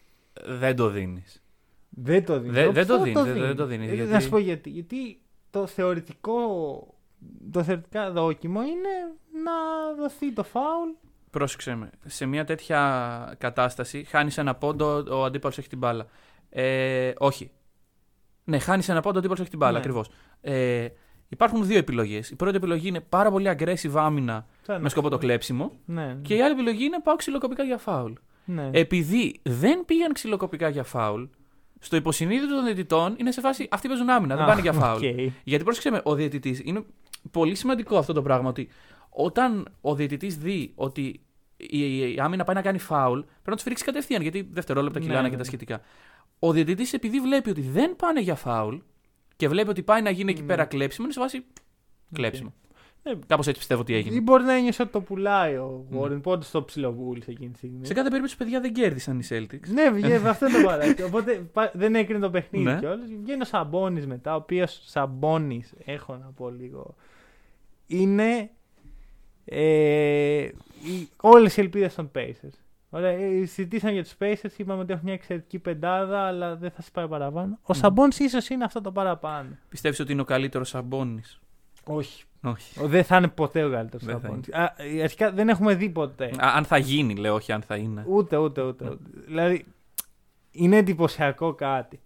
[0.45, 1.43] δεν το δίνεις.
[1.89, 2.53] Δεν το δίνει.
[2.53, 4.69] Δεν- δεν το δίνεις, δεν- δεν το δίνει, Ε, γιατί- Να σου πω γιατί.
[4.69, 6.37] Γιατί το θεωρητικό.
[7.51, 8.89] Το θεωρητικά δόκιμο είναι
[9.43, 9.51] να
[10.01, 10.89] δοθεί το φάουλ.
[11.29, 11.89] Πρόσεξε με.
[12.05, 16.05] Σε μια τέτοια κατάσταση χάνεις ένα πόντο, ο αντίπαλος έχει την μπάλα.
[16.49, 17.51] Ε, όχι.
[18.43, 19.71] Ναι, χάνεις ένα πόντο, ο αντίπαλος έχει την μπάλα.
[19.71, 19.77] Ναι.
[19.77, 20.09] Ακριβώς.
[20.41, 20.87] Ε,
[21.29, 22.29] υπάρχουν δύο επιλογές.
[22.29, 25.71] Η πρώτη επιλογή είναι πάρα πολύ aggressive άμυνα Σαν- με σκοπό το κλέψιμο.
[25.85, 26.13] Ναι, ναι.
[26.21, 28.11] Και η άλλη επιλογή είναι πάω ξυλοκοπικά για φάουλ.
[28.47, 28.69] Ναι.
[28.73, 31.23] Επειδή δεν πήγαν ξυλοκοπικά για φάουλ,
[31.79, 35.05] στο υποσυνείδητο των διαιτητών είναι σε φάση αυτοί παίζουν άμυνα, δεν Α, πάνε για φάουλ.
[35.05, 35.15] οκ.
[35.43, 36.83] Γιατί πρόσεξε με, ο διαιτητής είναι
[37.31, 38.69] πολύ σημαντικό αυτό το πράγμα ότι
[39.09, 41.19] όταν ο διαιτητής δει ότι
[41.57, 45.05] η, η άμυνα πάει να κάνει φάουλ, πρέπει να τους φυρίξει κατευθείαν γιατί δευτερόλεπτα Ναι,
[45.05, 45.47] κυλάνε ναι, και τα ναι.
[45.47, 45.81] σχετικά.
[46.39, 48.75] Ο διαιτητής επειδή βλέπει ότι δεν πάνε για φάουλ
[49.35, 50.47] και βλέπει ότι πάει να γίνει εκεί Ναι.
[50.47, 51.45] πέρα κλέψιμο, είναι σε βάση
[52.13, 52.53] κλέψιμο.
[53.11, 54.19] Ε, Κάπως έτσι πιστεύω ότι Ή έγινε.
[54.21, 56.19] μπορεί να ένιωσε ότι το πουλάει ο Warren.
[56.21, 57.85] Πότε στο ψιλοβούλησε εκείνη τη στιγμή.
[57.85, 59.67] Σε κάθε περίπτωση, παιδιά δεν κέρδισαν οι Celtics.
[59.73, 61.05] Ναι, βγαίνει, αυτό είναι το παράδειγμα.
[61.05, 62.79] Οπότε πα- δεν έκρινε το παιχνίδι Ναι.
[62.79, 63.09] κιόλας.
[63.23, 66.95] Βγαίνει ο Σαμπόνι μετά, ο οποίος Σαμπόνι, έχω να πω λίγο.
[67.87, 68.49] Είναι
[69.45, 70.41] ε,
[70.83, 72.53] οι, όλες οι ελπίδες των Pacers.
[72.89, 76.81] Ωραία, ε, συζητήσαμε για τους Pacers, είπαμε ότι έχουν μια εξαιρετική πεντάδα, αλλά δεν θα
[76.81, 77.59] σας πάει παραπάνω.
[77.61, 79.49] Ο Σαμπόνις ίσως είναι αυτό το παραπάνω.
[79.69, 81.21] Πιστεύεις ότι είναι ο καλύτερος Σαμπόνι.
[81.83, 82.23] Όχι.
[82.43, 82.79] Όχι.
[82.79, 84.53] Ο- Δεν θα είναι ποτέ ο καλύτερος Δεν θα Σαμπόνις.
[84.53, 86.25] Α, ε, Αρχικά δεν έχουμε δει ποτέ.
[86.25, 88.05] Α, αν θα γίνει, λέω, όχι αν θα είναι.
[88.07, 88.85] Ούτε, ούτε, ούτε.
[88.89, 89.03] ούτε.
[89.25, 89.65] Δηλαδή,
[90.51, 91.99] είναι εντυπωσιακό κάτι.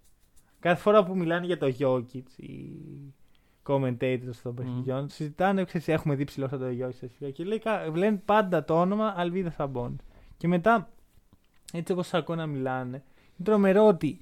[0.60, 2.70] Κάθε φορά που μιλάνε για το Jokic, οι
[3.66, 7.90] commentators των παιχνιδιών, συζητάνε, ξέρεις, έχουμε δει ψηλό το Jokic στα σφυρία και λέει, κα-
[7.94, 10.00] λένε πάντα το όνομα Αλβίδα Σαμπόν.
[10.36, 10.88] Και μετά,
[11.72, 14.20] έτσι όπως ακούω να μιλάνε, είναι τρομερό ότι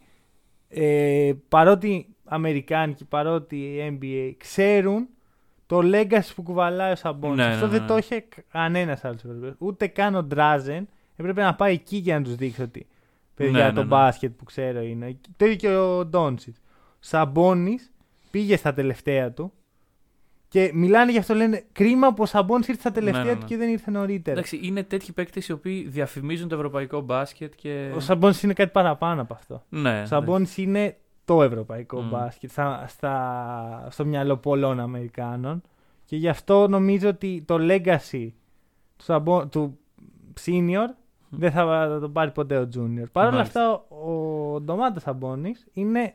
[0.68, 5.08] ε, παρότι Αμερικάνικοι, παρότι NBA ξέρουν
[5.70, 7.34] το legacy που κουβαλάει ο Σαμπόν.
[7.34, 7.86] Ναι, Αυτό ναι, δεν ναι.
[7.86, 9.54] το είχε κανένας άλλος Ευρωπαίο.
[9.58, 12.86] Ούτε καν ο Ντράζεν έπρεπε να πάει εκεί για να τους δείξει ότι
[13.34, 13.86] παιδιά Ναι, το ναι, ναι.
[13.86, 15.16] μπάσκετ που ξέρω είναι.
[15.36, 16.56] Το ίδιο και ο Ντόνσιτ.
[16.98, 17.90] Σαμπόνις
[18.30, 19.52] πήγε στα τελευταία του
[20.48, 23.40] και μιλάνε γι' αυτό λένε κρίμα που ο Σαμπόνις ήρθε στα τελευταία Ναι, ναι, του
[23.40, 23.46] ναι.
[23.46, 24.36] και δεν ήρθε νωρίτερα.
[24.36, 27.92] Εντάξει, είναι τέτοιοι παίκτες οι οποίοι διαφημίζουν το ευρωπαϊκό μπάσκετ και.
[27.94, 29.62] Ο Σαμπόνις είναι κάτι παραπάνω από αυτό.
[29.68, 30.02] Ναι.
[30.02, 30.96] Ο Σαμπόνις είναι
[31.30, 32.08] το ευρωπαϊκό Μμ.
[32.08, 35.62] μπάσκετ στα, στα, στο μυαλό πολλών Αμερικάνων
[36.04, 38.28] και γι' αυτό νομίζω ότι το legacy
[38.96, 39.78] του, Σαμπο, του
[40.44, 40.86] senior
[41.28, 43.04] δεν θα το πάρει ποτέ ο junior.
[43.12, 43.70] Παρ' όλα Μάλιστα.
[43.70, 46.14] αυτά ο, ο Ντομάτα Σαμπόνις είναι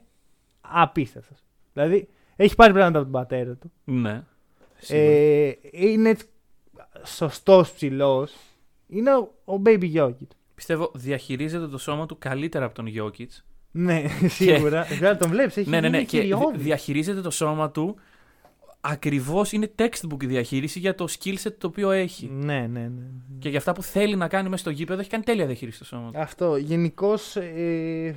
[0.62, 1.38] απίστευτος.
[1.74, 3.72] Δηλαδή έχει πάρει πράγματα από τον πατέρα του.
[3.84, 4.24] Ναι.
[4.76, 5.06] Σίγουρα.
[5.08, 6.16] Ε, είναι
[7.04, 8.36] σωστός ψηλός.
[8.88, 10.28] Είναι ο, ο Baby Jokic.
[10.56, 13.30] Πιστεύω διαχειρίζεται το σώμα του καλύτερα από τον Jokic.
[13.78, 14.84] Ναι, σίγουρα.
[14.84, 15.98] Βέβαια τον βλέπεις, έχει ναι, ναι, ναι.
[15.98, 16.62] γίνει Και δι- κυριώδης.
[16.64, 17.96] διαχειρίζεται το σώμα του
[18.82, 22.30] ακριβώς είναι textbook η διαχείριση για το skill set το οποίο έχει.
[22.34, 23.02] Ναι, ναι, ναι.
[23.40, 25.86] Και για αυτά που θέλει να κάνει μέσα στο γήπεδο έχει κάνει τέλεια διαχείριση στο
[25.86, 26.20] σώμα του.
[26.20, 26.56] Αυτό.
[26.58, 28.16] Γενικώς ε,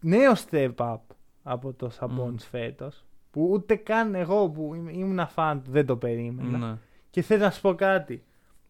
[0.00, 0.96] νέο step up
[1.42, 2.46] από το Σαμπόνι Mm.
[2.50, 3.04] φέτος.
[3.30, 6.58] Που ούτε καν εγώ που ήμ- ήμουν φαν του δεν το περίμενα.
[6.58, 6.74] Ναι.
[7.10, 8.22] Και θέλω να σου πω κάτι.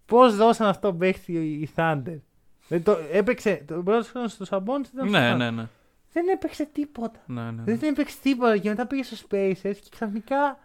[0.06, 2.18] Πώς δώσαν αυτό τον παίχτη οι Thunder;
[2.68, 3.62] Δεν το, έπαιξε.
[3.66, 5.36] Το πρώτο χρόνο στο Σαμπόνι ήταν στο Ναι, Thunder.
[5.36, 5.66] ναι, ναι.
[6.14, 7.20] Δεν έπαιξε τίποτα.
[7.26, 7.62] ναι, ναι.
[7.64, 10.58] Δεν έπαιξε τίποτα και μετά πήγε στο Spacers και ξαφνικά.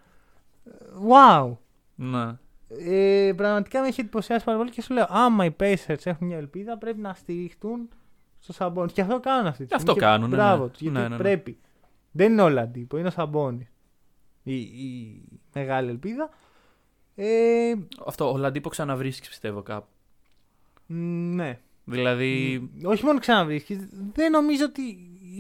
[0.66, 0.72] ε,
[1.10, 1.56] Wow!
[1.96, 2.38] ναι.
[2.68, 6.38] Ε, πραγματικά με έχει εντυπωσιάσει πάρα πολύ και σου λέω: Άμα οι Pacers έχουν μια
[6.38, 7.90] ελπίδα, πρέπει να στηριχτούν
[8.40, 8.92] στο Σαμπόνι.
[8.92, 9.90] Και αυτό κάνουν αυτή τη στιγμή.
[9.90, 10.70] Αυτό και κάνουν, ναι, Μπράβο ναι.
[10.70, 11.18] τους, γιατί Ναι, ναι, ναι.
[11.18, 11.60] πρέπει.
[12.12, 13.68] Δεν είναι όλα τύπο, είναι ο Σαμπόνι.
[14.44, 15.24] Η, η
[15.54, 16.30] μεγάλη ελπίδα.
[17.16, 17.74] Ε,
[18.06, 19.88] Αυτό, ο Λαντίπο ξαναβρίσκεις πιστεύω κάπου.
[20.86, 20.96] μ,
[21.36, 21.60] ναι.
[21.86, 22.70] Δηλαδή.
[22.84, 24.82] Όχι μόνο ξαναβρίσκεις, δεν νομίζω ότι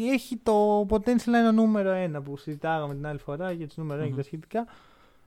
[0.08, 3.78] έχει το potential να είναι ο νούμερο ένα που συζητάγαμε την άλλη φορά για τους
[3.78, 4.16] νούμερο 1 και Μμμ.
[4.18, 4.68] τα σχετικά.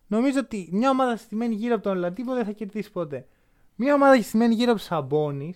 [0.07, 3.27] Νομίζω ότι μια ομάδα στημένη γύρω από τον Λατίπο δεν θα κερδίσει ποτέ.
[3.75, 5.55] Μια ομάδα στημένη γύρω από τους Σαμπόνι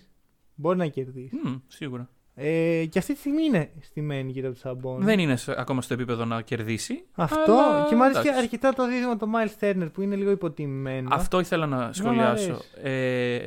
[0.55, 1.37] μπορεί να κερδίσει.
[1.45, 2.09] μ, σίγουρα.
[2.39, 5.05] Ε, και αυτή τη στιγμή είναι στημένη γύρω από τους Σαμπόνι.
[5.05, 7.05] Δεν είναι σε- ακόμα στο επίπεδο να κερδίσει.
[7.15, 8.45] Αυτό αλλά και μου αρέσει και εντάξει.
[8.45, 11.09] αρκετά το δίδυμο το Miles Turner που είναι λίγο υποτιμημένο.
[11.13, 12.51] Αυτό ήθελα να σχολιάσω.
[12.53, 12.65] αρέσει.
[12.83, 13.47] Ε,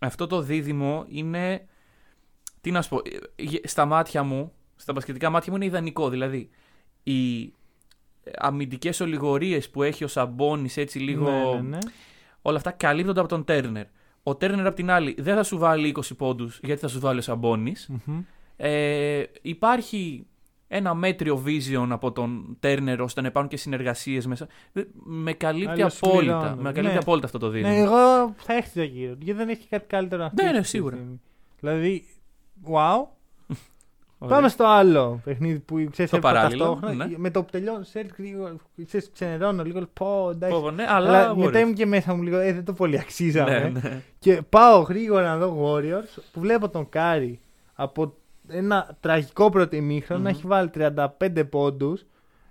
[0.00, 1.66] αυτό το δίδυμο είναι.
[2.60, 2.96] Τι να σου πω.
[2.96, 6.08] ε, γε- Στα μάτια μου, στα μπασκετικά μάτια μου είναι ιδανικό.
[6.08, 6.50] Δηλαδή,
[7.02, 7.52] οι
[8.38, 11.30] αμυντικές ολιγορίες που έχει ο Σαμπόνι έτσι λίγο.
[11.30, 11.78] Ναι, ναι, ναι.
[12.42, 13.84] Όλα αυτά καλύπτονται από τον Τέρνερ.
[14.22, 17.18] Ο Τέρνερ απ' την άλλη δεν θα σου βάλει 20 πόντους γιατί θα σου βάλει
[17.18, 17.74] ο Σαμπόνι.
[18.06, 18.20] Μμμ.
[18.56, 20.26] Ε, υπάρχει
[20.68, 24.46] ένα μέτριο vision από τον Τέρνερ ώστε να υπάρχουν και συνεργασίες μέσα.
[24.72, 26.18] Ε, Με καλύπτει Άλλος απόλυτα.
[26.38, 26.62] συμπληρώνω.
[26.62, 27.00] Με καλύπτει Ναι.
[27.00, 27.70] απόλυτα αυτό το δίδυμο.
[27.72, 30.58] Ναι, εγώ θα έχτιζα γύρω του, γιατί δεν έχει κάτι καλύτερο να Ναι, ναι, χτίσει
[30.58, 30.96] αυτή τη σίγουρα.
[30.96, 31.20] στιγμή.
[31.60, 32.04] Δηλαδή,
[32.70, 33.06] wow.
[34.22, 34.36] Ωραία.
[34.36, 37.06] Πάμε στο άλλο παιχνίδι που ξέρεις Το από παράλληλο, ταυτόχρονα.
[37.06, 37.14] ναι.
[37.18, 38.56] Με το που τελειώνω, ξέρεις, γρήγορα,
[38.86, 39.86] ξέρεις, ξενερώνω λίγο.
[39.92, 40.56] Πω, εντάξει.
[40.56, 41.44] Πω, πω, ναι, αλλά, Αλλά μπορείς.
[41.44, 43.58] μετά ήμουν και μέσα μου λίγο, ε, δεν το πολύ αξίζαμε.
[43.58, 44.02] Ναι, ναι.
[44.18, 47.40] Και πάω γρήγορα να δω Warriors που βλέπω τον Κάρι
[47.74, 48.14] από
[48.48, 50.24] ένα τραγικό πρώτο ημίχρονο Μμμ.
[50.24, 52.04] να έχει βάλει 35 πόντους,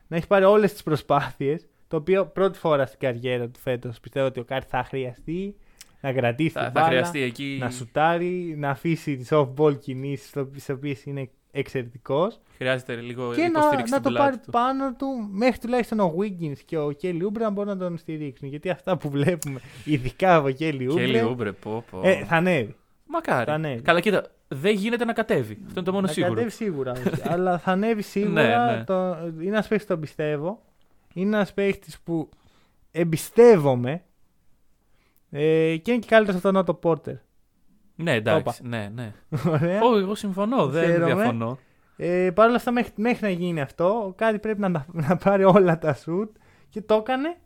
[0.08, 1.68] να έχει πάρει όλες τις προσπάθειες.
[1.88, 5.56] Το οποίο πρώτη φορά στην καριέρα του φέτος πιστεύω ότι ο Κάρι θα χρειαστεί
[6.02, 7.58] να κρατήσει Θα, την θα μπάλα, χρειαστεί εκεί.
[7.60, 12.40] να σουτάρει, να αφήσει τις off-ball κινήσεις, τις οποίες είναι εξαιρετικός.
[12.58, 14.52] Χρειάζεται λίγο Και να, υποστήριξη να στην το πλάτη πάρει του.
[14.52, 18.48] πάνω του μέχρι τουλάχιστον ο Wiggins και ο Kelly Oubre να μπορούν να τον στηρίξουν.
[18.48, 22.02] Γιατί αυτά που βλέπουμε, ειδικά από Kelly Και Oubre, λίγο ούμπρε, πω, πω.
[22.04, 22.76] ε, θα ανέβει.
[23.06, 23.46] Μακάρι.
[23.46, 23.82] θα ανέβει.
[23.82, 25.54] Καλά, κοίτα, δεν γίνεται να κατέβει.
[25.66, 26.34] Αυτό είναι το μόνο να σίγουρο.
[26.34, 26.92] κατέβει σίγουρα.
[26.92, 27.10] όχι.
[27.34, 28.66] αλλά θα ανέβει σίγουρα.
[28.66, 28.84] Ναι, ναι.
[28.84, 29.18] Το...
[29.40, 30.62] Είναι ένας παίχτη που τον πιστεύω.
[31.14, 32.30] Είναι ένας παίχτη που
[32.92, 34.04] εμπιστεύομαι.
[35.32, 37.16] Ε, και είναι και καλύτερος από τον Νότο Πόρτερ.
[38.04, 38.62] Ναι, εντάξει.
[38.68, 39.14] Ναι, ναι.
[39.48, 39.82] Ωραία.
[39.82, 40.68] Όχι, εγώ συμφωνώ.
[40.68, 41.14] Δεν Χαίρομαι.
[41.14, 41.58] διαφωνώ.
[41.98, 45.44] Ε, Παρ' όλα αυτά, μέχρι, μέχρι να γίνει αυτό, κάτι πρέπει να, τα- να πάρει
[45.44, 46.36] όλα τα σουτ
[46.70, 47.38] και το έκανε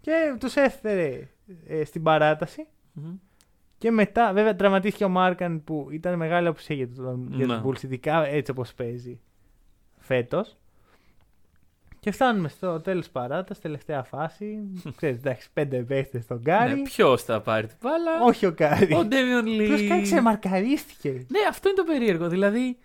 [0.00, 1.28] και τους έφερε
[1.66, 2.66] ε, στην παράταση.
[2.92, 3.14] Μμμ.
[3.78, 7.60] Και μετά, βέβαια, τραυματίστηκε ο Μάρκανεν που ήταν μεγάλη απουσία για τον για Ναι.
[7.60, 9.20] τους Bulls, ειδικά έτσι όπως παίζει
[9.98, 10.56] φέτος.
[12.06, 14.58] Και φτάνουμε στο τέλος παράταση, τελευταία φάση.
[14.96, 16.74] Ξέρεις, εντάξει, πέντε παίχτες στον Κάρι.
[16.74, 18.94] Ναι, Ποιος θα πάρει την μπάλα; Όχι ο Κάρι.
[18.94, 19.88] Ο Ντέμιον Ποιο Λί.
[19.88, 21.08] Κάρι ξεμαρκαρίστηκε.
[21.10, 22.28] Ναι, αυτό είναι το περίεργο.
[22.28, 22.76] Δηλαδή.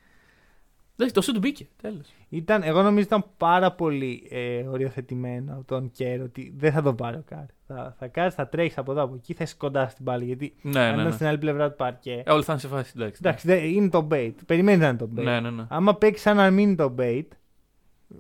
[0.94, 1.68] Εντάξει, το σουτ του μπήκε.
[1.82, 2.08] Τέλος.
[2.30, 6.96] Ήταν, εγώ νομίζω ήταν πάρα πολύ ε, οριοθετημένο από τον Κερ ότι δεν θα τον
[6.96, 7.46] πάρει ο Κάρι.
[7.68, 10.24] Θα, θα κάτσεις, θα τρέχεις από εδώ από εκεί, θα είσαι κοντά στην μπάλα.
[10.24, 11.12] Γιατί Ναι, αν ναι, ήταν ναι.
[11.12, 12.24] στην άλλη πλευρά του παρκέ.
[12.26, 12.92] Ε, όλοι θα είναι σε φάση.
[12.96, 13.20] Εντάξει.
[13.24, 14.34] Εντάξει, δεν- είναι το bait.
[14.46, 15.24] Περιμένει να είναι το bait.
[15.24, 15.64] Ναι, ναι, ναι.
[15.70, 17.26] Άμα παίξεις σαν να μην είναι το bait,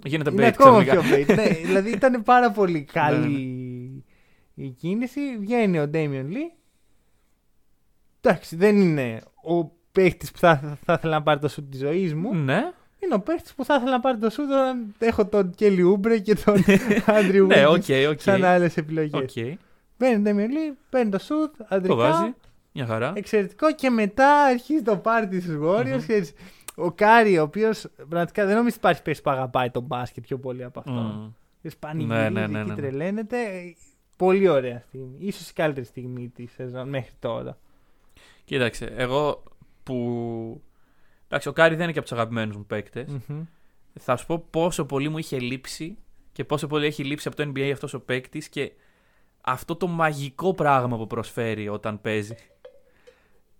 [0.05, 1.25] Γίνεται είναι bait ακόμα ξαφνικά.
[1.25, 1.35] πιο bait.
[1.37, 4.03] ναι, δηλαδή ήταν πάρα πολύ καλή
[4.55, 5.19] η κίνηση.
[5.39, 6.51] Βγαίνει ο Ντέμιον Λί.
[8.21, 12.13] Εντάξει, δεν είναι ο παίχτης που θα, θα ήθελα να πάρει το σουτ της ζωής
[12.13, 12.35] μου.
[12.35, 15.81] Ναι, Είναι ο παίχτης που θα ήθελα να πάρει το σουτ όταν έχω τον Κέλι
[15.81, 16.63] Ούμπρε και τον
[17.05, 18.19] Άντριου ναι, οκ, Wiggins οκ.
[18.21, 19.13] σαν άλλες επιλογές.
[19.21, 19.57] Οκ.
[19.97, 21.95] Μπαίνει ο Ντέμιον Λί, παίρνει το σουτ, Το αντρικά.
[21.95, 22.33] βάζει.
[22.73, 23.13] Μια χαρά.
[23.15, 26.05] Εξαιρετικό και μετά αρχίζει το πάρτι στους Warriors.
[26.07, 26.23] Μμμ.
[26.81, 26.91] Ξέρεις.
[26.91, 30.37] Ο Κάρι, ο οποίος πραγματικά δεν νομίζω ότι υπάρχει παίχτης που αγαπάει το μπάσκετ πιο
[30.37, 30.91] πολύ από αυτόν.
[30.91, 31.31] Μμ.
[31.63, 31.69] Mm.
[31.79, 32.75] Πανηγυρίζει Ναι, ναι, ναι, και ναι.
[32.75, 33.37] τρελαίνεται.
[34.17, 35.15] Πολύ ωραία στιγμή.
[35.19, 37.57] Ίσως η καλύτερη στιγμή της σεζόν μέχρι τώρα.
[38.43, 39.43] Κοίταξε, εγώ
[39.83, 40.61] που.
[41.25, 43.07] Εντάξει, ο Κάρι δεν είναι και από τους αγαπημένους μου παίκτες.
[43.27, 43.43] Μμμ.
[43.99, 45.97] Θα σου πω πόσο πολύ μου είχε λείψει
[46.31, 48.71] και πόσο πολύ έχει λείψει από το NBA αυτός ο παίκτης και
[49.41, 52.35] αυτό το μαγικό πράγμα που προσφέρει όταν παίζει.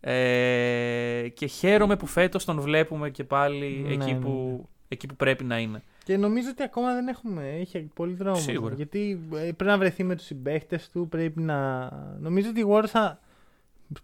[0.04, 5.16] Ε, και χαίρομαι που φέτος τον βλέπουμε και πάλι Ναι, εκεί, ναι, που, εκεί που
[5.16, 5.84] πρέπει να είναι.
[6.04, 7.49] Και νομίζω ότι ακόμα δεν έχουμε.
[7.60, 8.36] Έχει πολύ δρόμο.
[8.36, 8.76] Σίγουρα.
[8.76, 11.08] Γιατί ε, πρέπει να βρεθεί με τους συμπαίχτες του.
[11.10, 11.89] Πρέπει να.
[12.20, 13.20] Νομίζω ότι οι Warriors θα...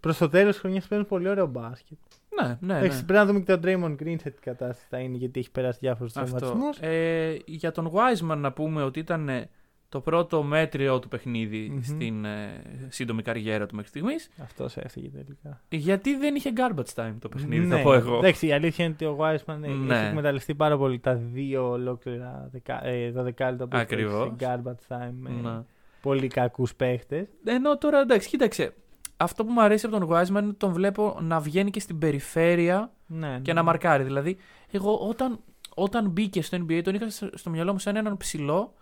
[0.00, 1.98] προς το τέλος της χρονιάς παίζουν πολύ ωραίο μπάσκετ.
[2.40, 2.78] Ναι, ναι, ναι.
[2.78, 5.50] Εντάξει, πρέπει να δούμε και τον Draymond Green σε τι κατάσταση θα είναι γιατί έχει
[5.50, 6.36] περάσει διάφορους Αυτό.
[6.36, 6.78] τραυματισμούς.
[6.80, 9.48] Ε, για τον Wiseman να πούμε ότι ήταν
[9.88, 11.80] το πρώτο μέτριο του παιχνιδι Μμμ.
[11.82, 14.30] στην ε, σύντομη καριέρα του μέχρι στιγμής.
[14.42, 15.60] Αυτός έφυγε τελικά.
[15.68, 17.76] Γιατί δεν είχε garbage time το παιχνίδι, Ναι.
[17.76, 18.16] θα πω εγώ.
[18.16, 19.94] Εντάξει, η αλήθεια είναι ότι ο Wiseman ε, Ναι.
[19.96, 24.28] έχει εκμεταλλευτεί πάρα πολύ τα δύο ολόκληρα δεκα, ε, δωδεκάλεπτα που έχει Ακριβώς.
[24.28, 25.62] παίξει σε garbage time με Ναι.
[26.02, 27.26] πολύ κακούς παίχτες.
[27.44, 28.74] Ενώ τώρα εντάξει, κοίταξε.
[29.16, 31.98] Αυτό που μου αρέσει από τον Wiseman είναι ότι τον βλέπω να βγαίνει και στην
[31.98, 33.58] περιφέρεια Ναι, και ναι.
[33.58, 34.02] να μαρκάρει.
[34.02, 34.36] Δηλαδή,
[34.70, 35.38] εγώ όταν,
[35.74, 38.72] όταν μπήκε στο NBA τον είχα στο στο μυαλό μου σαν έναν ψηλό,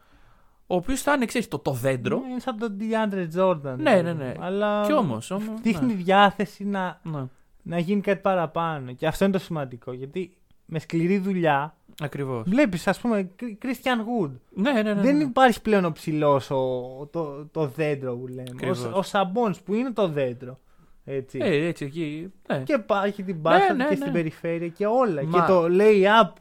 [0.67, 2.23] ο οποίος θα είναι, ξέρεις, το, το δέντρο.
[2.31, 3.77] Είναι σαν τον DeAndre Jordan.
[3.79, 4.35] Ναι, ναι, ναι.
[4.41, 5.33] Αλλά Κι όμως.
[5.62, 7.25] δείχνει διάθεση να, Ναι,
[7.62, 8.93] να γίνει κάτι παραπάνω.
[8.93, 9.93] Και αυτό είναι το σημαντικό.
[9.93, 12.43] Γιατί με σκληρή δουλειά ακριβώς.
[12.49, 14.31] βλέπεις, ας πούμε, Christian Wood.
[14.51, 14.95] Ναι, ναι, ναι.
[14.95, 15.01] ναι.
[15.01, 16.47] Δεν υπάρχει πλέον ο ψηλός,
[17.11, 18.45] το, το δέντρο που λέμε.
[18.53, 18.85] Ακριβώς.
[18.85, 20.59] Ο, ο Σαμπόνς που είναι το δέντρο.
[21.05, 21.39] Έτσι.
[21.43, 22.33] Ε, έτσι εκεί.
[22.49, 22.59] Ναι.
[22.62, 24.01] Και πάει και την μπάστα Ναι, ναι, και ναι.
[24.01, 25.25] στην περιφέρεια και όλα.
[25.25, 26.33] Μα- Και το lay-up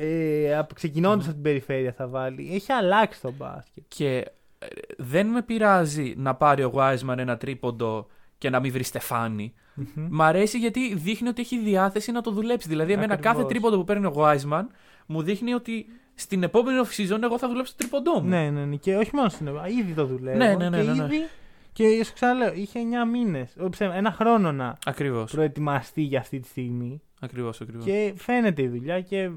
[0.00, 2.50] ε, από- ξεκινώντας από την περιφέρεια θα βάλει.
[2.54, 3.84] Έχει αλλάξει το μπάσκετ.
[3.88, 4.16] Και
[4.58, 4.66] ε,
[4.98, 8.06] δεν με πειράζει να πάρει ο Wiseman ένα τρίποντο
[8.38, 9.54] και να μην βρει στεφάνι.
[9.94, 12.68] Μ' αρέσει γιατί δείχνει ότι έχει διάθεση να το δουλέψει.
[12.68, 13.34] Δηλαδή, εμένα Ακριβώς.
[13.34, 14.62] κάθε τρίποντο που παίρνει ο Wiseman
[15.06, 18.28] μου δείχνει ότι στην επόμενη off-season εγώ θα δουλέψω το τρίποντό μου.
[18.28, 18.76] Ναι, ναι, ναι.
[18.76, 19.68] Και όχι μόνο στην Ελλάδα.
[19.68, 20.36] Ήδη το δουλεύω.
[20.38, 21.04] Ναι, ναι, ναι, Και ναι, ναι.
[21.04, 21.26] ήδη.
[21.72, 23.56] Και σου ξαναλέω, είχε 9 μήνες.
[23.78, 25.32] Ένα χρόνο να Ακριβώς.
[25.32, 27.02] προετοιμαστεί για αυτή τη στιγμή.
[27.20, 27.84] Ακριβώς, ακριβώς.
[27.84, 29.30] Και φαίνεται η δουλειά και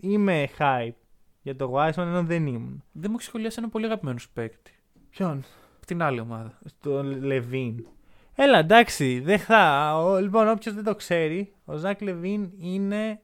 [0.00, 0.94] είμαι hype
[1.42, 2.84] για το Wiseman ενώ δεν ήμουν.
[2.92, 4.72] Δεν μου έχει σχολιάσει ένα πολύ αγαπημένος σου παίκτη.
[5.10, 5.44] Ποιον;
[5.76, 6.58] Από την άλλη ομάδα.
[6.64, 7.86] Στο Λεβίν.
[8.34, 9.92] Έλα, εντάξει, δεν θα.
[10.02, 13.20] Ο, λοιπόν, όποιος δεν το ξέρει, ο Ζακ Λεβίν είναι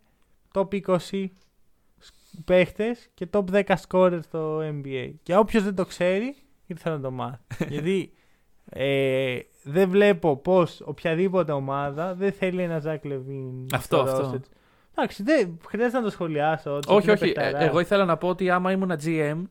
[0.53, 1.27] top 20
[2.45, 5.12] παίχτες και top 10 scorer στο NBA.
[5.22, 7.43] Και όποιος δεν το ξέρει, ήρθε να το μάθει.
[7.68, 8.12] Γιατί
[8.68, 13.66] ε, δεν βλέπω πώς οποιαδήποτε ομάδα δεν θέλει ένα Ζακ Λεβίν.
[13.72, 14.31] Αυτό, στο αυτό.
[14.31, 14.51] roster της.
[14.95, 16.74] Εντάξει, δεν χρειάζεται να το σχολιάσω.
[16.76, 17.24] ότι όχι, είναι όχι.
[17.24, 17.62] Ε, παιχταράς.
[17.68, 19.42] εγώ ήθελα να πω ότι άμα ήμουν GM,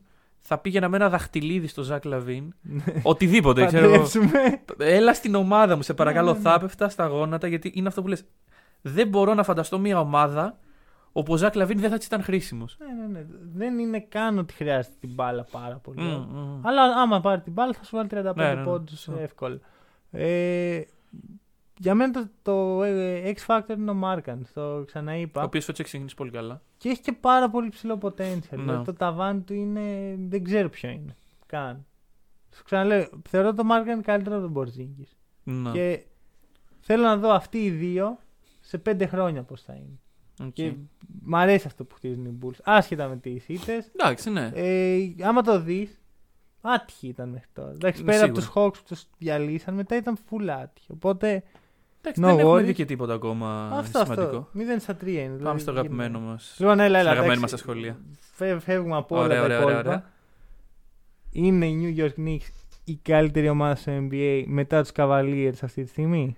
[0.41, 2.53] θα πήγαινα με ένα δαχτυλίδι στο Ζακ Λαβίν.
[3.03, 3.91] Οτιδήποτε, ξέρω εγώ.
[3.91, 4.61] Παντρέψουμε.
[4.77, 6.31] Έλα στην ομάδα μου, σε παρακαλώ.
[6.31, 6.49] Ναι, ναι, ναι.
[6.49, 8.23] Θα έπεφτα στα γόνατα γιατί είναι αυτό που λες.
[8.81, 10.57] Δεν μπορώ να φανταστώ μια ομάδα
[11.11, 12.77] όπου ο Ζακ Λαβίν δεν θα της ήταν χρήσιμος.
[12.79, 13.25] Ναι, ναι, ναι.
[13.53, 16.27] Δεν είναι καν ότι χρειάζεται την μπάλα πάρα πολύ.
[16.61, 18.63] Αλλά άμα πάρει την μπάλα θα σου βάλει 35 Ναι, ναι, ναι.
[18.63, 19.21] πόντους Ναι.
[19.21, 19.59] εύκολα.
[20.11, 20.81] Ε,
[21.77, 25.41] για μένα το, το ε, X Factor είναι ο Μάρκανεν, το ξαναείπα.
[25.41, 26.61] Ο οποίος φέτος έχει ξεκινήσει πολύ καλά.
[26.77, 28.49] Και έχει και πάρα πολύ ψηλό potential.
[28.49, 28.57] Ναι.
[28.57, 30.15] Δηλαδή το ταβάνι του είναι.
[30.27, 31.15] δεν ξέρω ποιο είναι.
[31.45, 31.85] Καν.
[32.55, 35.17] Σου ξαναλέω, θεωρώ το Μάρκανεν καλύτερο από τον Πορζίνγκις.
[35.43, 35.71] Ναι.
[35.71, 36.03] Και
[36.79, 38.17] θέλω να δω αυτοί οι δύο
[38.59, 39.99] σε πέντε χρόνια πώς θα είναι.
[40.47, 40.53] Οκ.
[40.53, 40.73] Και
[41.21, 42.59] μ' αρέσει αυτό που χτίζουν οι Bulls.
[42.63, 43.85] Άσχετα με τις ήττες.
[43.95, 44.51] Εντάξει, ναι.
[44.53, 46.01] Ε, άμα το δεις,
[46.61, 47.71] άτυχοι ήταν μέχρι τώρα.
[47.71, 48.51] Εντάξει, Ναι, πέρα από σίγουρα.
[48.51, 50.91] τους Hawks που τους διαλύσαν, μετά ήταν full άτυχοι.
[50.91, 51.43] Οπότε
[52.05, 52.65] Εντάξει, no δεν έχουμε worries.
[52.65, 54.21] δει και τίποτα ακόμα αυτό, σημαντικό.
[54.27, 54.47] αυτό.
[54.53, 55.21] 0 στα 3 είναι.
[55.23, 55.87] Πάμε δηλαδή, στο γίνεται.
[55.93, 56.55] αγαπημένο μας.
[56.59, 57.09] Λοιπόν, έλα, έλα.
[57.09, 57.97] αγαπημένη εντάξει, μας σχολεία.
[58.33, 59.89] φε- Φεύγουμε από όλα Ωραία, τα ωραία, ωραία, υπόλοιπα.
[59.89, 60.11] ωραία.
[61.31, 62.51] Είναι η New York Knicks
[62.83, 66.35] η καλύτερη ομάδα στο NBA μετά τους Cavaliers αυτή τη στιγμή;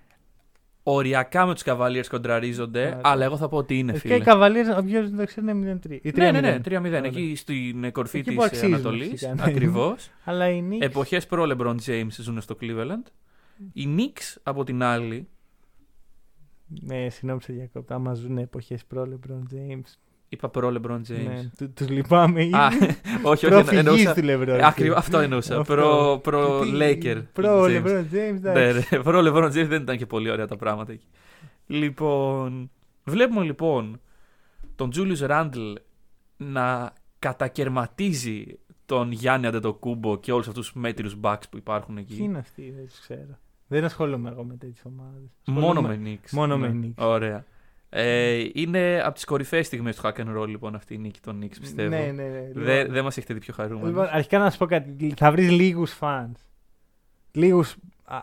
[0.83, 2.99] Οριακά με τους Cavaliers κοντραρίζονται, Ωραία.
[3.03, 4.15] αλλά εγώ θα πω ότι είναι Και φίλε.
[4.15, 5.99] οι Cavaliers, όποιο δεν το ξέρει, είναι 0-3.
[6.01, 6.17] Ή 3-0.
[6.17, 6.77] Ναι, ναι, ναι, 3-0.
[6.97, 7.01] Ωραία.
[7.03, 9.07] Εκεί στην κορφή Εκεί της που αξίζουν, Ανατολής.
[9.09, 9.41] φυσικά, ναι.
[9.45, 10.09] Ακριβώς.
[10.23, 10.81] Αλλά οι Knicks.
[10.81, 13.07] Εποχές προ LeBron James ζουν στο Cleveland.
[13.73, 15.27] Οι Knicks από την άλλη.
[16.67, 17.93] Ναι, συγγνώμη σε διακόπτω.
[17.93, 19.93] Άμα ζουν εποχές προ LeBron James.
[20.29, 21.23] Είπα προ LeBron James.
[21.25, 22.55] Ναι, του τους λυπάμαι ήδη.
[22.55, 22.67] Α,
[23.23, 23.47] όχι, όχι.
[23.47, 24.59] Προφυγής εννοούσα- του LeBron.
[24.63, 25.59] Ακριβώς, αυτό εννοούσα.
[25.59, 25.73] Αυτό.
[25.75, 27.23] Προ, προ Τι- Laker.
[27.33, 27.83] Προ James.
[27.83, 28.95] LeBron James, Ναι, εντάξει.
[28.95, 31.07] ναι, προ LeBron James δεν ήταν και πολύ ωραία τα πράγματα εκεί.
[31.67, 32.71] Λοιπόν,
[33.03, 33.99] βλέπουμε λοιπόν
[34.75, 35.73] τον Julius Randle
[36.37, 42.15] να κατακαιρματίζει τον Γιάννη Αντετοκούμπο και όλους αυτούς τους μέτριους backs που υπάρχουν εκεί.
[42.15, 43.37] Ποιοι είναι αυτοί, δεν τους ξέρω.
[43.67, 45.29] Δεν ασχολούμαι εγώ με τέτοιες ομάδες.
[45.45, 46.29] Μόνο με Knicks.
[46.31, 46.69] Μόνο Ναι.
[46.69, 47.03] με Knicks.
[47.05, 47.45] Ωραία.
[47.89, 51.41] Ε, είναι από τις κορυφαίες στιγμές του hack and roll λοιπόν αυτή η νίκη των
[51.43, 51.89] Knicks πιστεύω.
[51.89, 52.49] Ναι, ναι, ναι.
[52.53, 53.87] Δεν Λοιπόν, δε μας έχετε δει πιο χαρούμενοι.
[53.87, 55.13] λοιπόν, αρχικά να σου πω κάτι.
[55.17, 56.31] Θα βρεις λίγους fans.
[57.31, 57.75] Λίγους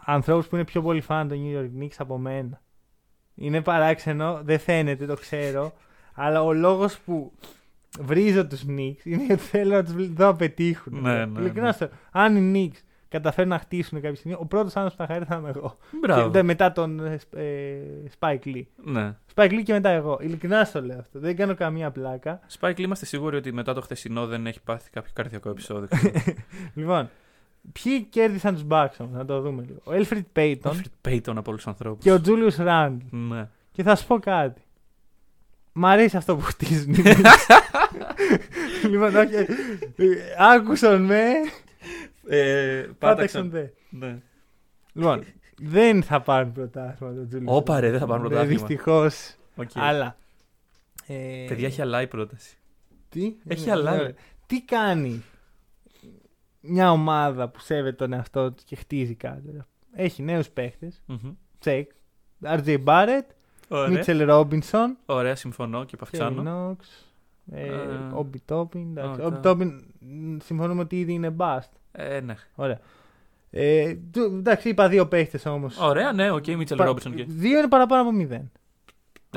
[0.04, 2.60] ανθρώπους που είναι πιο πολύ fan των New York Knicks από μένα.
[3.34, 5.72] Είναι παράξενο, δεν φαίνεται, το ξέρω.
[6.14, 7.32] αλλά ο λόγος που
[8.00, 11.00] βρίζω τους Knicks είναι γιατί θέλω να τους δω να πετύχουν.
[11.00, 11.72] Ναι, ναι, Ειλικρινά ναι.
[11.72, 12.80] στο- Αν οι Knicks
[13.12, 15.76] καταφέρουν να χτίσουν κάποια στιγμή, ο πρώτος άνθρωπος που θα χαρεί θα είμαι εγώ.
[16.00, 16.30] Μπράβο.
[16.30, 17.76] Και μετά τον ε, Σπ- ε,
[18.18, 18.62] Spike Lee.
[18.84, 19.14] Ναι.
[19.34, 20.18] Spike Lee και μετά εγώ.
[20.20, 21.18] Ειλικρινά στο λέω αυτό.
[21.18, 22.40] Δεν κάνω καμία πλάκα.
[22.60, 25.88] Spike Lee, είμαστε σίγουροι ότι μετά το χθεσινό δεν έχει πάθει κάποιο καρδιακό επεισόδιο.
[26.74, 27.10] Λοιπόν,
[27.82, 29.78] ποιοι κέρδισαν τους Bucks όμως, να το δούμε λίγο.
[29.84, 32.02] Ο Elfrid Payton Alfred Payton από όλους τους ανθρώπους.
[32.04, 32.96] και ο Julius Randle.
[33.10, 33.48] Ναι.
[33.72, 34.62] Και θα σου πω κάτι.
[35.72, 37.56] Μ' αρέσει αυτό που χτίζουν οι Knicks.
[38.90, 39.34] λοιπόν, όχι.
[39.34, 39.46] ε,
[40.38, 41.24] Άκουσαν με,
[42.28, 43.66] Ε, πάταξαν δε.
[43.90, 44.18] Ναι.
[44.92, 45.24] Λοιπόν,
[45.56, 48.58] δεν θα πάρουν πρωτάθλημα το Julius Όπα, ρε, δεν θα πάρουν πρωτάθλημα.
[48.58, 49.34] Δυστυχώς.
[49.56, 49.70] Οκ.
[49.74, 50.16] Αλλά.
[51.06, 52.56] ε, Παιδιά, έχει αλλάει η πρόταση.
[53.08, 54.04] Τι, Έχει Ναι, αλλάξει.
[54.06, 54.12] ναι.
[54.46, 55.22] Τι κάνει
[56.60, 59.62] μια ομάδα που σέβεται τον εαυτό του και χτίζει κάτι.
[59.92, 61.02] Έχει νέους παίχτες.
[61.06, 61.32] Μμμ.
[61.58, 61.90] Check.
[62.44, 63.26] RJ Barrett,
[63.68, 63.88] Ωραία.
[63.88, 66.42] Μίτσελ Ρόμπινσον, Ωραία, συμφωνώ και επαυξάνω.
[66.42, 67.06] Νόξ,
[67.52, 67.70] Ε,
[68.12, 68.98] Όμπι Τόπιν.
[68.98, 69.26] ωραία.
[69.26, 69.84] Όμπι Τόπιν
[70.44, 71.70] συμφωνούμε ότι ήδη είναι bust.
[71.92, 72.34] Ε, ναι.
[72.54, 72.78] Ωραία.
[73.50, 75.78] Ε, του- εντάξει, είπα δύο παίχτες όμως.
[75.78, 77.24] Ωραία, ναι, οκ, Μίτσελ Ρόμπινσον και.
[77.28, 78.50] Δύο είναι παραπάνω από μηδέν.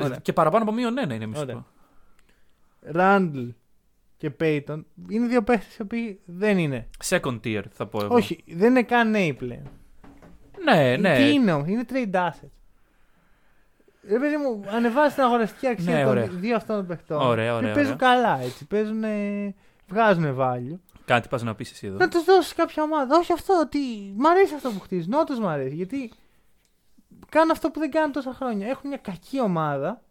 [0.02, 0.18] Ωραία.
[0.22, 1.44] Και παραπάνω από μείον ένα είναι Ωραία.
[1.44, 1.66] μισό.
[2.80, 3.48] Ράντλ
[4.16, 6.88] και Πέιτον είναι δύο παίχτες οι οποίοι δεν είναι.
[7.04, 8.14] Second tier θα πω εγώ.
[8.14, 9.70] Όχι, δεν είναι καν νέοι πλέον.
[10.64, 11.16] Ναι, ναι.
[11.16, 12.50] Τι είναι όμως, είναι trade assets.
[14.08, 16.26] Ρε παιδί μου, ανεβάζει την αγοραστική αξία Ναι, των ωραία.
[16.26, 17.20] δύο αυτών των παιχτών.
[17.26, 18.12] Ωραία, ωραία, Και παίζουν ωραία.
[18.12, 18.66] καλά έτσι.
[18.66, 19.02] Παίζουν,
[19.88, 20.78] βγάζουν value.
[21.06, 21.96] Κάτι πας να πεις εσύ εδώ.
[21.96, 23.16] Να τους δώσεις κάποια ομάδα.
[23.16, 23.78] Όχι αυτό, ότι
[24.16, 25.12] μ' αρέσει αυτό που χτίζουν.
[25.12, 25.74] Όντω μ' αρέσει.
[25.74, 26.12] Γιατί
[27.28, 28.68] κάνουν αυτό που δεν κάνουν τόσα χρόνια.
[28.68, 30.02] Έχουν μια κακή ομάδα.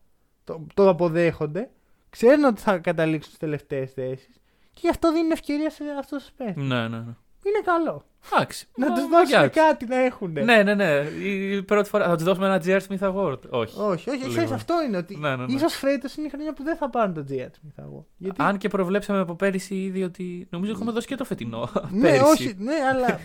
[0.43, 1.69] Το, το αποδέχονται.
[2.09, 4.35] Ξέρουν ότι θα καταλήξουν στις τελευταίες θέσεις.
[4.71, 6.63] Και γι' αυτό δίνουν ευκαιρία σε αυτούς τους παίχτες.
[6.63, 7.15] Ναι, ναι, ναι.
[7.47, 8.03] Είναι καλό.
[8.33, 8.67] Εντάξει.
[8.75, 9.59] Να Μα, τους δώσουν εντάξει.
[9.59, 10.31] κάτι να έχουν.
[10.31, 10.85] Ναι, ναι, ναι.
[11.25, 12.79] Η πρώτη φορά θα τους δώσουμε ένα J.R.
[12.87, 13.39] Smith Award.
[13.49, 13.79] Όχι.
[13.79, 14.29] Όχι, όχι, Λίγο.
[14.29, 15.53] ξέρεις, αυτό είναι ότι Ναι, ναι, ναι.
[15.53, 18.05] ίσως φέτος είναι η χρονιά που δεν θα πάρουν το Jet Smith εγώ.
[18.17, 18.41] Γιατί...
[18.41, 20.47] Αν και προβλέψαμε από πέρυσι ήδη ότι.
[20.49, 21.69] Νομίζω έχουμε δώσει και το φετινό.
[21.91, 22.23] ναι, πέρυσι.
[22.23, 23.07] όχι, ναι, αλλά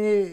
[0.00, 0.24] ε,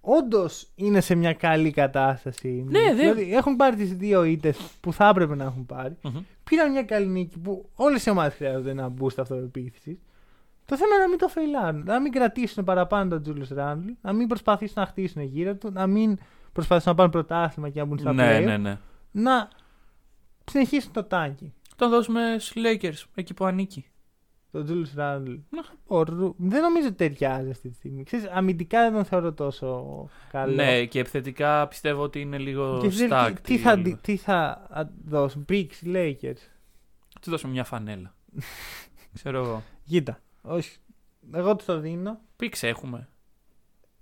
[0.00, 2.64] όντως είναι σε μια καλή κατάσταση.
[2.68, 5.96] Ναι, δεν- δηλαδή, έχουν πάρει τις δύο ήττες που θα έπρεπε να έχουν πάρει.
[6.02, 6.18] Μμμ.
[6.44, 9.98] Πήραν μια καλή νίκη που όλες οι ομάδες χρειάζονται ένα boost αυτοπεποίθησης.
[10.64, 11.82] Το θέμα είναι να μην το φεϊλάρουν.
[11.84, 15.86] Να μην κρατήσουν παραπάνω τον Τζούλου Ράντλ, να μην προσπαθήσουν να χτίσουν γύρω του, να
[15.86, 16.18] μην
[16.52, 18.44] προσπαθήσουν να πάρουν πρωτάθλημα και να μπουν στα Ναι, play.
[18.44, 18.78] ναι, ναι.
[19.10, 19.48] Να
[20.50, 21.52] συνεχίσουν το τάγκι.
[21.76, 23.86] Τον δώσουμε στους Lakers, εκεί που ανήκει.
[24.50, 25.30] Το Τζούλου Ράντλ.
[25.30, 25.60] Ναι.
[25.86, 28.02] Ο Ρου- Δεν νομίζω ότι ταιριάζει αυτή τη στιγμή.
[28.02, 29.84] Ξέρεις, αμυντικά δεν τον θεωρώ τόσο
[30.30, 30.54] καλό.
[30.54, 33.34] Ναι, και επιθετικά πιστεύω ότι είναι λίγο Και ξέρεις, stacked.
[33.42, 36.40] τι, θα, τι, τι θα α, δώσουν, Bricks, Lakers.
[37.20, 38.14] Του δώσουμε μια φανέλα.
[39.14, 39.62] Ξέρω εγώ.
[39.84, 40.76] Κοίτα, όχι.
[41.34, 42.20] Εγώ του το δίνω.
[42.36, 43.08] Πίξ έχουμε.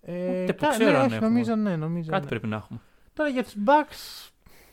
[0.03, 1.29] Ε, Ούτε που κα- ξέρω ναι, αν όχι, έχουμε.
[1.29, 2.29] νομίζω ναι, νομίζω Κάτι ναι.
[2.29, 2.81] πρέπει να έχουμε.
[3.13, 4.29] Τώρα για τους Bucks,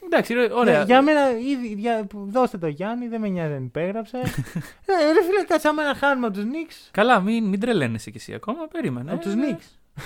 [0.06, 0.78] Εντάξει, ρε, ωραία.
[0.80, 4.18] ναι, για μένα ήδη, για, δώστε το Γιάννη, δεν με νοιάζει αν υπέγραψε.
[4.86, 6.90] ε, ρε φίλε, κάτσε άμα να χάνουμε από τους Knicks.
[6.92, 8.68] Καλά, μην, μην τρελαίνεσαι κι εσύ ακόμα.
[8.68, 9.12] Περίμενε.
[9.12, 9.72] από τους Ε, Knicks.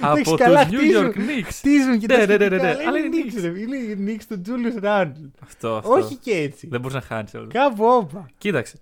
[0.00, 1.06] Από Εντάξει, τους καλά, New χτίζουν.
[1.06, 1.44] York Knicks.
[1.52, 2.68] Χτίζουν και Ναι, τα ναι, ναι, σχετικά, ναι, ναι.
[2.78, 5.30] αλλά Αλλά είναι είναι Knicks, ρε φίλε, είναι οι Knicks του Julius Randle.
[5.42, 5.90] Αυτό, αυτό.
[5.92, 6.66] Όχι και έτσι.
[6.66, 7.46] Δεν μπορείς να χάνεις όλο.
[7.52, 8.26] Κάπου όπα.
[8.38, 8.78] Κοίταξε.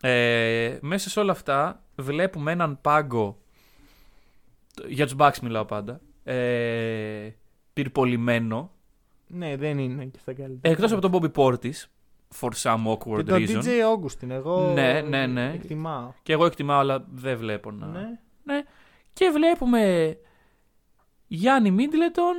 [0.00, 3.38] Ε, μέσα σε όλα αυτά βλέπουμε έναν πάγκο.
[4.88, 6.00] Για τους Bucks μιλάω πάντα.
[6.24, 7.30] Ε,
[7.72, 8.70] πυρπολιμένο.
[9.26, 10.74] Ναι, δεν είναι και στα καλύτερα.
[10.74, 11.84] Εκτός από τον Bobby Portis.
[12.40, 13.62] For some awkward Και τον reason.
[13.62, 15.52] DJ Augustin, εγώ Ναι, ναι, ναι.
[15.54, 16.12] εκτιμάω.
[16.22, 17.86] Και εγώ εκτιμάω, αλλά δεν βλέπω να.
[18.44, 18.62] Ναι.
[19.12, 20.16] Και βλέπουμε
[21.26, 22.34] Γιάννη Μίτλετον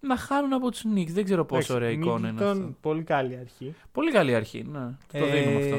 [0.00, 1.08] να χάνουν από τους Knicks.
[1.10, 2.74] Δεν ξέρω πόσο ωραία Εντάξει, εικόνα είναι Middleton, αυτό.
[2.80, 3.74] Πολύ καλή αρχή.
[3.92, 4.62] Πολύ καλή αρχή.
[4.62, 5.76] Ναι, το δίνουμε αυτό.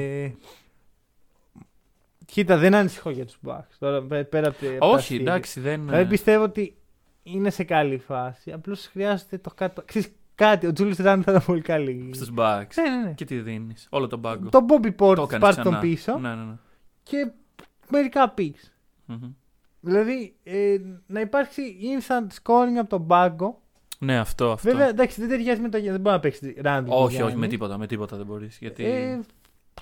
[2.31, 3.75] Ε, Κοίτα, δεν ανησυχώ για τους Bucks.
[3.79, 5.19] Τώρα, πέ- πέρα από, τη- από τα Όχι, αστεία.
[5.19, 5.85] εντάξει, δεν.
[5.85, 6.75] Δηλαδή πιστεύω ότι
[7.23, 8.51] είναι σε καλή φάση.
[8.51, 9.81] Απλώς χρειάζεται το κάτω.
[9.85, 12.11] Ξέρεις, κάτι, ο Τζούλιος Ράντ θα ήταν πολύ καλή.
[12.13, 12.67] Στους Bucks.
[12.75, 13.13] Ναι, ναι, ναι.
[13.13, 13.87] Και τι δίνεις.
[13.89, 14.49] Όλο τον πάγκο.
[14.49, 15.63] Το Bobby Το Portis έκανες πάρει ξανά.
[15.71, 16.53] τον πίσω Ναι, ναι, ναι.
[17.03, 17.31] και
[17.89, 18.69] μερικά picks.
[19.05, 19.29] Μμμ.
[19.79, 20.77] Δηλαδή ε,
[21.07, 23.61] να υπάρξει instant scoring από τον πάγκο.
[23.99, 24.51] Ναι, αυτό.
[24.51, 24.69] αυτό.
[24.71, 25.91] Βέβαια, εντάξει, δεν ταιριάζει με το Γιάννη.
[25.93, 26.87] Δεν μπορεί να παίξει Ράντ.
[26.89, 28.57] όχι, όχι, με τίποτα, με τίποτα δεν μπορείς.
[28.57, 28.83] Γιατί.
[28.85, 29.19] Ε,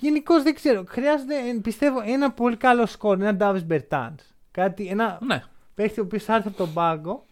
[0.00, 0.84] Γενικώς δεν ξέρω.
[0.88, 3.20] Χρειάζεται, ε, πιστεύω, ένα πολύ καλό σκορ.
[3.22, 4.14] Ένα Davis Bertans.
[4.50, 5.42] Κάτι, ένα ναι,
[5.74, 7.26] παίχτη ο οποίος θα έρθει από τον πάγκο,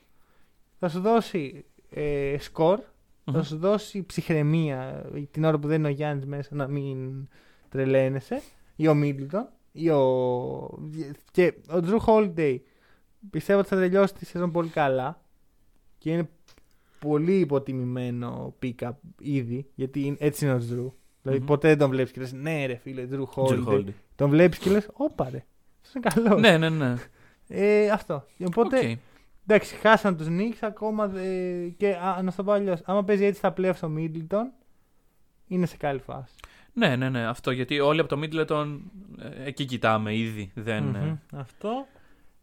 [0.79, 2.79] θα σου δώσει ε, σκορ,
[3.25, 3.43] θα Μμμ.
[3.43, 7.29] σου δώσει ψυχραιμία ε, την ώρα που δεν είναι ο Γιάννης μέσα να μην
[7.69, 8.43] τρελαίνεσαι,
[8.77, 10.79] ή ο Μίντλτον, ή ο.
[11.31, 12.59] Και ο Jrue Holiday
[13.31, 15.21] πιστεύω ότι θα τελειώσει τη σεζόν πολύ καλά
[15.99, 16.29] και είναι
[16.99, 20.93] πολύ υποτιμημένο pick-up ήδη, γιατί είναι- έτσι είναι ο Jrue.
[21.23, 21.47] Δηλαδή Μμμ.
[21.47, 23.65] ποτέ δεν τον βλέπεις και λες: Ναι, ρε φίλε, Jrue Jrue Holiday.
[23.69, 23.93] Holiday.
[24.15, 25.45] Τον βλέπεις και λες: Όπα ρε.
[25.85, 26.41] Αυτό είναι καλός.
[26.41, 26.95] Ναι, ναι, ναι.
[27.49, 28.25] Ε, αυτό.
[28.47, 28.99] Οπότε, Οκ.
[29.47, 31.07] εντάξει, χάσαν τους Knicks ακόμα.
[31.09, 34.45] δε- και α, να στο πω αλλιώς, άμα παίζει έτσι στα playoffs ο Middleton,
[35.47, 36.35] είναι σε καλή φάση.
[36.73, 37.27] Ναι, ναι, ναι.
[37.27, 38.79] Αυτό γιατί όλοι από το Middleton
[39.19, 40.51] ε, εκεί κοιτάμε ήδη.
[40.55, 40.83] Δεν.
[40.85, 40.95] Μμμ.
[40.95, 41.87] ε, Αυτό.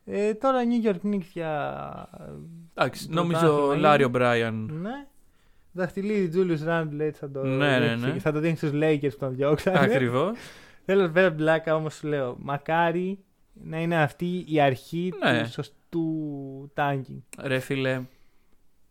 [0.06, 2.10] Ε, τώρα New York Knicks για.
[2.74, 4.18] Εντάξει, Το νομίζω πρωτάθλημα Λάριο είναι.
[4.18, 4.80] Μπράιαν.
[4.82, 5.06] Ναι.
[5.76, 8.20] Δαχτυλίδι Julius Randle έτσι θα το, Ναι, ναι, ρίξει- ναι.
[8.20, 9.80] θα το δίνει στους Lakers που τον διώξανε.
[9.80, 10.38] Ακριβώς.
[10.86, 13.20] Θέλω πέρα από την πλάκα όμως σου λέω, μακάρι
[13.54, 15.44] να είναι αυτή η αρχή Ναι.
[15.44, 17.22] του σωστού tanking.
[17.44, 18.02] Ρε φίλε,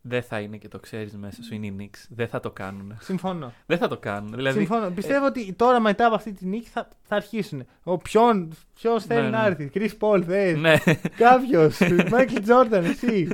[0.07, 2.05] δεν θα είναι και το ξέρεις μέσα σου είναι οι Knicks.
[2.09, 2.97] Δεν θα το κάνουν.
[2.99, 3.53] Συμφωνώ.
[3.65, 4.33] Δεν θα το κάνουν.
[4.35, 4.89] Δηλαδή, Συμφωνώ.
[4.89, 7.65] Πιστεύω ότι τώρα μετά από αυτή τη νίκη θα, θα αρχίσουν.
[7.83, 9.47] Ο ποιον, ποιος θέλει Ναι, να ναι.
[9.47, 10.75] έρθει; Chris Paul θες; ναι.
[11.17, 11.77] Κάποιος.
[12.13, 13.27] Michael Jordan, εσύ.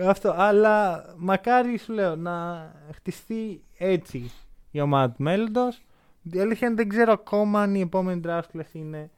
[0.00, 0.34] Αυτό.
[0.36, 4.30] Αλλά μακάρι σου λέω να χτιστεί έτσι
[4.70, 5.82] η ομάδα του μέλλοντος.
[6.32, 9.10] Η αλήθεια είναι δεν ξέρω ακόμα αν η επόμενη draft class είναι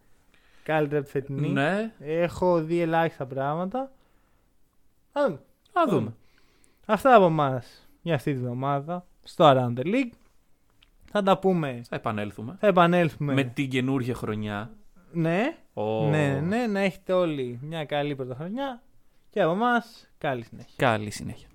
[0.62, 1.48] καλύτερα από τη φετινή.
[1.48, 3.78] Ναι, Έχω δει ελάχιστα πράγματα.
[5.12, 5.40] Α δούμε.
[5.72, 6.14] θα δούμε.
[6.90, 10.12] Αυτά από εμάς για αυτή τη βδομάδα στο Around the League.
[11.10, 11.80] Θα τα πούμε.
[11.88, 12.56] Θα επανέλθουμε.
[12.60, 13.32] Θα επανέλθουμε.
[13.32, 14.70] Με την καινούργια χρονιά.
[15.12, 18.82] Ναι, Ω, ναι, ναι, να έχετε όλοι μια καλή πρωτοχρονιά.
[19.30, 20.74] Και από εμάς, καλή συνέχεια.
[20.76, 21.47] Καλή συνέχεια.